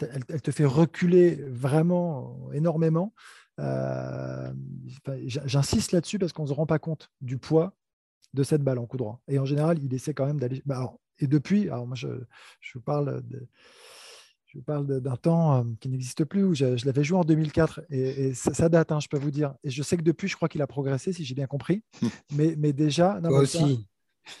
elle, 0.00 0.24
te 0.24 0.50
fait 0.50 0.64
reculer 0.64 1.36
vraiment 1.48 2.50
énormément. 2.52 3.12
Euh, 3.60 4.52
j'insiste 5.26 5.92
là-dessus 5.92 6.18
parce 6.18 6.32
qu'on 6.32 6.44
ne 6.44 6.48
se 6.48 6.54
rend 6.54 6.66
pas 6.66 6.78
compte 6.78 7.10
du 7.20 7.36
poids 7.36 7.74
de 8.32 8.42
cette 8.42 8.62
balle 8.62 8.78
en 8.78 8.86
coup 8.86 8.96
droit. 8.96 9.20
Et 9.28 9.38
en 9.38 9.44
général 9.44 9.78
il 9.82 9.92
essaie 9.92 10.14
quand 10.14 10.26
même 10.26 10.40
d'aller 10.40 10.62
bah, 10.64 10.94
et 11.18 11.26
depuis 11.26 11.68
alors 11.68 11.86
moi 11.86 11.96
je, 11.96 12.08
je 12.60 12.78
parle 12.78 13.22
de 13.28 13.46
je 14.54 14.60
parle 14.60 15.00
d'un 15.00 15.16
temps 15.16 15.56
euh, 15.56 15.62
qui 15.80 15.88
n'existe 15.88 16.24
plus, 16.24 16.44
où 16.44 16.54
je, 16.54 16.84
l'avais 16.84 17.04
joué 17.04 17.18
en 17.18 17.24
2004, 17.24 17.82
et, 17.90 18.34
ça, 18.34 18.68
date, 18.68 18.92
hein, 18.92 19.00
je 19.00 19.08
peux 19.08 19.18
vous 19.18 19.30
dire. 19.30 19.54
Et 19.64 19.70
je 19.70 19.82
sais 19.82 19.96
que 19.96 20.02
depuis, 20.02 20.28
je 20.28 20.36
crois 20.36 20.48
qu'il 20.48 20.60
a 20.62 20.66
progressé, 20.66 21.12
si 21.12 21.24
j'ai 21.24 21.34
bien 21.34 21.46
compris. 21.46 21.82
mais, 22.32 22.54
mais 22.58 22.72
déjà... 22.72 23.20
Non, 23.20 23.30
aussi. 23.30 23.86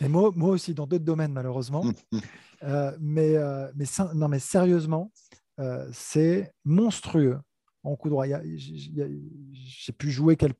et 0.00 0.08
moi, 0.08 0.30
moi, 0.34 0.50
aussi, 0.50 0.74
dans 0.74 0.86
d'autres 0.86 1.04
domaines, 1.04 1.32
malheureusement. 1.32 1.84
Euh, 2.64 2.96
mais, 3.00 3.34
euh, 3.34 3.68
mais, 3.74 3.86
non, 4.14 4.28
mais 4.28 4.38
sérieusement, 4.38 5.10
c'est 5.90 6.54
monstrueux 6.64 7.40
en 7.82 7.96
coup 7.96 8.08
droit. 8.08 8.24
J'ai 8.54 9.92
pu 9.92 10.12
jouer 10.12 10.36
quelques 10.36 10.56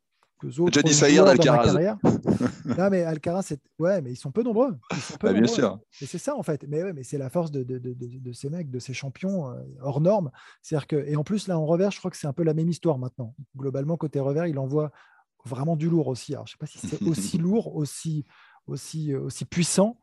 autres. 0.61 0.83
Dit 0.83 0.94
Saïr 0.94 1.24
d'Alcaraz. 1.24 1.74
non, 2.78 2.90
mais 2.90 3.02
Alcaraz, 3.02 3.42
c'est... 3.42 3.61
ouais, 3.78 4.00
mais 4.02 4.12
ils 4.12 4.16
sont 4.16 4.31
peu 4.31 4.42
nombreux. 4.42 4.76
Bah, 5.20 5.33
bien 5.33 5.46
sûr. 5.46 5.78
Et 6.00 6.07
c'est 6.07 6.18
ça, 6.18 6.37
en 6.37 6.42
fait. 6.42 6.64
Mais, 6.68 6.83
ouais, 6.83 6.92
mais 6.92 7.02
c'est 7.02 7.18
la 7.18 7.31
force 7.31 7.50
de, 7.50 7.62
de, 7.62 7.78
de, 7.78 7.94
de, 7.94 8.33
ces 8.33 8.50
mecs, 8.50 8.70
de 8.70 8.78
ces 8.78 8.94
champions 8.94 9.50
euh, 9.50 9.62
hors 9.81 10.00
normes. 10.00 10.31
C'est-à-dire 10.62 10.87
que... 10.87 10.96
Et 11.07 11.16
en 11.16 11.24
plus, 11.24 11.48
là, 11.48 11.59
en 11.59 11.66
revers, 11.66 11.90
je 11.90 11.98
crois 11.98 12.11
que 12.11 12.16
c'est 12.16 12.26
un 12.26 12.33
peu 12.33 12.42
la 12.42 12.55
même 12.55 12.68
histoire 12.68 12.98
maintenant. 12.98 13.35
Globalement, 13.57 13.96
côté 13.96 14.20
revers, 14.20 14.46
il 14.46 14.59
envoie 14.59 14.90
vraiment 15.44 15.76
du 15.76 15.88
lourd 15.88 16.09
aussi. 16.09 16.35
Alors, 16.35 16.46
je 16.46 16.52
ne 16.52 16.55
sais 16.55 16.59
pas 16.59 16.66
si 16.66 16.78
c'est 16.87 17.02
aussi 17.09 17.38
lourd, 17.38 17.74
aussi, 17.74 18.24
aussi, 18.66 19.12
euh, 19.12 19.20
aussi 19.20 19.44
puissant, 19.44 19.98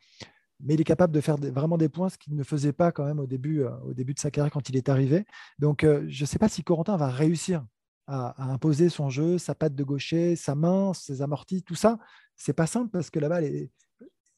mais 0.60 0.74
il 0.74 0.82
est 0.82 0.86
capable 0.86 1.14
de 1.14 1.22
faire 1.22 1.38
vraiment 1.38 1.78
des 1.78 1.90
points, 1.90 2.10
ce 2.10 2.18
qu'il 2.18 2.36
ne 2.36 2.44
faisait 2.44 2.74
pas 2.74 2.92
quand 2.92 3.06
même 3.06 3.20
au 3.20 3.28
début, 3.28 3.64
euh, 3.64 3.72
au 3.86 3.94
début 3.94 4.14
de 4.14 4.20
sa 4.20 4.32
carrière 4.32 4.52
quand 4.52 4.70
il 4.70 4.76
est 4.76 4.90
arrivé. 4.90 5.26
Donc, 5.60 5.84
je 5.84 6.22
ne 6.22 6.26
sais 6.26 6.40
pas 6.40 6.50
si 6.50 6.64
Corentin 6.64 6.98
va 6.98 7.10
réussir 7.10 7.64
à, 8.10 8.52
imposer 8.52 8.90
son 8.90 9.10
jeu, 9.10 9.38
sa 9.38 9.56
patte 9.56 9.76
de 9.76 9.84
gaucher, 9.84 10.36
sa 10.36 10.56
main, 10.56 10.94
ses 10.94 11.22
amortis, 11.22 11.62
tout 11.62 11.76
ça. 11.76 12.00
C'est 12.36 12.54
pas 12.54 12.68
simple 12.68 12.90
parce 12.90 13.10
que 13.10 13.20
la 13.20 13.30
balle 13.30 13.44
est 13.44 13.70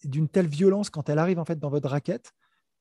d'une 0.04 0.28
telle 0.28 0.48
violence 0.48 0.90
quand 0.90 1.10
elle 1.10 1.20
arrive 1.20 1.40
en 1.40 1.46
fait 1.46 1.60
dans 1.60 1.70
votre 1.70 1.90
raquette 1.90 2.34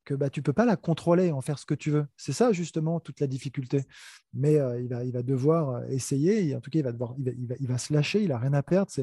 que 0.05 0.15
bah, 0.15 0.31
tu 0.31 0.43
peux 0.43 0.53
pas 0.53 0.65
la 0.65 0.77
contrôler 0.77 1.27
et 1.27 1.33
en 1.33 1.43
faire 1.43 1.59
ce 1.59 1.67
que 1.67 1.75
tu 1.75 1.91
veux. 1.91 2.07
C'est 2.17 2.33
ça 2.33 2.53
justement 2.53 2.99
toute 2.99 3.21
la 3.21 3.27
difficulté. 3.27 3.85
Mais 4.33 4.57
euh, 4.57 4.81
il, 4.81 4.89
va, 4.89 5.05
il 5.05 5.13
va 5.13 5.23
devoir 5.23 5.71
euh, 5.71 5.87
essayer. 5.91 6.49
Et 6.49 6.57
en 6.57 6.61
tout 6.61 6.71
cas, 6.71 6.79
il 6.79 6.85
va, 6.85 6.93
devoir, 6.93 7.15
il 7.19 7.47
va, 7.47 7.55
il 7.61 7.69
va, 7.69 7.79
se 7.79 7.93
lâcher. 7.93 8.23
Il 8.23 8.33
a 8.33 8.39
rien 8.39 8.55
à 8.55 8.63
perdre. 8.63 8.91
Ce 8.91 9.03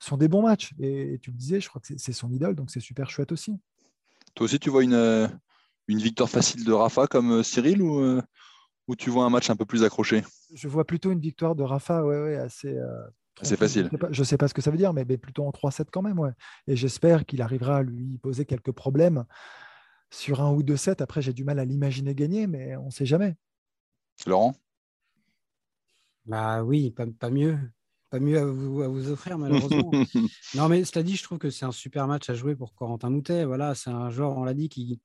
sont 0.00 0.16
des 0.16 0.28
bons 0.28 0.42
matchs. 0.42 0.72
Et, 0.80 1.18
tu 1.22 1.30
le 1.30 1.36
disais, 1.36 1.60
je 1.60 1.68
crois 1.68 1.80
que 1.80 1.94
c'est 1.96 2.12
son 2.12 2.32
idole, 2.32 2.54
donc 2.54 2.70
c'est 2.70 2.80
super 2.80 3.10
chouette 3.10 3.30
aussi. 3.30 3.54
Toi 4.34 4.46
aussi, 4.46 4.58
tu 4.58 4.70
vois 4.70 4.82
une, 4.82 4.94
euh, 4.94 5.28
une 5.86 5.98
victoire 5.98 6.30
facile 6.30 6.64
de 6.64 6.72
Rafa 6.72 7.06
comme 7.06 7.42
Cyril 7.42 7.82
ou, 7.82 8.20
ou 8.88 8.96
tu 8.96 9.10
vois 9.10 9.24
un 9.24 9.30
match 9.30 9.50
un 9.50 9.56
peu 9.56 9.64
plus 9.64 9.84
accroché 9.84 10.22
Je 10.52 10.68
vois 10.68 10.84
plutôt 10.84 11.10
une 11.12 11.20
victoire 11.20 11.54
de 11.54 11.62
Rafa, 11.62 12.04
ouais, 12.04 12.20
ouais, 12.22 12.36
assez. 12.36 12.76
Euh, 12.76 13.56
facile. 13.56 13.90
Je 14.10 14.20
ne 14.20 14.24
sais, 14.24 14.36
pas 14.36 14.48
ce 14.48 14.54
que 14.54 14.62
ça 14.62 14.70
veut 14.70 14.76
dire, 14.76 14.92
mais, 14.92 15.04
plutôt 15.04 15.44
en 15.44 15.50
3-7 15.50 15.86
quand 15.90 16.02
même. 16.02 16.18
Ouais. 16.18 16.32
Et 16.66 16.76
j'espère 16.76 17.24
qu'il 17.24 17.42
arrivera 17.42 17.78
à 17.78 17.82
lui 17.82 18.18
poser 18.18 18.44
quelques 18.44 18.72
problèmes 18.72 19.24
sur 20.10 20.40
un 20.40 20.52
ou 20.52 20.62
deux 20.62 20.76
sets. 20.76 21.02
Après, 21.02 21.22
j'ai 21.22 21.32
du 21.32 21.44
mal 21.44 21.58
à 21.58 21.64
l'imaginer 21.64 22.14
gagner, 22.14 22.46
mais 22.46 22.76
on 22.76 22.86
ne 22.86 22.90
sait 22.90 23.06
jamais. 23.06 23.36
Laurent? 24.26 24.54
Bah 26.26 26.62
oui, 26.62 26.90
pas, 26.90 27.30
mieux. 27.30 27.58
Pas 28.10 28.20
mieux 28.20 28.38
à 28.38 28.44
vous, 28.44 28.82
à 28.82 28.88
vous 28.88 29.10
offrir, 29.10 29.38
malheureusement. 29.38 29.90
non, 30.54 30.68
mais 30.68 30.84
cela 30.84 31.02
dit, 31.02 31.16
je 31.16 31.22
trouve 31.22 31.38
que 31.38 31.50
c'est 31.50 31.64
un 31.64 31.72
super 31.72 32.06
match 32.06 32.28
à 32.30 32.34
jouer 32.34 32.54
pour 32.54 32.74
Corentin 32.74 33.10
Moutet. 33.10 33.44
Voilà, 33.44 33.74
c'est 33.74 33.90
un 33.90 34.10
joueur, 34.10 34.36
on 34.36 34.44
l'a 34.44 34.54
dit, 34.54 34.68
qui, 34.68 35.00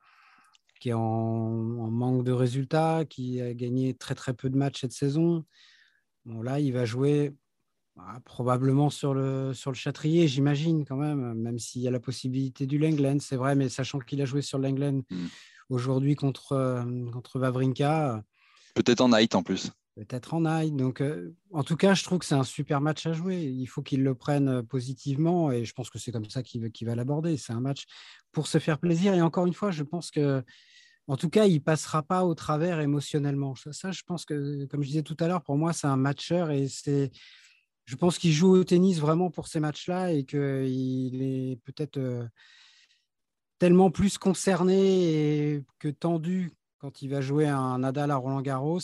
qui 0.79 0.89
est 0.89 0.93
en, 0.93 1.49
manque 1.89 2.23
de 2.23 2.31
résultats, 2.31 3.05
qui 3.05 3.41
a 3.41 3.53
gagné 3.53 3.93
très 3.93 4.15
très 4.15 4.33
peu 4.33 4.49
de 4.49 4.57
matchs 4.57 4.81
cette 4.81 4.93
saison. 4.93 5.45
Bon, 6.25 6.41
là, 6.41 6.59
il 6.59 6.73
va 6.73 6.85
jouer 6.85 7.33
bah, 7.95 8.21
probablement 8.25 8.89
sur 8.89 9.13
le, 9.13 9.53
sur 9.53 9.71
le 9.71 9.75
Châtrier, 9.75 10.27
j'imagine 10.27 10.85
quand 10.85 10.97
même, 10.97 11.33
même 11.33 11.57
s'il 11.57 11.81
y 11.81 11.87
a 11.87 11.91
la 11.91 11.99
possibilité 11.99 12.67
du 12.67 12.77
Langlen, 12.77 13.19
c'est 13.19 13.37
vrai, 13.37 13.55
mais 13.55 13.69
sachant 13.69 13.99
qu'il 13.99 14.21
a 14.21 14.25
joué 14.25 14.41
sur 14.41 14.59
Langlen 14.59 15.03
hmm. 15.09 15.25
aujourd'hui 15.69 16.15
contre, 16.15 16.51
euh, 16.51 17.09
contre 17.11 17.39
Vavrinka. 17.39 18.23
Peut-être 18.75 19.01
en 19.01 19.09
night 19.09 19.33
en 19.33 19.41
plus 19.41 19.71
peut-être 20.05 20.33
en 20.33 20.45
aille. 20.45 20.71
Donc, 20.71 21.01
euh, 21.01 21.35
en 21.51 21.63
tout 21.63 21.75
cas, 21.75 21.93
je 21.93 22.03
trouve 22.03 22.19
que 22.19 22.25
c'est 22.25 22.35
un 22.35 22.43
super 22.43 22.81
match 22.81 23.05
à 23.05 23.13
jouer. 23.13 23.41
Il 23.43 23.65
faut 23.65 23.81
qu'il 23.81 24.03
le 24.03 24.13
prenne 24.15 24.47
euh, 24.47 24.63
positivement 24.63 25.51
et 25.51 25.65
je 25.65 25.73
pense 25.73 25.89
que 25.89 25.97
c'est 25.97 26.11
comme 26.11 26.29
ça 26.29 26.43
qu'il 26.43 26.87
va 26.87 26.95
l'aborder. 26.95 27.37
C'est 27.37 27.53
un 27.53 27.59
match 27.59 27.85
pour 28.31 28.47
se 28.47 28.59
faire 28.59 28.79
plaisir. 28.79 29.13
Et 29.13 29.21
encore 29.21 29.45
une 29.45 29.53
fois, 29.53 29.71
je 29.71 29.83
pense 29.83 30.11
que, 30.11 30.43
en 31.07 31.17
tout 31.17 31.29
cas, 31.29 31.45
il 31.45 31.61
passera 31.61 32.03
pas 32.03 32.25
au 32.25 32.35
travers 32.35 32.79
émotionnellement. 32.79 33.55
Ça, 33.71 33.91
je 33.91 34.03
pense 34.05 34.25
que, 34.25 34.65
comme 34.65 34.83
je 34.83 34.87
disais 34.87 35.03
tout 35.03 35.17
à 35.19 35.27
l'heure, 35.27 35.43
pour 35.43 35.57
moi, 35.57 35.73
c'est 35.73 35.87
un 35.87 35.97
matcheur 35.97 36.51
et 36.51 36.67
c'est. 36.67 37.11
Je 37.85 37.95
pense 37.95 38.17
qu'il 38.17 38.33
joue 38.33 38.49
au 38.49 38.63
tennis 38.65 38.99
vraiment 38.99 39.31
pour 39.31 39.47
ces 39.47 39.61
matchs-là 39.61 40.11
et 40.11 40.25
qu'il 40.25 41.21
est 41.21 41.57
peut-être 41.63 41.95
euh, 41.95 42.27
tellement 43.59 43.91
plus 43.91 44.17
concerné 44.17 45.63
que 45.79 45.87
tendu 45.87 46.51
quand 46.79 47.01
il 47.01 47.09
va 47.09 47.21
jouer 47.21 47.47
un 47.47 47.79
Nadal 47.79 48.11
à 48.11 48.17
Roland 48.17 48.41
Garros 48.41 48.81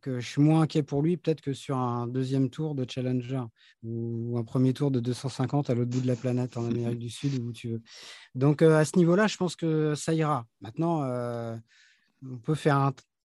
que 0.00 0.20
je 0.20 0.28
suis 0.28 0.42
moins 0.42 0.62
inquiet 0.62 0.82
pour 0.82 1.02
lui 1.02 1.16
peut-être 1.16 1.40
que 1.40 1.52
sur 1.52 1.76
un 1.76 2.06
deuxième 2.06 2.50
tour 2.50 2.74
de 2.74 2.84
Challenger 2.88 3.42
ou 3.82 4.36
un 4.38 4.44
premier 4.44 4.72
tour 4.72 4.90
de 4.90 5.00
250 5.00 5.70
à 5.70 5.74
l'autre 5.74 5.90
bout 5.90 6.00
de 6.00 6.06
la 6.06 6.16
planète 6.16 6.56
en 6.56 6.66
Amérique 6.66 6.98
du 6.98 7.10
Sud 7.10 7.38
où 7.40 7.52
tu 7.52 7.70
veux. 7.70 7.82
Donc 8.34 8.62
euh, 8.62 8.78
à 8.78 8.84
ce 8.84 8.96
niveau-là, 8.96 9.26
je 9.26 9.36
pense 9.36 9.56
que 9.56 9.94
ça 9.94 10.14
ira. 10.14 10.46
Maintenant, 10.60 11.02
euh, 11.02 11.56
on 12.22 12.38
peut 12.38 12.54
faire 12.54 12.92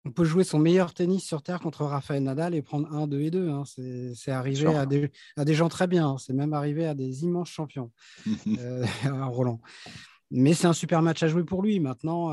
on 0.05 0.11
peut 0.11 0.23
jouer 0.23 0.45
son 0.45 0.59
meilleur 0.59 0.93
tennis 0.93 1.25
sur 1.25 1.43
terre 1.43 1.59
contre 1.59 1.83
Rafael 1.83 2.23
Nadal 2.23 2.55
et 2.55 2.61
prendre 2.61 2.89
1, 2.93 3.07
2 3.07 3.19
et 3.19 3.31
2. 3.31 3.49
Hein. 3.49 3.63
C'est 4.15 4.31
arrivé 4.31 4.65
à 4.67 4.85
des, 4.85 5.11
à 5.35 5.43
des, 5.43 5.53
gens 5.53 5.67
très 5.67 5.85
bien. 5.85 6.07
Hein. 6.07 6.17
C'est 6.17 6.31
même 6.31 6.53
arrivé 6.53 6.85
à 6.85 6.93
des 6.93 7.25
immenses 7.25 7.49
champions, 7.49 7.91
euh, 8.59 8.85
Roland. 9.29 9.59
Mais 10.31 10.53
c'est 10.53 10.67
un 10.67 10.73
super 10.73 11.01
match 11.01 11.23
à 11.23 11.27
jouer 11.27 11.43
pour 11.43 11.61
lui. 11.61 11.81
Maintenant, 11.81 12.31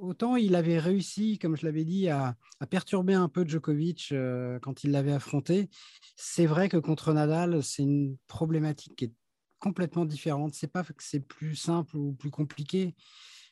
autant 0.00 0.36
il 0.36 0.54
avait 0.54 0.78
réussi, 0.78 1.38
comme 1.38 1.56
je 1.56 1.64
l'avais 1.64 1.84
dit, 1.84 2.08
à, 2.08 2.36
perturber 2.68 3.14
un 3.14 3.28
peu 3.28 3.46
Djokovic 3.46 4.08
euh, 4.12 4.58
quand 4.60 4.84
il 4.84 4.90
l'avait 4.90 5.12
affronté. 5.12 5.68
C'est 6.16 6.46
vrai 6.46 6.68
que 6.68 6.76
contre 6.76 7.12
Nadal, 7.12 7.62
c'est 7.62 7.82
une 7.82 8.16
problématique 8.26 8.96
qui 8.96 9.06
est 9.06 9.12
complètement 9.58 10.04
différente. 10.04 10.54
C'est 10.54 10.72
pas 10.72 10.82
que 10.82 10.92
c'est 10.98 11.20
plus 11.20 11.54
simple 11.54 11.96
ou 11.96 12.12
plus 12.12 12.30
compliqué, 12.30 12.94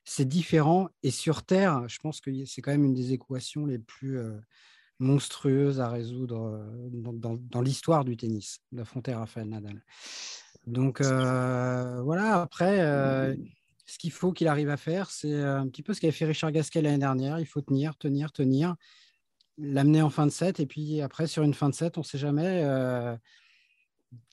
c'est 0.04 0.26
différent. 0.26 0.88
Et 1.02 1.11
sur 1.11 1.44
terre, 1.44 1.88
je 1.88 1.98
pense 1.98 2.20
que 2.20 2.30
c'est 2.44 2.62
quand 2.62 2.72
même 2.72 2.84
une 2.84 2.94
des 2.94 3.12
équations 3.12 3.66
les 3.66 3.78
plus 3.78 4.18
euh, 4.18 4.38
monstrueuses 4.98 5.80
à 5.80 5.88
résoudre 5.88 6.54
euh, 6.54 6.88
dans, 6.90 7.61
l'histoire 7.61 8.04
du 8.04 8.16
tennis, 8.16 8.61
d'affronter 8.72 9.14
Rafael 9.14 9.48
Nadal. 9.48 9.84
Donc 10.66 11.00
voilà, 11.00 12.42
après 12.42 13.37
ce 13.88 13.98
qu'il 13.98 14.12
faut 14.12 14.33
qu'il 14.33 14.48
arrive 14.48 14.68
à 14.68 14.77
faire, 14.77 15.11
c'est 15.11 15.33
euh, 15.33 15.61
un 15.61 15.68
petit 15.68 15.83
peu 15.83 15.94
ce 15.94 16.01
qu'avait 16.01 16.12
fait 16.12 16.27
Richard 16.27 16.53
Gasquet 16.53 16.83
l'année 16.83 16.98
dernière. 16.98 17.40
Il 17.40 17.46
faut 17.46 17.62
tenir, 17.62 17.96
tenir, 17.96 18.33
tenir, 18.33 18.77
l'amener 19.57 20.03
en 20.03 20.11
fin 20.11 20.27
de 20.27 20.31
set. 20.31 20.61
Et 20.61 20.66
puis 20.66 21.01
après, 21.01 21.27
sur 21.27 21.42
une 21.42 21.55
fin 21.55 21.70
de 21.70 21.74
set, 21.74 21.96
on 21.96 22.03
ne 22.03 22.05
sait 22.05 22.18
jamais. 22.18 22.62
Euh, 22.64 23.16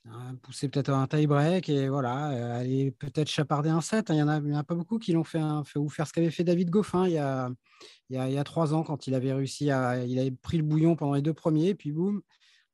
hein, 0.10 0.36
pousser 0.42 0.68
peut-être 0.68 0.90
un 0.90 1.08
tie-break 1.08 1.70
et 1.70 1.88
voilà, 1.88 2.32
euh, 2.32 2.60
aller 2.60 2.92
peut-être 2.92 3.30
chaparder 3.30 3.70
un 3.70 3.80
set. 3.80 4.12
Hein. 4.12 4.16
Il 4.16 4.50
n'y 4.50 4.56
en, 4.56 4.60
a 4.60 4.64
pas 4.66 4.76
beaucoup 4.76 5.00
qui 5.00 5.14
l'ont 5.14 5.24
fait, 5.24 5.42
ou 5.78 5.88
faire 5.88 6.06
ce 6.06 6.12
qu'avait 6.12 6.32
fait 6.32 6.44
David 6.44 6.70
Goffin 6.70 7.08
il 7.08 7.14
y, 7.14 7.18
a, 7.18 7.50
il, 8.10 8.18
y 8.18 8.38
a, 8.38 8.44
trois 8.44 8.74
ans 8.74 8.84
quand 8.84 9.08
il 9.08 9.16
avait 9.16 9.32
réussi 9.32 9.72
à. 9.72 10.04
Il 10.04 10.20
avait 10.20 10.32
pris 10.32 10.58
le 10.58 10.64
bouillon 10.64 10.98
pendant 10.98 11.14
les 11.14 11.22
deux 11.22 11.34
premiers, 11.34 11.76
puis 11.76 11.94
boum, 11.94 12.22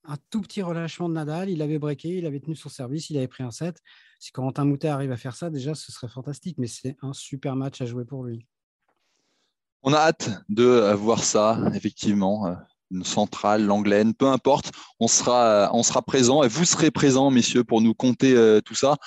un 0.06 0.18
tout 0.30 0.42
petit 0.42 0.62
relâchement 0.62 1.10
de 1.10 1.14
Nadal, 1.14 1.50
il 1.50 1.62
avait 1.62 1.80
breaké, 1.80 2.10
il 2.18 2.26
avait 2.26 2.40
tenu 2.40 2.56
son 2.56 2.70
service, 2.70 3.10
il 3.10 3.18
avait 3.18 3.28
pris 3.28 3.44
un 3.44 3.52
set. 3.52 3.82
Si 4.20 4.32
Corentin 4.32 4.66
Moutet 4.66 4.88
arrive 4.88 5.12
à 5.12 5.18
faire 5.18 5.36
ça, 5.36 5.50
déjà, 5.50 5.76
ce 5.76 5.92
serait 5.92 6.08
fantastique, 6.08 6.58
mais 6.58 6.68
c'est 6.68 6.98
un 7.02 7.14
super 7.14 7.56
match 7.56 7.82
à 7.82 7.86
jouer 7.86 8.06
pour 8.06 8.24
lui. 8.24 8.48
On 9.84 9.94
a 9.94 9.98
hâte 9.98 10.30
de 10.50 10.94
voir 10.94 11.24
ça, 11.24 11.60
effectivement. 11.74 12.48
Euh, 12.48 12.56
une 12.92 13.06
centrale, 13.06 13.64
l'anglaine, 13.66 14.14
peu 14.14 14.28
importe, 14.28 14.72
on 15.00 15.08
sera, 15.08 15.70
on 15.74 15.82
sera 15.82 16.02
présent 16.02 16.44
et 16.44 16.50
vous 16.50 16.66
serez 16.66 16.92
présents, 16.92 17.32
messieurs, 17.32 17.64
pour 17.64 17.80
nous 17.80 17.94
compter 17.94 18.36
euh, 18.36 18.60
tout 18.60 18.76
ça. 18.76 18.98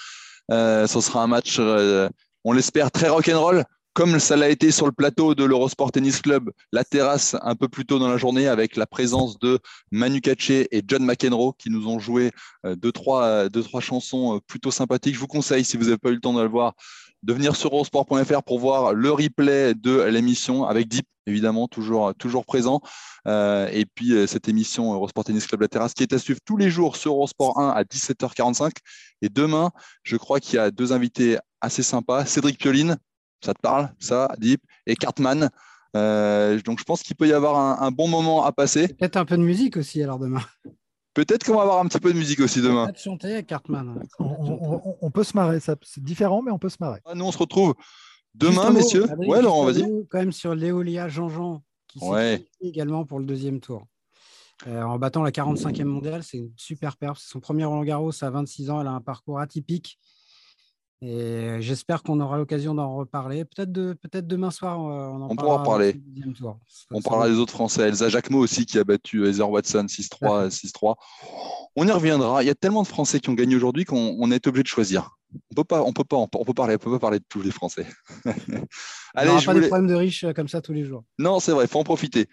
Euh, 0.50 0.86
ce 0.86 1.02
sera 1.02 1.22
un 1.22 1.26
match, 1.26 1.60
on 2.44 2.52
l'espère, 2.52 2.90
très 2.90 3.08
rock'n'roll 3.08 3.64
comme 3.94 4.18
ça 4.18 4.36
l'a 4.36 4.48
été 4.48 4.72
sur 4.72 4.86
le 4.86 4.92
plateau 4.92 5.36
de 5.36 5.44
l'Eurosport 5.44 5.92
Tennis 5.92 6.20
Club, 6.20 6.50
la 6.72 6.82
terrasse 6.82 7.36
un 7.42 7.54
peu 7.54 7.68
plus 7.68 7.86
tôt 7.86 8.00
dans 8.00 8.08
la 8.08 8.16
journée 8.16 8.48
avec 8.48 8.74
la 8.74 8.86
présence 8.86 9.38
de 9.38 9.60
Manu 9.92 10.20
Katché 10.20 10.66
et 10.76 10.82
John 10.86 11.04
McEnroe 11.04 11.52
qui 11.56 11.70
nous 11.70 11.86
ont 11.86 12.00
joué 12.00 12.32
euh, 12.66 12.74
deux 12.74 12.90
trois, 12.90 13.22
euh, 13.22 13.48
deux, 13.48 13.62
trois 13.62 13.80
chansons 13.80 14.36
euh, 14.36 14.40
plutôt 14.48 14.72
sympathiques. 14.72 15.14
Je 15.14 15.20
vous 15.20 15.28
conseille, 15.28 15.64
si 15.64 15.76
vous 15.76 15.84
n'avez 15.84 15.96
pas 15.96 16.10
eu 16.10 16.14
le 16.14 16.20
temps 16.20 16.34
de 16.34 16.42
le 16.42 16.48
voir, 16.48 16.72
de 17.22 17.32
venir 17.32 17.54
sur 17.54 17.72
eurosport.fr 17.72 18.42
pour 18.42 18.58
voir 18.58 18.94
le 18.94 19.12
replay 19.12 19.74
de 19.74 20.02
l'émission 20.02 20.64
avec 20.64 20.88
Deep, 20.88 21.06
évidemment, 21.28 21.68
toujours, 21.68 22.12
toujours 22.16 22.44
présent. 22.44 22.80
et 23.26 23.86
puis 23.94 24.12
cette 24.26 24.48
émission 24.48 24.92
Eurosport 24.92 25.24
Tennis 25.24 25.46
Club 25.46 25.62
La 25.62 25.68
Terrasse 25.68 25.94
qui 25.94 26.02
est 26.02 26.12
à 26.12 26.18
suivre 26.18 26.40
tous 26.44 26.58
les 26.58 26.68
jours 26.68 26.96
sur 26.96 27.12
Eurosport 27.12 27.58
1 27.58 27.70
à 27.70 27.84
17h45. 27.84 28.72
Et 29.22 29.30
demain, 29.30 29.70
je 30.02 30.16
crois 30.16 30.38
qu'il 30.38 30.56
y 30.56 30.58
a 30.58 30.70
deux 30.70 30.92
invités 30.92 31.38
assez 31.62 31.82
sympas. 31.82 32.26
Cédric 32.26 32.58
Pioline, 32.58 32.98
ça 33.44 33.54
te 33.54 33.60
parle, 33.60 33.90
ça, 33.98 34.28
Deep 34.38 34.62
Et 34.86 34.96
Cartman. 34.96 35.50
Euh, 35.96 36.60
donc 36.62 36.80
je 36.80 36.84
pense 36.84 37.02
qu'il 37.02 37.14
peut 37.14 37.28
y 37.28 37.32
avoir 37.32 37.82
un, 37.82 37.90
bon 37.90 38.08
moment 38.08 38.44
à 38.44 38.52
passer. 38.52 38.88
Peut-être 38.88 39.16
un 39.16 39.24
peu 39.24 39.36
de 39.36 39.42
musique 39.42 39.76
aussi 39.76 40.02
alors 40.02 40.18
demain. 40.18 40.42
Peut-être 41.14 41.46
qu'on 41.46 41.54
va 41.54 41.62
avoir 41.62 41.78
un 41.78 41.86
petit 41.86 42.00
peu 42.00 42.12
de 42.12 42.18
musique 42.18 42.40
aussi 42.40 42.60
demain. 42.60 42.86
Peut-être 42.86 43.00
chanter 43.00 43.34
avec 43.34 43.46
Cartman. 43.46 44.02
On, 44.18 45.10
peut 45.12 45.22
se 45.22 45.36
marrer, 45.36 45.60
c'est 45.60 46.02
différent, 46.02 46.42
mais 46.42 46.50
on 46.50 46.58
peut 46.58 46.68
se 46.68 46.78
marrer. 46.80 47.00
Nous, 47.14 47.24
on 47.24 47.30
se 47.30 47.38
retrouve 47.38 47.74
Demain, 48.34 48.70
messieurs 48.70 49.06
Ouais, 49.18 49.40
Laurent, 49.40 49.64
vas-y. 49.64 49.84
Quand 50.08 50.18
même 50.18 50.32
sur 50.32 50.56
Léolia 50.56 51.08
Jean-Jean, 51.08 51.62
qui 51.86 52.00
s'est 52.00 52.44
également 52.60 53.04
pour 53.04 53.20
le 53.20 53.26
deuxième 53.26 53.60
tour. 53.60 53.86
Euh, 54.66 54.82
en 54.82 54.98
battant 54.98 55.22
la 55.22 55.30
45e 55.30 55.84
mondiale, 55.84 56.22
c'est 56.22 56.38
une 56.38 56.52
super 56.56 56.96
perf. 56.96 57.18
C'est 57.20 57.30
son 57.30 57.40
premier 57.40 57.64
Roland 57.64 57.84
Garros 57.84 58.12
à 58.22 58.30
26 58.30 58.70
ans. 58.70 58.80
Elle 58.80 58.86
a 58.86 58.92
un 58.92 59.00
parcours 59.00 59.38
atypique. 59.38 59.98
Et 61.02 61.60
j'espère 61.60 62.02
qu'on 62.02 62.20
aura 62.20 62.38
l'occasion 62.38 62.74
d'en 62.74 62.96
reparler. 62.96 63.44
Peut-être 63.44 63.72
de, 63.72 63.94
peut 63.94 64.22
demain 64.22 64.50
soir, 64.50 64.78
on, 64.78 65.22
en 65.22 65.30
on 65.30 65.36
pourra 65.36 65.60
en 65.60 65.62
parler. 65.62 66.00
on 66.90 67.02
parlera 67.02 67.28
des 67.28 67.36
autres 67.36 67.52
Français. 67.52 67.88
Elsa 67.88 68.08
Jacquemot 68.08 68.38
aussi 68.38 68.64
qui 68.64 68.78
a 68.78 68.84
battu 68.84 69.28
Heather 69.28 69.50
Watson 69.50 69.84
6-3. 69.86 70.48
6-3. 70.48 70.94
On 71.76 71.86
y 71.86 71.90
reviendra. 71.90 72.42
Il 72.42 72.46
y 72.46 72.50
a 72.50 72.54
tellement 72.54 72.82
de 72.82 72.88
Français 72.88 73.20
qui 73.20 73.28
ont 73.28 73.34
gagné 73.34 73.54
aujourd'hui 73.56 73.84
qu'on 73.84 74.30
est 74.30 74.46
obligé 74.46 74.62
de 74.62 74.68
choisir. 74.68 75.10
On 75.50 75.54
peut 75.56 75.64
pas, 75.64 75.82
on 75.82 75.92
peut 75.92 76.04
pas, 76.04 76.16
on 76.16 76.28
peut 76.28 76.54
parler, 76.54 76.76
on 76.76 76.78
peut 76.78 76.92
pas 76.92 77.00
parler 77.00 77.18
de 77.18 77.24
tous 77.28 77.42
les 77.42 77.50
Français. 77.50 77.86
Allez, 79.14 79.30
on 79.30 79.34
n'aura 79.34 79.42
pas 79.42 79.54
des 79.54 79.66
problèmes 79.66 79.88
de 79.88 79.94
riches 79.94 80.24
comme 80.34 80.48
ça 80.48 80.62
tous 80.62 80.72
les 80.72 80.84
jours. 80.84 81.04
Non, 81.18 81.40
c'est 81.40 81.52
vrai, 81.52 81.64
il 81.64 81.68
faut 81.68 81.80
en 81.80 81.84
profiter. 81.84 82.28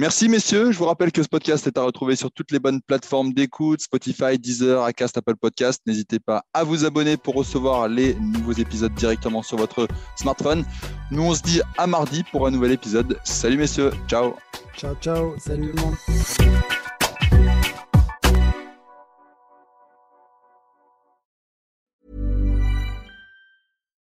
Merci 0.00 0.30
messieurs. 0.30 0.72
Je 0.72 0.78
vous 0.78 0.86
rappelle 0.86 1.12
que 1.12 1.22
ce 1.22 1.28
podcast 1.28 1.66
est 1.66 1.76
à 1.76 1.82
retrouver 1.82 2.16
sur 2.16 2.32
toutes 2.32 2.52
les 2.52 2.58
bonnes 2.58 2.80
plateformes 2.80 3.34
d'écoute, 3.34 3.82
Spotify, 3.82 4.38
Deezer, 4.38 4.82
Acast, 4.82 5.18
Apple 5.18 5.36
Podcast. 5.36 5.82
N'hésitez 5.86 6.18
pas 6.18 6.42
à 6.54 6.64
vous 6.64 6.86
abonner 6.86 7.18
pour 7.18 7.34
recevoir 7.34 7.86
les 7.86 8.14
nouveaux 8.14 8.54
épisodes 8.54 8.94
directement 8.94 9.42
sur 9.42 9.58
votre 9.58 9.86
smartphone. 10.16 10.64
Nous, 11.10 11.22
on 11.22 11.34
se 11.34 11.42
dit 11.42 11.60
à 11.76 11.86
mardi 11.86 12.24
pour 12.32 12.46
un 12.46 12.50
nouvel 12.50 12.72
épisode. 12.72 13.18
Salut 13.24 13.58
messieurs. 13.58 13.90
Ciao. 14.08 14.36
Ciao, 14.74 14.94
ciao. 15.02 15.34
Salut 15.38 15.70
le 15.70 15.82
monde. 15.82 15.96